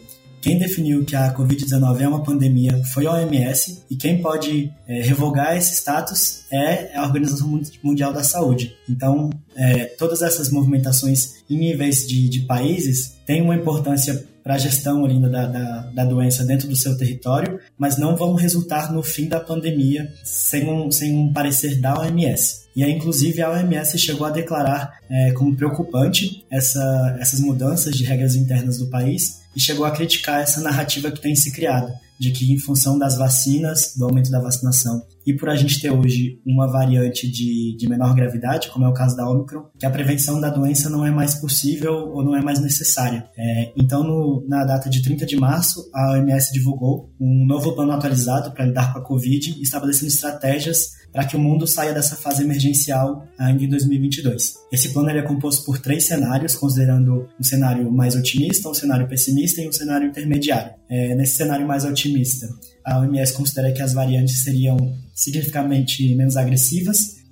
Quem 0.45 0.59
definiu 0.59 1.03
que 1.03 1.15
a 1.15 1.33
Covid-19 1.33 2.01
é 2.01 2.07
uma 2.07 2.21
pandemia 2.21 2.79
foi 2.93 3.07
a 3.07 3.13
OMS 3.13 3.81
e 3.89 3.95
quem 3.95 4.21
pode 4.21 4.71
é, 4.87 5.01
revogar 5.01 5.57
esse 5.57 5.73
status 5.73 6.43
é 6.51 6.95
a 6.95 7.01
Organização 7.01 7.59
Mundial 7.81 8.13
da 8.13 8.21
Saúde. 8.23 8.75
Então, 8.87 9.31
é, 9.55 9.85
todas 9.85 10.21
essas 10.21 10.51
movimentações 10.51 11.43
em 11.49 11.57
níveis 11.57 12.07
de, 12.07 12.29
de 12.29 12.41
países 12.41 13.15
têm 13.25 13.41
uma 13.41 13.55
importância 13.55 14.23
para 14.43 14.53
a 14.53 14.57
gestão 14.59 15.03
ainda 15.03 15.27
da, 15.27 15.47
da, 15.47 15.81
da, 15.91 16.05
doença 16.05 16.45
dentro 16.45 16.67
do 16.67 16.75
seu 16.75 16.95
território, 16.95 17.59
mas 17.75 17.97
não 17.97 18.15
vão 18.15 18.35
resultar 18.35 18.93
no 18.93 19.01
fim 19.01 19.27
da 19.27 19.39
pandemia 19.39 20.13
sem 20.23 20.69
um, 20.69 20.91
sem 20.91 21.17
um 21.17 21.33
parecer 21.33 21.81
da 21.81 21.99
OMS. 21.99 22.65
E 22.75 22.83
aí, 22.83 22.91
inclusive, 22.91 23.41
a 23.41 23.49
OMS 23.49 23.97
chegou 23.97 24.27
a 24.27 24.29
declarar 24.29 24.99
é, 25.09 25.31
como 25.31 25.55
preocupante 25.55 26.45
essa, 26.51 27.17
essas 27.19 27.39
mudanças 27.39 27.95
de 27.95 28.03
regras 28.03 28.35
internas 28.35 28.77
do 28.77 28.85
país 28.91 29.43
e 29.55 29.59
chegou 29.59 29.85
a 29.85 29.91
criticar 29.91 30.41
essa 30.41 30.61
narrativa 30.61 31.11
que 31.11 31.21
tem 31.21 31.35
se 31.35 31.51
criado, 31.51 31.91
de 32.19 32.31
que 32.31 32.51
em 32.51 32.57
função 32.57 32.97
das 32.97 33.17
vacinas, 33.17 33.93
do 33.95 34.05
aumento 34.05 34.31
da 34.31 34.39
vacinação, 34.39 35.01
e 35.25 35.33
por 35.33 35.49
a 35.49 35.55
gente 35.55 35.81
ter 35.81 35.89
hoje 35.89 36.39
uma 36.45 36.67
variante 36.67 37.29
de, 37.29 37.75
de 37.77 37.89
menor 37.89 38.13
gravidade, 38.13 38.69
como 38.69 38.85
é 38.85 38.87
o 38.87 38.93
caso 38.93 39.17
da 39.17 39.27
Omicron, 39.27 39.65
que 39.77 39.85
a 39.85 39.89
prevenção 39.89 40.39
da 40.39 40.49
doença 40.49 40.89
não 40.89 41.05
é 41.05 41.11
mais 41.11 41.35
possível 41.35 41.93
ou 41.93 42.23
não 42.23 42.35
é 42.35 42.41
mais 42.41 42.59
necessária. 42.59 43.27
É, 43.37 43.73
então, 43.75 44.03
no, 44.03 44.45
na 44.47 44.63
data 44.63 44.89
de 44.89 45.01
30 45.01 45.25
de 45.25 45.35
março, 45.35 45.89
a 45.93 46.11
OMS 46.11 46.53
divulgou 46.53 47.09
um 47.19 47.45
novo 47.45 47.73
plano 47.73 47.91
atualizado 47.91 48.51
para 48.51 48.65
lidar 48.65 48.93
com 48.93 48.99
a 48.99 49.03
Covid, 49.03 49.61
estabelecendo 49.61 50.07
estratégias 50.07 51.04
para 51.15 51.23
que 51.23 51.37
o 51.37 51.39
mundo 51.39 51.65
saia 51.65 51.93
dessa 51.93 52.17
fase 52.17 52.43
emergencial 52.43 53.25
ainda 53.39 53.63
em 53.63 53.69
2022. 53.69 54.55
Esse 54.69 54.91
plano 54.91 55.09
é 55.11 55.21
composto 55.21 55.63
por 55.63 55.79
três 55.79 56.03
cenários, 56.03 56.55
considerando 56.55 57.29
um 57.39 57.43
cenário 57.43 57.89
mais 57.89 58.17
otimista, 58.17 58.67
um 58.67 58.73
cenário 58.73 59.07
pessimista 59.07 59.61
e 59.61 59.69
um 59.69 59.71
cenário 59.71 60.09
intermediário. 60.09 60.73
É, 60.89 61.15
nesse 61.15 61.37
cenário 61.37 61.65
mais 61.65 61.85
otimista, 61.85 62.49
a 62.83 62.99
OMS 62.99 63.31
considera 63.31 63.71
que 63.71 63.81
as 63.81 63.93
variantes 63.93 64.43
seriam 64.43 64.93
significativamente 65.13 66.13
menos 66.15 66.35
agressivas 66.35 67.23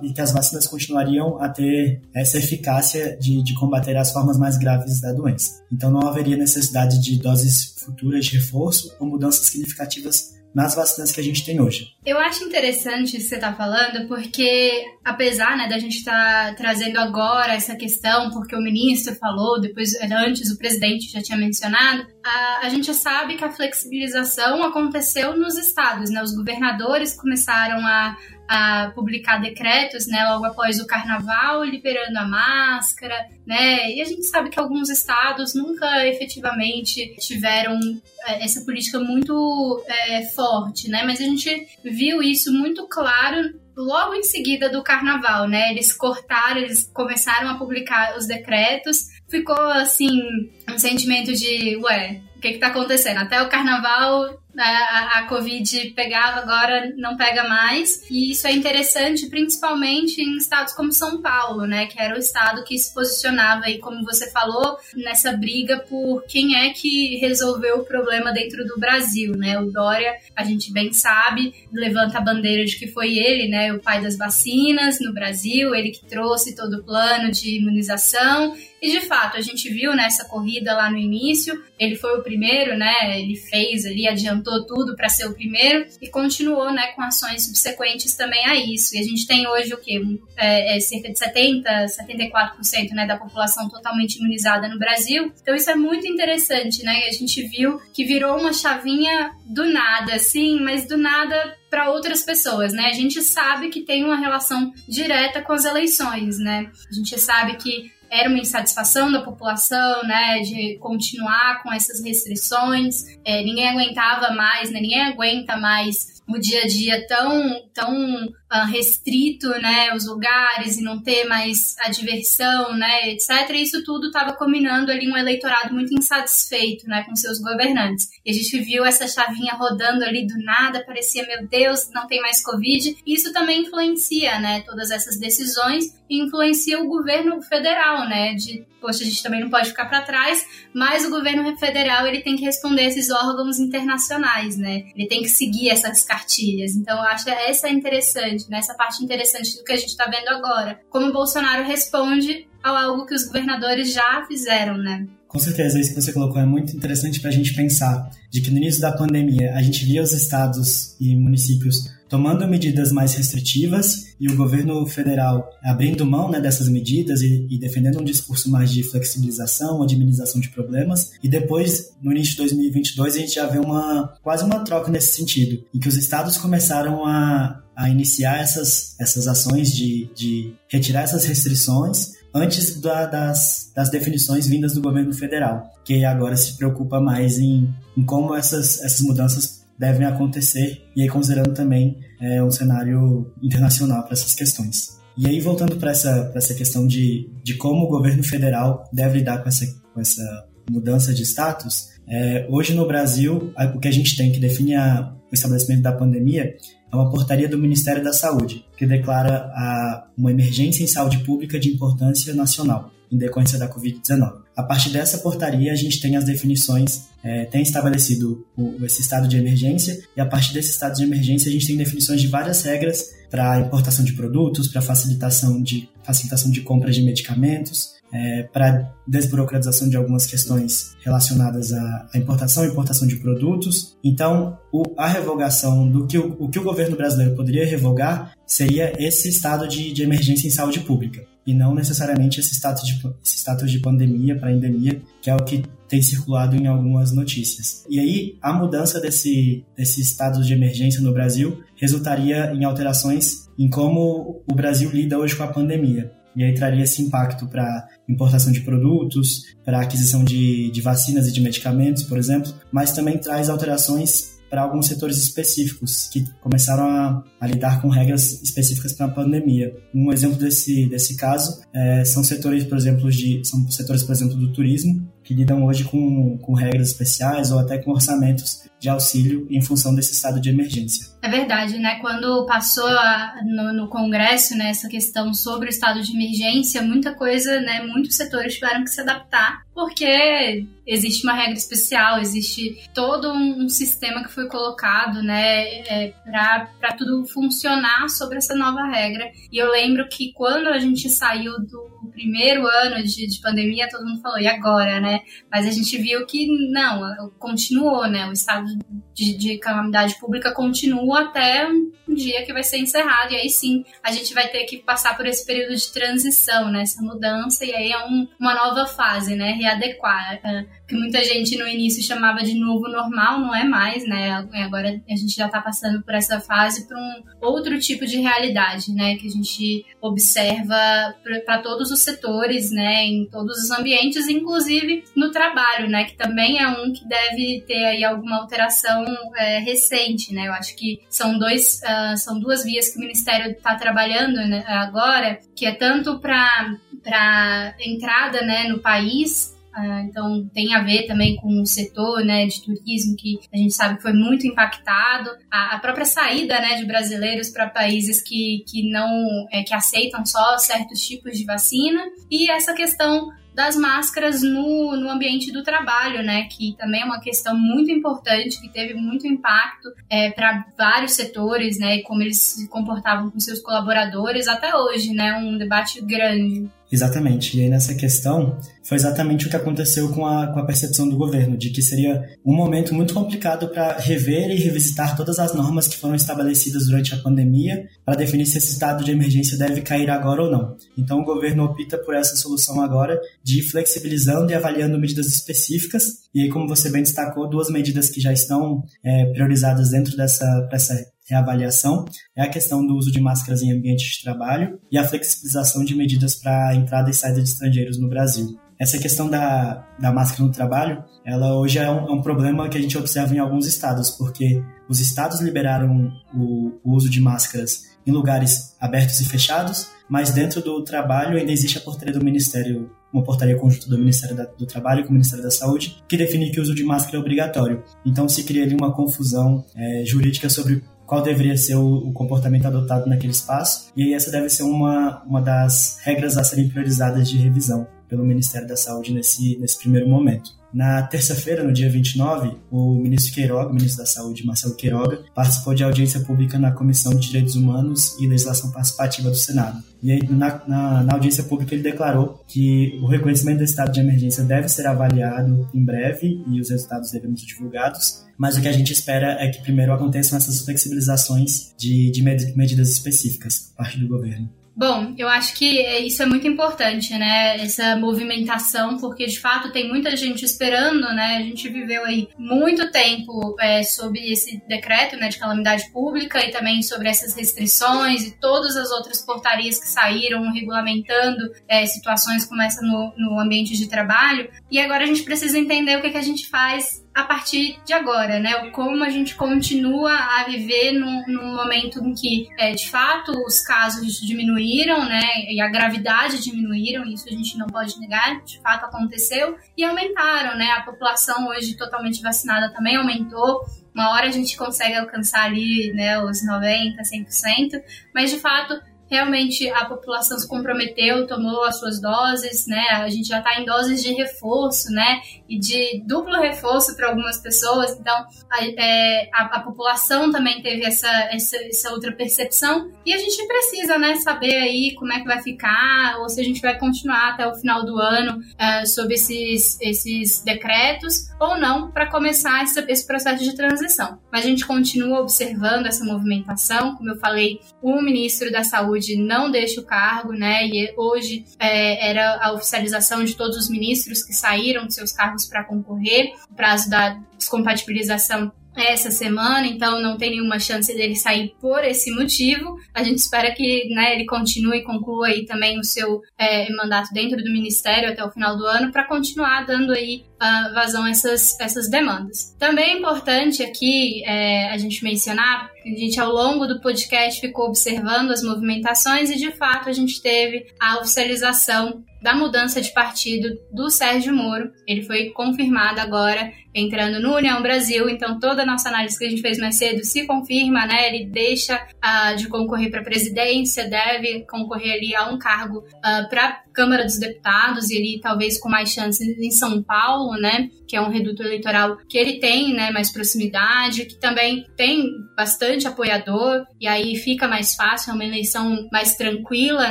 e 0.00 0.12
que, 0.12 0.20
as 0.20 0.30
vacinas 0.30 0.66
continuariam 0.68 1.42
a 1.42 1.48
ter 1.48 2.00
essa 2.14 2.38
eficácia 2.38 3.16
de, 3.16 3.42
de 3.42 3.54
combater 3.54 3.96
as 3.96 4.12
formas 4.12 4.38
mais 4.38 4.56
graves 4.56 5.00
da 5.00 5.12
doença. 5.12 5.60
Então 5.72 5.90
não 5.90 6.06
haveria 6.06 6.36
necessidade 6.36 7.00
de 7.00 7.18
doses 7.18 7.74
futuras 7.76 8.24
de 8.24 8.36
reforço 8.36 8.94
ou 9.00 9.06
mudanças 9.08 9.46
significativas 9.46 10.34
nas 10.54 10.74
vacinas 10.74 11.12
que 11.12 11.20
a 11.20 11.24
gente 11.24 11.44
tem 11.44 11.60
hoje. 11.60 11.94
Eu 12.04 12.18
acho 12.18 12.44
interessante 12.44 13.16
isso 13.16 13.24
que 13.24 13.28
você 13.28 13.34
está 13.36 13.52
falando, 13.52 14.06
porque 14.06 14.84
apesar 15.04 15.56
né, 15.56 15.68
da 15.68 15.78
gente 15.78 15.98
estar 15.98 16.50
tá 16.50 16.54
trazendo 16.54 16.98
agora 16.98 17.54
essa 17.54 17.74
questão, 17.74 18.30
porque 18.30 18.54
o 18.54 18.60
ministro 18.60 19.14
falou, 19.16 19.60
depois 19.60 19.94
antes 20.00 20.50
o 20.50 20.58
presidente 20.58 21.10
já 21.10 21.22
tinha 21.22 21.38
mencionado, 21.38 22.06
a, 22.24 22.66
a 22.66 22.68
gente 22.68 22.92
sabe 22.92 23.36
que 23.36 23.44
a 23.44 23.50
flexibilização 23.50 24.62
aconteceu 24.62 25.36
nos 25.36 25.56
estados, 25.56 26.10
né? 26.10 26.22
Os 26.22 26.34
governadores 26.34 27.16
começaram 27.16 27.86
a 27.86 28.16
a 28.48 28.90
publicar 28.94 29.38
decretos, 29.38 30.06
né, 30.06 30.24
logo 30.28 30.44
após 30.44 30.78
o 30.78 30.86
carnaval, 30.86 31.64
liberando 31.64 32.18
a 32.18 32.26
máscara, 32.26 33.14
né? 33.46 33.90
E 33.92 34.00
a 34.00 34.04
gente 34.04 34.24
sabe 34.24 34.50
que 34.50 34.60
alguns 34.60 34.90
estados 34.90 35.54
nunca 35.54 36.06
efetivamente 36.06 37.14
tiveram 37.18 37.78
é, 38.26 38.44
essa 38.44 38.64
política 38.64 38.98
muito 38.98 39.82
é, 39.86 40.22
forte, 40.34 40.88
né? 40.88 41.02
Mas 41.04 41.20
a 41.20 41.24
gente 41.24 41.66
viu 41.84 42.22
isso 42.22 42.52
muito 42.52 42.86
claro 42.88 43.62
logo 43.76 44.14
em 44.14 44.22
seguida 44.22 44.68
do 44.68 44.82
carnaval, 44.82 45.48
né? 45.48 45.70
Eles 45.70 45.92
cortaram, 45.92 46.60
eles 46.60 46.90
começaram 46.92 47.48
a 47.48 47.58
publicar 47.58 48.16
os 48.16 48.26
decretos. 48.26 49.08
Ficou 49.28 49.56
assim 49.56 50.22
um 50.68 50.78
sentimento 50.78 51.32
de, 51.32 51.76
ué, 51.78 52.20
o 52.36 52.40
que 52.40 52.52
que 52.52 52.58
tá 52.58 52.68
acontecendo? 52.68 53.18
Até 53.18 53.40
o 53.42 53.48
carnaval 53.48 54.41
a, 54.58 55.20
a 55.20 55.26
Covid 55.28 55.90
pegava, 55.90 56.40
agora 56.40 56.92
não 56.96 57.16
pega 57.16 57.48
mais. 57.48 58.02
E 58.10 58.32
isso 58.32 58.46
é 58.46 58.52
interessante, 58.52 59.26
principalmente 59.26 60.20
em 60.20 60.36
estados 60.36 60.74
como 60.74 60.92
São 60.92 61.20
Paulo, 61.20 61.66
né? 61.66 61.86
Que 61.86 62.00
era 62.00 62.14
o 62.14 62.18
estado 62.18 62.64
que 62.64 62.78
se 62.78 62.92
posicionava 62.92 63.66
aí, 63.66 63.78
como 63.78 64.04
você 64.04 64.30
falou, 64.30 64.76
nessa 64.94 65.32
briga 65.32 65.78
por 65.88 66.24
quem 66.24 66.56
é 66.56 66.70
que 66.70 67.16
resolveu 67.16 67.78
o 67.78 67.84
problema 67.84 68.32
dentro 68.32 68.64
do 68.66 68.78
Brasil, 68.78 69.32
né? 69.36 69.58
O 69.58 69.70
Dória, 69.70 70.14
a 70.36 70.44
gente 70.44 70.72
bem 70.72 70.92
sabe, 70.92 71.54
levanta 71.72 72.18
a 72.18 72.20
bandeira 72.20 72.64
de 72.64 72.76
que 72.76 72.86
foi 72.86 73.18
ele, 73.18 73.48
né? 73.48 73.72
O 73.72 73.80
pai 73.80 74.02
das 74.02 74.16
vacinas 74.16 75.00
no 75.00 75.12
Brasil, 75.12 75.74
ele 75.74 75.90
que 75.90 76.04
trouxe 76.04 76.54
todo 76.54 76.78
o 76.78 76.84
plano 76.84 77.30
de 77.30 77.56
imunização. 77.56 78.54
E 78.82 78.90
de 78.90 79.00
fato, 79.02 79.36
a 79.36 79.40
gente 79.40 79.72
viu 79.72 79.94
nessa 79.94 80.24
corrida 80.24 80.74
lá 80.74 80.90
no 80.90 80.98
início, 80.98 81.62
ele 81.78 81.94
foi 81.94 82.18
o 82.18 82.22
primeiro, 82.22 82.76
né? 82.76 83.20
Ele 83.20 83.36
fez 83.36 83.86
ali, 83.86 84.08
adiantou 84.08 84.41
tudo 84.42 84.96
para 84.96 85.08
ser 85.08 85.26
o 85.26 85.34
primeiro 85.34 85.86
e 86.00 86.08
continuou, 86.08 86.72
né, 86.72 86.88
com 86.88 87.02
ações 87.02 87.46
subsequentes 87.46 88.14
também 88.14 88.44
a 88.46 88.56
isso. 88.56 88.94
E 88.94 88.98
a 88.98 89.02
gente 89.02 89.26
tem 89.26 89.46
hoje 89.46 89.72
o 89.74 89.78
quê? 89.78 90.00
É, 90.36 90.76
é 90.76 90.80
cerca 90.80 91.10
de 91.10 91.18
70, 91.18 91.68
74% 91.68 92.90
né, 92.92 93.06
da 93.06 93.16
população 93.16 93.68
totalmente 93.68 94.16
imunizada 94.16 94.68
no 94.68 94.78
Brasil. 94.78 95.32
Então 95.40 95.54
isso 95.54 95.70
é 95.70 95.74
muito 95.74 96.06
interessante, 96.06 96.82
né? 96.82 97.06
E 97.06 97.08
a 97.08 97.12
gente 97.12 97.42
viu 97.48 97.80
que 97.92 98.04
virou 98.04 98.38
uma 98.38 98.52
chavinha 98.52 99.30
do 99.46 99.64
nada, 99.64 100.14
assim, 100.14 100.60
mas 100.60 100.86
do 100.86 100.96
nada 100.96 101.56
para 101.70 101.90
outras 101.90 102.22
pessoas, 102.22 102.72
né? 102.72 102.86
A 102.86 102.92
gente 102.92 103.22
sabe 103.22 103.70
que 103.70 103.80
tem 103.80 104.04
uma 104.04 104.16
relação 104.16 104.72
direta 104.86 105.40
com 105.40 105.52
as 105.52 105.64
eleições, 105.64 106.38
né? 106.38 106.70
A 106.90 106.94
gente 106.94 107.18
sabe 107.18 107.56
que 107.56 107.90
era 108.12 108.28
uma 108.28 108.38
insatisfação 108.38 109.10
da 109.10 109.22
população, 109.22 110.02
né, 110.02 110.40
de 110.40 110.76
continuar 110.78 111.62
com 111.62 111.72
essas 111.72 112.04
restrições. 112.04 112.96
É, 113.24 113.42
ninguém 113.42 113.70
aguentava 113.70 114.34
mais, 114.34 114.70
né, 114.70 114.80
ninguém 114.80 115.00
aguenta 115.00 115.56
mais 115.56 116.20
o 116.28 116.38
dia 116.38 116.62
a 116.62 116.66
dia 116.66 117.06
tão, 117.06 117.68
tão 117.72 118.28
uh, 118.52 118.66
restrito, 118.70 119.48
né, 119.48 119.94
os 119.94 120.06
lugares 120.06 120.76
e 120.76 120.82
não 120.82 121.02
ter 121.02 121.24
mais 121.24 121.74
a 121.80 121.90
diversão, 121.90 122.76
né, 122.76 123.10
etc. 123.10 123.50
E 123.50 123.62
isso 123.62 123.82
tudo 123.82 124.08
estava 124.08 124.34
combinando 124.34 124.92
ali 124.92 125.10
um 125.10 125.16
eleitorado 125.16 125.72
muito 125.72 125.94
insatisfeito, 125.94 126.86
né, 126.86 127.04
com 127.04 127.16
seus 127.16 127.40
governantes. 127.40 128.08
E 128.24 128.30
a 128.30 128.34
gente 128.34 128.58
viu 128.60 128.84
essa 128.84 129.08
chavinha 129.08 129.54
rodando 129.54 130.04
ali 130.04 130.26
do 130.26 130.38
nada, 130.44 130.84
parecia, 130.84 131.26
meu 131.26 131.46
Deus, 131.48 131.90
não 131.94 132.06
tem 132.06 132.20
mais 132.20 132.42
Covid. 132.42 132.96
E 133.06 133.14
isso 133.14 133.32
também 133.32 133.62
influencia, 133.62 134.38
né, 134.38 134.60
todas 134.66 134.90
essas 134.90 135.18
decisões 135.18 135.86
e 136.10 136.22
influencia 136.22 136.80
o 136.80 136.88
governo 136.88 137.40
federal, 137.42 138.06
né, 138.06 138.34
de 138.34 138.66
poxa, 138.82 139.04
a 139.04 139.06
gente 139.06 139.22
também 139.22 139.40
não 139.40 139.48
pode 139.48 139.68
ficar 139.68 139.86
para 139.86 140.02
trás, 140.02 140.44
mas 140.74 141.04
o 141.04 141.10
governo 141.10 141.56
federal 141.56 142.04
ele 142.04 142.20
tem 142.20 142.34
que 142.34 142.44
responder 142.44 142.82
a 142.82 142.88
esses 142.88 143.08
órgãos 143.10 143.60
internacionais, 143.60 144.58
né? 144.58 144.82
Ele 144.96 145.06
tem 145.06 145.22
que 145.22 145.28
seguir 145.28 145.70
essas 145.70 146.02
cartilhas. 146.02 146.74
Então, 146.74 146.98
eu 146.98 147.04
acho 147.04 147.30
essa 147.30 147.68
é 147.68 147.72
interessante, 147.72 148.41
né? 148.50 148.58
Essa 148.58 148.74
parte 148.74 149.02
interessante 149.02 149.56
do 149.56 149.64
que 149.64 149.72
a 149.72 149.76
gente 149.76 149.90
está 149.90 150.06
vendo 150.06 150.28
agora. 150.28 150.80
Como 150.90 151.06
o 151.06 151.12
Bolsonaro 151.12 151.64
responde 151.64 152.46
ao 152.62 152.76
algo 152.76 153.06
que 153.06 153.14
os 153.14 153.24
governadores 153.24 153.92
já 153.92 154.24
fizeram, 154.26 154.78
né? 154.78 155.06
Com 155.26 155.38
certeza, 155.38 155.80
isso 155.80 155.94
que 155.94 156.00
você 156.02 156.12
colocou 156.12 156.40
é 156.40 156.44
muito 156.44 156.76
interessante 156.76 157.18
para 157.18 157.30
a 157.30 157.32
gente 157.32 157.54
pensar 157.54 158.10
de 158.30 158.42
que 158.42 158.50
no 158.50 158.58
início 158.58 158.82
da 158.82 158.92
pandemia 158.92 159.54
a 159.54 159.62
gente 159.62 159.84
via 159.84 160.02
os 160.02 160.12
estados 160.12 160.94
e 161.00 161.16
municípios 161.16 161.90
tomando 162.12 162.46
medidas 162.46 162.92
mais 162.92 163.14
restritivas 163.14 164.14
e 164.20 164.28
o 164.28 164.36
governo 164.36 164.86
federal 164.86 165.48
abrindo 165.64 166.04
mão 166.04 166.30
né, 166.30 166.38
dessas 166.38 166.68
medidas 166.68 167.22
e, 167.22 167.46
e, 167.48 167.58
defendendo 167.58 167.98
um 167.98 168.04
discurso 168.04 168.50
mais 168.50 168.70
de 168.70 168.82
flexibilização 168.82 169.78
ou 169.78 169.86
de 169.86 169.96
de 169.96 170.48
problemas. 170.50 171.12
E 171.22 171.28
depois, 171.28 171.94
no 172.02 172.12
início 172.12 172.32
de 172.32 172.38
2022, 172.42 173.16
a 173.16 173.18
gente 173.18 173.34
já 173.34 173.46
vê 173.46 173.58
uma 173.58 174.12
quase 174.22 174.44
uma 174.44 174.62
troca 174.62 174.90
nesse 174.90 175.16
sentido, 175.16 175.64
em 175.74 175.78
que 175.78 175.88
os 175.88 175.96
estados 175.96 176.36
começaram 176.36 177.06
a, 177.06 177.61
a 177.76 177.88
iniciar 177.88 178.38
essas, 178.38 178.94
essas 179.00 179.26
ações 179.26 179.72
de, 179.72 180.10
de 180.14 180.54
retirar 180.68 181.02
essas 181.02 181.24
restrições 181.24 182.12
antes 182.34 182.80
da, 182.80 183.06
das, 183.06 183.70
das 183.74 183.90
definições 183.90 184.46
vindas 184.46 184.74
do 184.74 184.80
governo 184.80 185.12
federal, 185.12 185.70
que 185.84 186.04
agora 186.04 186.36
se 186.36 186.56
preocupa 186.56 187.00
mais 187.00 187.38
em, 187.38 187.72
em 187.96 188.04
como 188.04 188.34
essas, 188.34 188.80
essas 188.82 189.00
mudanças 189.02 189.62
devem 189.78 190.06
acontecer, 190.06 190.82
e 190.94 191.02
aí 191.02 191.08
considerando 191.08 191.52
também 191.52 191.98
é, 192.20 192.42
um 192.42 192.50
cenário 192.50 193.32
internacional 193.42 194.04
para 194.04 194.12
essas 194.12 194.34
questões. 194.34 195.00
E 195.16 195.26
aí, 195.26 195.40
voltando 195.40 195.76
para 195.76 195.90
essa, 195.90 196.32
essa 196.34 196.54
questão 196.54 196.86
de, 196.86 197.28
de 197.42 197.54
como 197.54 197.84
o 197.84 197.88
governo 197.88 198.24
federal 198.24 198.88
deve 198.92 199.18
lidar 199.18 199.42
com 199.42 199.48
essa, 199.48 199.66
com 199.92 200.00
essa 200.00 200.46
mudança 200.70 201.12
de 201.12 201.22
status, 201.22 201.90
é, 202.08 202.46
hoje 202.48 202.74
no 202.74 202.86
Brasil, 202.86 203.52
o 203.74 203.78
que 203.78 203.88
a 203.88 203.92
gente 203.92 204.16
tem 204.16 204.32
que 204.32 204.40
define 204.40 204.74
a, 204.74 205.12
o 205.30 205.34
estabelecimento 205.34 205.82
da 205.82 205.92
pandemia 205.92 206.54
é 206.92 206.96
uma 206.96 207.10
portaria 207.10 207.48
do 207.48 207.56
Ministério 207.56 208.04
da 208.04 208.12
Saúde, 208.12 208.64
que 208.76 208.86
declara 208.86 209.50
a, 209.54 210.06
uma 210.16 210.30
emergência 210.30 210.84
em 210.84 210.86
saúde 210.86 211.18
pública 211.20 211.58
de 211.58 211.70
importância 211.70 212.34
nacional 212.34 212.92
em 213.10 213.16
decorrência 213.16 213.58
da 213.58 213.68
Covid-19. 213.68 214.40
A 214.56 214.62
partir 214.62 214.90
dessa 214.90 215.18
portaria, 215.18 215.72
a 215.72 215.76
gente 215.76 216.00
tem 216.00 216.16
as 216.16 216.24
definições, 216.24 217.08
é, 217.22 217.44
tem 217.44 217.62
estabelecido 217.62 218.46
o, 218.56 218.84
esse 218.84 219.02
estado 219.02 219.28
de 219.28 219.36
emergência, 219.36 220.02
e 220.16 220.20
a 220.20 220.26
partir 220.26 220.54
desse 220.54 220.70
estado 220.70 220.96
de 220.96 221.02
emergência, 221.02 221.48
a 221.48 221.52
gente 221.52 221.66
tem 221.66 221.76
definições 221.76 222.20
de 222.20 222.28
várias 222.28 222.62
regras 222.62 223.10
para 223.30 223.60
importação 223.60 224.04
de 224.04 224.14
produtos, 224.14 224.68
para 224.68 224.80
facilitação 224.80 225.62
de, 225.62 225.88
facilitação 226.02 226.50
de 226.50 226.62
compra 226.62 226.90
de 226.90 227.02
medicamentos, 227.02 227.94
é, 228.12 228.42
para 228.44 228.92
desburocratização 229.06 229.88
de 229.88 229.96
algumas 229.96 230.26
questões 230.26 230.94
relacionadas 231.02 231.72
à, 231.72 232.10
importação 232.14 232.64
e 232.64 232.68
importação 232.68 233.08
de 233.08 233.16
produtos. 233.16 233.96
Então, 234.04 234.58
o, 234.70 234.82
a 234.96 235.08
revogação 235.08 235.88
do 235.88 236.06
que 236.06 236.18
o, 236.18 236.36
o, 236.38 236.48
que 236.48 236.58
o 236.58 236.62
governo 236.62 236.96
brasileiro 236.96 237.34
poderia 237.34 237.66
revogar 237.66 238.34
seria 238.46 238.92
esse 238.98 239.28
estado 239.28 239.66
de, 239.66 239.92
de 239.92 240.02
emergência 240.02 240.46
em 240.46 240.50
saúde 240.50 240.80
pública 240.80 241.24
e 241.46 241.54
não 241.54 241.74
necessariamente 241.74 242.38
esse 242.38 242.54
status 242.54 242.84
de, 242.84 243.00
esse 243.24 243.38
status 243.38 243.70
de 243.70 243.80
pandemia 243.80 244.38
para 244.38 244.52
endemia, 244.52 245.00
que 245.20 245.28
é 245.28 245.34
o 245.34 245.42
que 245.42 245.64
tem 245.88 246.00
circulado 246.00 246.54
em 246.56 246.66
algumas 246.66 247.12
notícias. 247.12 247.84
E 247.88 247.98
aí, 247.98 248.36
a 248.40 248.52
mudança 248.52 249.00
desse, 249.00 249.64
desse 249.76 250.02
de 250.42 250.52
emergência 250.52 251.00
no 251.00 251.12
Brasil 251.12 251.60
resultaria 251.76 252.52
em 252.54 252.64
alterações 252.64 253.48
em 253.58 253.68
como 253.68 254.42
o 254.50 254.54
Brasil 254.54 254.90
lida 254.90 255.18
hoje 255.18 255.36
com 255.36 255.42
a 255.42 255.48
pandemia. 255.48 256.12
E 256.34 256.44
aí 256.44 256.54
traria 256.54 256.84
esse 256.84 257.02
impacto 257.02 257.46
para 257.46 257.88
importação 258.08 258.52
de 258.52 258.60
produtos, 258.60 259.54
para 259.64 259.80
aquisição 259.80 260.24
de, 260.24 260.70
de 260.70 260.80
vacinas 260.80 261.28
e 261.28 261.32
de 261.32 261.40
medicamentos, 261.40 262.02
por 262.02 262.18
exemplo, 262.18 262.52
mas 262.70 262.92
também 262.92 263.18
traz 263.18 263.48
alterações 263.48 264.32
para 264.52 264.60
alguns 264.60 264.86
setores 264.86 265.16
específicos 265.16 266.10
que 266.12 266.26
começaram 266.42 266.84
a, 266.84 267.24
a 267.40 267.46
lidar 267.46 267.80
com 267.80 267.88
regras 267.88 268.42
específicas 268.42 268.92
para 268.92 269.06
a 269.06 269.08
pandemia. 269.08 269.74
Um 269.94 270.12
exemplo 270.12 270.36
desse, 270.36 270.86
desse 270.90 271.16
caso 271.16 271.62
é, 271.72 272.04
são 272.04 272.22
setores, 272.22 272.64
por 272.64 272.76
exemplo, 272.76 273.10
de 273.10 273.42
são 273.46 273.66
setores, 273.70 274.02
por 274.02 274.12
exemplo, 274.12 274.36
do 274.36 274.52
turismo 274.52 275.10
que 275.24 275.32
lidam 275.32 275.64
hoje 275.64 275.84
com, 275.84 276.36
com 276.36 276.52
regras 276.52 276.88
especiais 276.88 277.50
ou 277.50 277.58
até 277.58 277.78
com 277.78 277.92
orçamentos 277.92 278.64
de 278.78 278.90
auxílio 278.90 279.46
em 279.50 279.62
função 279.62 279.94
desse 279.94 280.12
estado 280.12 280.38
de 280.38 280.50
emergência. 280.50 281.11
É 281.22 281.28
verdade, 281.28 281.78
né? 281.78 282.00
Quando 282.00 282.44
passou 282.46 282.88
a, 282.88 283.36
no, 283.44 283.72
no, 283.72 283.88
Congresso 283.88 284.56
né, 284.56 284.70
essa 284.70 284.88
questão 284.88 285.32
sobre 285.32 285.68
o 285.68 285.70
estado 285.70 286.02
de 286.02 286.12
emergência, 286.12 286.82
muita 286.82 287.14
coisa, 287.14 287.60
né? 287.60 287.80
Muitos 287.80 288.16
setores 288.16 288.54
tiveram 288.54 288.82
que 288.82 288.90
se 288.90 289.00
adaptar 289.00 289.62
porque 289.74 290.66
existe 290.86 291.24
uma 291.24 291.32
regra 291.32 291.54
especial, 291.54 292.18
existe 292.18 292.76
todo 292.94 293.32
um, 293.32 293.68
sistema 293.68 294.22
que 294.22 294.32
foi 294.32 294.46
colocado, 294.46 295.22
né, 295.22 295.80
é, 295.86 296.14
para 296.24 296.92
tudo 296.96 297.24
funcionar 297.26 298.08
sobre 298.10 298.36
essa 298.36 298.54
nova 298.54 298.84
regra. 298.84 299.30
E 299.50 299.56
eu 299.56 299.70
lembro 299.70 300.08
que 300.08 300.32
quando 300.32 300.68
a 300.68 300.78
gente 300.78 301.08
saiu 301.08 301.52
do 301.60 302.10
primeiro 302.12 302.66
ano 302.66 303.02
de, 303.02 303.26
de 303.26 303.40
pandemia, 303.40 303.88
todo 303.88 304.06
mundo 304.06 304.20
falou, 304.20 304.38
e 304.38 304.46
agora, 304.46 305.00
né? 305.00 305.20
Mas 305.50 305.66
a 305.66 305.70
gente 305.70 305.96
viu 305.98 306.26
que 306.26 306.46
não, 306.70 307.30
continuou, 307.38 308.06
né? 308.06 308.28
O 308.28 308.32
estado 308.32 308.66
de, 309.14 309.36
de 309.36 309.58
calamidade 309.58 310.18
pública 310.18 310.52
continua 310.52 311.11
até 311.14 311.66
um 311.66 312.14
dia 312.14 312.44
que 312.44 312.52
vai 312.52 312.62
ser 312.62 312.78
encerrado, 312.78 313.32
e 313.32 313.36
aí 313.36 313.48
sim 313.48 313.84
a 314.02 314.12
gente 314.12 314.34
vai 314.34 314.48
ter 314.48 314.64
que 314.64 314.78
passar 314.78 315.16
por 315.16 315.26
esse 315.26 315.44
período 315.46 315.74
de 315.74 315.92
transição, 315.92 316.70
né? 316.70 316.82
Essa 316.82 317.02
mudança, 317.02 317.64
e 317.64 317.74
aí 317.74 317.90
é 317.90 318.04
um, 318.04 318.26
uma 318.38 318.54
nova 318.54 318.86
fase, 318.86 319.34
né? 319.34 319.52
Readequar. 319.52 320.40
É, 320.44 320.66
que 320.86 320.94
muita 320.94 321.24
gente 321.24 321.56
no 321.56 321.66
início 321.66 322.02
chamava 322.02 322.42
de 322.42 322.54
novo 322.54 322.88
normal, 322.88 323.40
não 323.40 323.54
é 323.54 323.64
mais, 323.64 324.06
né? 324.06 324.46
Agora 324.64 325.00
a 325.08 325.16
gente 325.16 325.34
já 325.34 325.46
está 325.46 325.60
passando 325.60 326.02
por 326.02 326.14
essa 326.14 326.40
fase 326.40 326.86
para 326.86 326.98
um 326.98 327.22
outro 327.40 327.78
tipo 327.78 328.04
de 328.06 328.20
realidade, 328.20 328.92
né? 328.92 329.16
Que 329.16 329.26
a 329.26 329.30
gente 329.30 329.86
observa 330.00 331.14
para 331.44 331.58
todos 331.58 331.90
os 331.90 332.00
setores, 332.00 332.70
né? 332.70 333.04
Em 333.04 333.28
todos 333.30 333.56
os 333.64 333.70
ambientes, 333.70 334.28
inclusive 334.28 335.04
no 335.16 335.30
trabalho, 335.30 335.88
né? 335.88 336.04
Que 336.04 336.16
também 336.16 336.58
é 336.58 336.68
um 336.68 336.92
que 336.92 337.06
deve 337.06 337.64
ter 337.66 337.84
aí 337.84 338.04
alguma 338.04 338.36
alteração 338.36 339.04
é, 339.36 339.58
recente, 339.60 340.34
né? 340.34 340.48
Eu 340.48 340.52
acho 340.52 340.76
que 340.76 341.00
são 341.08 341.38
dois, 341.38 341.80
uh, 341.82 342.16
são 342.16 342.38
duas 342.38 342.64
vias 342.64 342.88
que 342.88 342.98
o 342.98 343.00
Ministério 343.00 343.52
está 343.52 343.74
trabalhando 343.74 344.36
né, 344.36 344.64
agora, 344.66 345.38
que 345.54 345.66
é 345.66 345.74
tanto 345.74 346.18
para 346.20 347.74
entrada 347.80 348.42
né, 348.42 348.68
no 348.68 348.80
país 348.80 349.52
Uh, 349.74 350.04
então 350.04 350.46
tem 350.52 350.74
a 350.74 350.82
ver 350.82 351.06
também 351.06 351.34
com 351.36 351.62
o 351.62 351.66
setor 351.66 352.22
né, 352.22 352.46
de 352.46 352.62
turismo 352.62 353.16
que 353.16 353.38
a 353.52 353.56
gente 353.56 353.72
sabe 353.72 353.96
que 353.96 354.02
foi 354.02 354.12
muito 354.12 354.46
impactado, 354.46 355.30
a, 355.50 355.76
a 355.76 355.78
própria 355.78 356.04
saída 356.04 356.60
né, 356.60 356.76
de 356.76 356.84
brasileiros 356.84 357.48
para 357.48 357.70
países 357.70 358.22
que, 358.22 358.64
que 358.68 358.90
não 358.90 359.08
é, 359.50 359.62
que 359.62 359.72
aceitam 359.72 360.26
só 360.26 360.58
certos 360.58 361.00
tipos 361.00 361.38
de 361.38 361.46
vacina. 361.46 362.02
E 362.30 362.50
essa 362.50 362.74
questão 362.74 363.30
das 363.54 363.76
máscaras 363.76 364.42
no, 364.42 364.96
no 364.96 365.10
ambiente 365.10 365.52
do 365.52 365.62
trabalho, 365.62 366.22
né? 366.22 366.44
Que 366.44 366.74
também 366.78 367.02
é 367.02 367.04
uma 367.04 367.20
questão 367.20 367.58
muito 367.58 367.90
importante, 367.90 368.60
que 368.60 368.68
teve 368.68 368.94
muito 368.94 369.26
impacto 369.26 369.88
é, 370.08 370.30
para 370.30 370.64
vários 370.76 371.12
setores, 371.12 371.78
né? 371.78 371.96
E 371.96 372.02
como 372.02 372.22
eles 372.22 372.40
se 372.40 372.68
comportavam 372.68 373.30
com 373.30 373.38
seus 373.38 373.60
colaboradores 373.60 374.48
até 374.48 374.74
hoje, 374.74 375.12
né? 375.12 375.36
Um 375.38 375.58
debate 375.58 376.00
grande. 376.00 376.68
Exatamente. 376.90 377.58
E 377.58 377.62
aí 377.62 377.68
nessa 377.68 377.94
questão 377.94 378.58
foi 378.84 378.96
exatamente 378.96 379.46
o 379.46 379.50
que 379.50 379.56
aconteceu 379.56 380.08
com 380.10 380.26
a, 380.26 380.48
com 380.48 380.58
a 380.58 380.66
percepção 380.66 381.08
do 381.08 381.16
governo, 381.16 381.56
de 381.56 381.70
que 381.70 381.82
seria 381.82 382.22
um 382.44 382.54
momento 382.54 382.94
muito 382.94 383.14
complicado 383.14 383.68
para 383.68 383.98
rever 383.98 384.50
e 384.50 384.56
revisitar 384.56 385.16
todas 385.16 385.38
as 385.38 385.54
normas 385.54 385.86
que 385.86 385.96
foram 385.96 386.14
estabelecidas 386.14 386.86
durante 386.86 387.14
a 387.14 387.18
pandemia 387.18 387.86
para 388.04 388.16
definir 388.16 388.46
se 388.46 388.58
esse 388.58 388.72
estado 388.72 389.04
de 389.04 389.12
emergência 389.12 389.56
deve 389.56 389.82
cair 389.82 390.10
agora 390.10 390.42
ou 390.42 390.50
não. 390.50 390.76
Então 390.98 391.20
o 391.20 391.24
governo 391.24 391.64
opta 391.64 391.96
por 391.98 392.14
essa 392.14 392.36
solução 392.36 392.80
agora 392.80 393.20
de 393.42 393.60
ir 393.60 393.62
flexibilizando 393.62 394.50
e 394.50 394.54
avaliando 394.54 394.98
medidas 394.98 395.28
específicas. 395.28 396.22
E 396.34 396.42
aí, 396.42 396.48
como 396.48 396.66
você 396.66 396.90
bem 396.90 397.02
destacou, 397.02 397.48
duas 397.48 397.70
medidas 397.70 398.08
que 398.08 398.20
já 398.20 398.32
estão 398.32 398.82
é, 399.04 399.26
priorizadas 399.26 399.90
dentro 399.90 400.16
dessa, 400.16 400.46
dessa 400.70 400.94
reavaliação 401.28 402.04
é 402.36 402.42
a 402.42 402.48
questão 402.48 402.86
do 402.86 402.94
uso 402.94 403.10
de 403.10 403.20
máscaras 403.20 403.62
em 403.62 403.72
ambiente 403.72 404.10
de 404.10 404.22
trabalho 404.22 404.78
e 404.90 404.98
a 404.98 405.06
flexibilização 405.06 405.84
de 405.84 405.94
medidas 405.94 406.34
para 406.34 406.74
entrada 406.74 407.10
e 407.10 407.14
saída 407.14 407.42
de 407.42 407.48
estrangeiros 407.48 407.98
no 407.98 408.08
Brasil. 408.08 408.58
Essa 408.82 408.98
questão 408.98 409.30
da, 409.30 409.86
da 409.96 410.12
máscara 410.12 410.42
no 410.42 410.50
trabalho, 410.50 411.04
ela 411.24 411.56
hoje 411.56 411.78
é 411.78 411.88
um, 411.88 412.08
é 412.08 412.12
um 412.14 412.20
problema 412.20 412.68
que 412.68 412.76
a 412.76 412.80
gente 412.80 412.98
observa 412.98 413.32
em 413.32 413.38
alguns 413.38 413.64
estados, 413.64 414.10
porque 414.10 414.60
os 414.88 414.98
estados 414.98 415.40
liberaram 415.40 416.12
o, 416.34 416.72
o 416.82 416.92
uso 416.92 417.08
de 417.08 417.20
máscaras 417.20 417.92
em 418.04 418.10
lugares 418.10 418.74
abertos 418.80 419.20
e 419.20 419.24
fechados, 419.24 419.86
mas 420.08 420.30
dentro 420.30 420.60
do 420.60 420.82
trabalho 420.82 421.38
ainda 421.38 421.52
existe 421.52 421.78
a 421.78 421.80
portaria 421.80 422.12
do 422.12 422.24
Ministério, 422.24 422.90
uma 423.12 423.22
portaria 423.22 423.56
conjunta 423.56 423.88
do 423.88 423.96
Ministério 423.96 424.36
do 424.58 424.66
Trabalho 424.66 425.04
com 425.04 425.10
o 425.10 425.12
Ministério 425.12 425.44
da 425.44 425.50
Saúde, 425.52 426.02
que 426.08 426.16
define 426.16 426.50
que 426.50 426.58
o 426.58 426.62
uso 426.64 426.74
de 426.74 426.82
máscara 426.82 427.18
é 427.18 427.20
obrigatório. 427.20 427.84
Então 428.04 428.28
se 428.28 428.42
cria 428.42 428.64
ali 428.64 428.74
uma 428.74 428.92
confusão 428.92 429.64
é, 429.76 430.02
jurídica 430.04 430.50
sobre 430.50 430.82
qual 431.06 431.22
deveria 431.22 431.56
ser 431.56 431.76
o, 431.76 432.08
o, 432.08 432.12
comportamento 432.12 432.66
adotado 432.66 433.08
naquele 433.08 433.32
espaço, 433.32 433.92
e 433.96 434.12
essa 434.12 434.28
deve 434.28 434.48
ser 434.48 434.64
uma, 434.64 435.22
uma 435.24 435.40
das 435.40 436.00
regras 436.02 436.36
a 436.36 436.42
serem 436.42 436.68
priorizadas 436.68 437.30
de 437.30 437.38
revisão 437.38 437.86
pelo 438.12 438.26
Ministério 438.26 438.68
da 438.68 438.76
Saúde 438.76 439.10
nesse, 439.10 439.56
nesse 439.58 439.78
primeiro 439.78 440.06
momento. 440.06 440.50
Na 440.72 441.02
terça-feira, 441.02 441.64
no 441.64 441.72
dia 441.72 441.88
29, 441.88 442.56
o 442.70 442.94
ministro 442.94 443.34
Queiroga, 443.34 443.70
o 443.70 443.74
ministro 443.74 444.02
da 444.02 444.06
Saúde, 444.06 444.44
Marcelo 444.44 444.74
Queiroga, 444.74 445.20
participou 445.34 445.74
de 445.74 445.82
audiência 445.82 446.20
pública 446.20 446.58
na 446.58 446.72
Comissão 446.72 447.14
de 447.14 447.26
Direitos 447.26 447.56
Humanos 447.56 448.18
e 448.18 448.26
Legislação 448.26 448.70
Participativa 448.70 449.30
do 449.30 449.36
Senado. 449.36 449.82
E 450.02 450.12
aí, 450.12 450.20
na, 450.28 450.62
na, 450.66 451.02
na, 451.02 451.12
audiência 451.14 451.44
pública, 451.44 451.74
ele 451.74 451.82
declarou 451.82 452.42
que 452.46 452.98
o 453.02 453.06
reconhecimento 453.06 453.58
do 453.58 453.64
estado 453.64 453.92
de 453.92 454.00
emergência 454.00 454.44
deve 454.44 454.68
ser 454.68 454.86
avaliado 454.86 455.68
em 455.74 455.84
breve 455.84 456.42
e 456.46 456.60
os 456.60 456.68
resultados 456.68 457.10
devem 457.10 457.34
ser 457.34 457.46
divulgados. 457.46 458.26
Mas 458.36 458.56
o 458.56 458.60
que 458.60 458.68
a 458.68 458.72
gente 458.72 458.92
espera 458.92 459.42
é 459.42 459.48
que 459.48 459.62
primeiro 459.62 459.92
aconteçam 459.92 460.36
essas 460.36 460.60
flexibilizações 460.60 461.74
de, 461.78 462.10
de 462.10 462.22
medidas 462.22 462.90
específicas 462.90 463.58
por 463.58 463.76
parte 463.76 463.98
do 463.98 464.08
governo. 464.08 464.61
Bom, 464.74 465.14
eu 465.18 465.28
acho 465.28 465.54
que 465.54 465.80
isso 466.00 466.22
é 466.22 466.26
muito 466.26 466.48
importante, 466.48 467.12
né? 467.12 467.62
Essa 467.62 467.94
movimentação, 467.94 468.96
porque 468.96 469.26
de 469.26 469.38
fato 469.38 469.70
tem 469.70 469.88
muita 469.88 470.16
gente 470.16 470.44
esperando, 470.44 471.12
né? 471.14 471.36
A 471.36 471.42
gente 471.42 471.68
viveu 471.68 472.04
aí 472.04 472.28
muito 472.38 472.90
tempo 472.90 473.54
é, 473.60 473.82
sob 473.82 474.18
esse 474.18 474.62
decreto 474.66 475.16
né, 475.16 475.28
de 475.28 475.38
calamidade 475.38 475.90
pública 475.92 476.44
e 476.44 476.50
também 476.50 476.82
sobre 476.82 477.08
essas 477.08 477.34
restrições 477.34 478.26
e 478.26 478.38
todas 478.38 478.74
as 478.76 478.90
outras 478.90 479.20
portarias 479.20 479.78
que 479.78 479.88
saíram 479.88 480.50
regulamentando 480.50 481.52
é, 481.68 481.84
situações 481.84 482.46
como 482.46 482.62
essa 482.62 482.80
no, 482.80 483.12
no 483.16 483.38
ambiente 483.38 483.76
de 483.76 483.88
trabalho. 483.88 484.50
E 484.70 484.80
agora 484.80 485.04
a 485.04 485.06
gente 485.06 485.22
precisa 485.22 485.58
entender 485.58 485.98
o 485.98 486.00
que, 486.00 486.10
que 486.10 486.18
a 486.18 486.22
gente 486.22 486.48
faz 486.48 487.01
a 487.14 487.24
partir 487.24 487.78
de 487.84 487.92
agora, 487.92 488.40
né? 488.40 488.70
Como 488.70 489.04
a 489.04 489.10
gente 489.10 489.34
continua 489.34 490.12
a 490.12 490.44
viver 490.44 490.92
num, 490.92 491.24
num 491.26 491.54
momento 491.54 492.02
em 492.02 492.14
que, 492.14 492.48
é, 492.58 492.72
de 492.72 492.90
fato, 492.90 493.32
os 493.46 493.62
casos 493.62 494.14
diminuíram, 494.14 495.04
né? 495.04 495.20
E 495.48 495.60
a 495.60 495.68
gravidade 495.68 496.42
diminuíram, 496.42 497.04
isso 497.04 497.28
a 497.28 497.32
gente 497.32 497.58
não 497.58 497.66
pode 497.66 497.98
negar, 498.00 498.42
de 498.42 498.58
fato 498.60 498.86
aconteceu, 498.86 499.56
e 499.76 499.84
aumentaram, 499.84 500.56
né? 500.56 500.70
A 500.70 500.82
população 500.82 501.48
hoje 501.48 501.76
totalmente 501.76 502.22
vacinada 502.22 502.72
também 502.72 502.96
aumentou. 502.96 503.60
uma 503.94 504.10
hora 504.12 504.26
a 504.26 504.32
gente 504.32 504.56
consegue 504.56 504.94
alcançar 504.94 505.44
ali 505.44 505.92
né, 505.92 506.18
os 506.18 506.38
90%, 506.42 506.96
100%, 506.96 507.82
mas 508.14 508.30
de 508.30 508.38
fato 508.38 508.80
realmente 509.12 509.68
a 509.68 509.84
população 509.84 510.38
se 510.38 510.48
comprometeu, 510.48 511.26
tomou 511.26 511.64
as 511.64 511.78
suas 511.78 512.00
doses, 512.00 512.66
né? 512.66 512.82
A 512.92 513.10
gente 513.10 513.28
já 513.28 513.40
está 513.40 513.60
em 513.60 513.66
doses 513.66 514.02
de 514.02 514.14
reforço, 514.14 514.90
né? 514.90 515.20
E 515.46 515.58
de 515.58 516.02
duplo 516.06 516.40
reforço 516.40 516.96
para 516.96 517.08
algumas 517.08 517.36
pessoas. 517.36 517.92
Então, 518.00 518.24
a, 518.50 518.64
é, 518.64 519.28
a, 519.34 519.58
a, 519.58 519.60
população 519.60 520.32
também 520.32 520.62
teve 520.62 520.82
essa, 520.82 521.10
essa, 521.30 521.58
essa, 521.58 521.92
outra 521.92 522.10
percepção. 522.12 522.90
E 523.04 523.12
a 523.12 523.18
gente 523.18 523.46
precisa, 523.46 523.98
né, 523.98 524.14
saber 524.16 524.54
aí 524.54 524.94
como 524.94 525.12
é 525.12 525.20
que 525.20 525.26
vai 525.26 525.42
ficar, 525.42 526.16
ou 526.20 526.28
se 526.30 526.40
a 526.40 526.44
gente 526.44 526.62
vai 526.62 526.78
continuar 526.78 527.34
até 527.34 527.46
o 527.46 527.54
final 527.54 527.84
do 527.84 527.98
ano 527.98 528.40
é, 528.58 528.86
sob 528.86 529.12
esses, 529.12 529.78
esses 529.82 530.42
decretos, 530.42 531.28
ou 531.38 531.58
não, 531.58 531.90
para 531.90 532.06
começar 532.06 532.64
esse 532.64 533.06
processo 533.06 533.44
de 533.44 533.54
transição. 533.54 534.18
Mas 534.32 534.46
a 534.46 534.48
gente 534.48 534.64
continua 534.64 535.20
observando 535.20 535.86
essa 535.86 536.02
movimentação. 536.02 536.96
Como 536.96 537.10
eu 537.10 537.16
falei, 537.16 537.60
o 537.82 538.00
ministro 538.00 538.50
da 538.50 538.64
Saúde 538.64 539.01
saúde 539.02 539.16
não 539.16 539.50
deixa 539.50 539.80
o 539.80 539.84
cargo, 539.84 540.32
né? 540.32 540.66
E 540.66 540.94
hoje 540.96 541.44
é, 541.58 542.10
era 542.10 542.38
a 542.40 542.52
oficialização 542.52 543.24
de 543.24 543.36
todos 543.36 543.56
os 543.56 543.68
ministros 543.68 544.22
que 544.22 544.32
saíram 544.32 544.86
de 544.86 544.94
seus 544.94 545.12
cargos 545.12 545.44
para 545.46 545.64
concorrer. 545.64 546.32
O 546.50 546.54
prazo 546.54 546.88
da 546.88 547.18
descompatibilização 547.36 548.52
essa 548.74 549.10
semana, 549.10 549.66
então 549.66 550.00
não 550.00 550.16
tem 550.16 550.30
nenhuma 550.30 550.58
chance 550.58 550.94
dele 550.94 551.14
sair 551.14 551.54
por 551.60 551.84
esse 551.84 552.10
motivo. 552.10 552.76
A 552.94 553.02
gente 553.02 553.18
espera 553.18 553.52
que 553.52 553.88
né, 553.94 554.14
ele 554.14 554.24
continue 554.24 554.78
e 554.78 554.82
conclua 554.82 555.26
aí 555.26 555.44
também 555.44 555.78
o 555.78 555.84
seu 555.84 556.22
é, 556.38 556.72
mandato 556.72 557.12
dentro 557.12 557.36
do 557.42 557.52
Ministério 557.52 558.10
até 558.10 558.24
o 558.24 558.30
final 558.30 558.56
do 558.56 558.64
ano 558.64 558.90
para 558.90 559.06
continuar 559.06 559.66
dando 559.66 559.92
aí 559.92 560.24
uh, 560.40 560.74
vazão 560.74 561.04
a 561.04 561.10
essas, 561.10 561.58
essas 561.60 561.90
demandas. 561.90 562.56
Também 562.58 562.92
é 562.92 562.98
importante 562.98 563.62
aqui 563.62 564.24
é, 564.24 564.70
a 564.70 564.78
gente 564.78 565.04
mencionar 565.04 565.70
a 565.84 565.98
gente 565.98 566.20
ao 566.20 566.30
longo 566.30 566.66
do 566.66 566.80
podcast 566.80 567.40
ficou 567.40 567.66
observando 567.66 568.30
as 568.30 568.42
movimentações 568.42 569.30
e 569.30 569.36
de 569.36 569.50
fato 569.52 569.88
a 569.88 569.92
gente 569.92 570.20
teve 570.20 570.66
a 570.80 570.98
oficialização 570.98 572.04
da 572.22 572.34
mudança 572.34 572.80
de 572.80 572.92
partido 572.92 573.58
do 573.72 573.90
Sérgio 573.90 574.32
Moro. 574.32 574.72
Ele 574.86 575.02
foi 575.02 575.30
confirmado 575.30 576.00
agora 576.00 576.52
entrando 576.74 577.20
no 577.20 577.34
União 577.34 577.60
Brasil, 577.60 578.08
então 578.08 578.38
toda 578.38 578.62
a 578.62 578.66
nossa 578.66 578.88
análise 578.88 579.18
que 579.18 579.24
a 579.24 579.28
gente 579.28 579.42
fez 579.42 579.58
mais 579.58 579.76
cedo 579.76 580.04
se 580.04 580.26
confirma, 580.26 580.86
né? 580.86 581.08
Ele 581.08 581.26
deixa 581.26 581.76
uh, 581.76 582.36
de 582.36 582.48
concorrer 582.48 582.90
para 582.90 583.00
a 583.00 583.04
presidência, 583.04 583.88
deve 583.88 584.46
concorrer 584.46 584.94
ali 584.94 585.14
a 585.14 585.28
um 585.28 585.38
cargo 585.38 585.80
uh, 585.80 585.84
ah, 586.02 586.26
para 586.30 586.62
Câmara 586.72 587.04
dos 587.04 587.18
Deputados 587.18 587.90
e 587.90 587.96
ali 587.96 588.20
talvez 588.20 588.58
com 588.58 588.68
mais 588.68 588.90
chances 588.90 589.38
em 589.38 589.50
São 589.50 589.82
Paulo, 589.82 590.34
né? 590.40 590.70
Que 590.86 590.96
é 590.96 591.00
um 591.00 591.10
reduto 591.10 591.42
eleitoral 591.42 591.96
que 592.08 592.18
ele 592.18 592.38
tem, 592.38 592.74
né? 592.74 592.90
Mais 592.90 593.10
proximidade, 593.10 594.04
que 594.04 594.18
também 594.18 594.66
tem 594.76 595.10
bastante 595.36 595.86
apoiador 595.86 596.64
e 596.80 596.86
aí 596.86 597.16
fica 597.16 597.48
mais 597.48 597.74
fácil, 597.74 598.10
é 598.10 598.14
uma 598.14 598.24
eleição 598.24 598.88
mais 598.92 599.14
tranquila, 599.14 599.90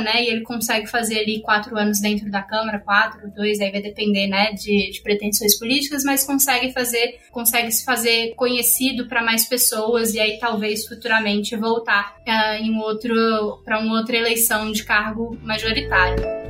né? 0.00 0.22
E 0.22 0.28
ele 0.28 0.42
consegue 0.42 0.86
fazer 0.86 1.20
ali 1.20 1.40
quatro 1.42 1.76
anos 1.76 2.00
dentro 2.00 2.30
da 2.30 2.42
Câmara, 2.42 2.80
quatro, 2.80 3.30
dois, 3.34 3.60
aí 3.60 3.70
vai 3.70 3.82
depender, 3.82 4.26
né? 4.26 4.52
De, 4.52 4.90
de 4.90 5.02
pretensões 5.02 5.58
políticas, 5.58 6.04
mas 6.04 6.24
consegue 6.24 6.72
fazer, 6.72 7.18
consegue 7.30 7.70
se 7.72 7.84
fazer 7.84 8.34
conhecido 8.34 9.06
para 9.06 9.22
mais 9.22 9.44
pessoas 9.44 10.14
e 10.14 10.20
aí 10.20 10.38
talvez 10.38 10.86
futuramente 10.86 11.56
voltar 11.56 12.16
uh, 12.26 12.62
em 12.62 12.78
outro 12.78 13.62
para 13.64 13.78
uma 13.78 13.98
outra 13.98 14.16
eleição 14.16 14.72
de 14.72 14.84
cargo 14.84 15.38
majoritário. 15.42 16.41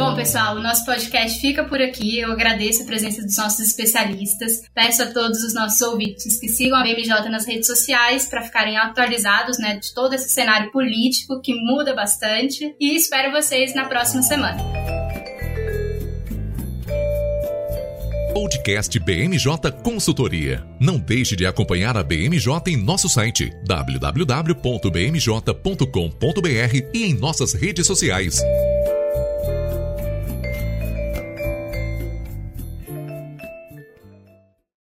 Bom, 0.00 0.14
pessoal, 0.14 0.56
o 0.56 0.62
nosso 0.62 0.86
podcast 0.86 1.38
fica 1.38 1.62
por 1.62 1.78
aqui. 1.78 2.20
Eu 2.20 2.32
agradeço 2.32 2.82
a 2.82 2.86
presença 2.86 3.20
dos 3.22 3.36
nossos 3.36 3.60
especialistas. 3.60 4.62
Peço 4.74 5.02
a 5.02 5.06
todos 5.08 5.44
os 5.44 5.52
nossos 5.52 5.78
ouvintes 5.82 6.40
que 6.40 6.48
sigam 6.48 6.78
a 6.78 6.82
BMJ 6.82 7.28
nas 7.28 7.46
redes 7.46 7.66
sociais 7.66 8.24
para 8.24 8.40
ficarem 8.40 8.78
atualizados 8.78 9.58
né, 9.58 9.76
de 9.76 9.92
todo 9.92 10.14
esse 10.14 10.30
cenário 10.30 10.72
político 10.72 11.38
que 11.42 11.54
muda 11.54 11.94
bastante. 11.94 12.74
E 12.80 12.96
espero 12.96 13.30
vocês 13.30 13.74
na 13.74 13.84
próxima 13.84 14.22
semana. 14.22 14.56
Podcast 18.32 18.98
BMJ 18.98 19.70
Consultoria. 19.84 20.66
Não 20.80 20.98
deixe 20.98 21.36
de 21.36 21.44
acompanhar 21.44 21.94
a 21.98 22.02
BMJ 22.02 22.48
em 22.68 22.78
nosso 22.78 23.06
site 23.06 23.50
www.bmj.com.br 23.66 24.54
e 26.94 27.04
em 27.04 27.12
nossas 27.12 27.52
redes 27.52 27.86
sociais. 27.86 28.40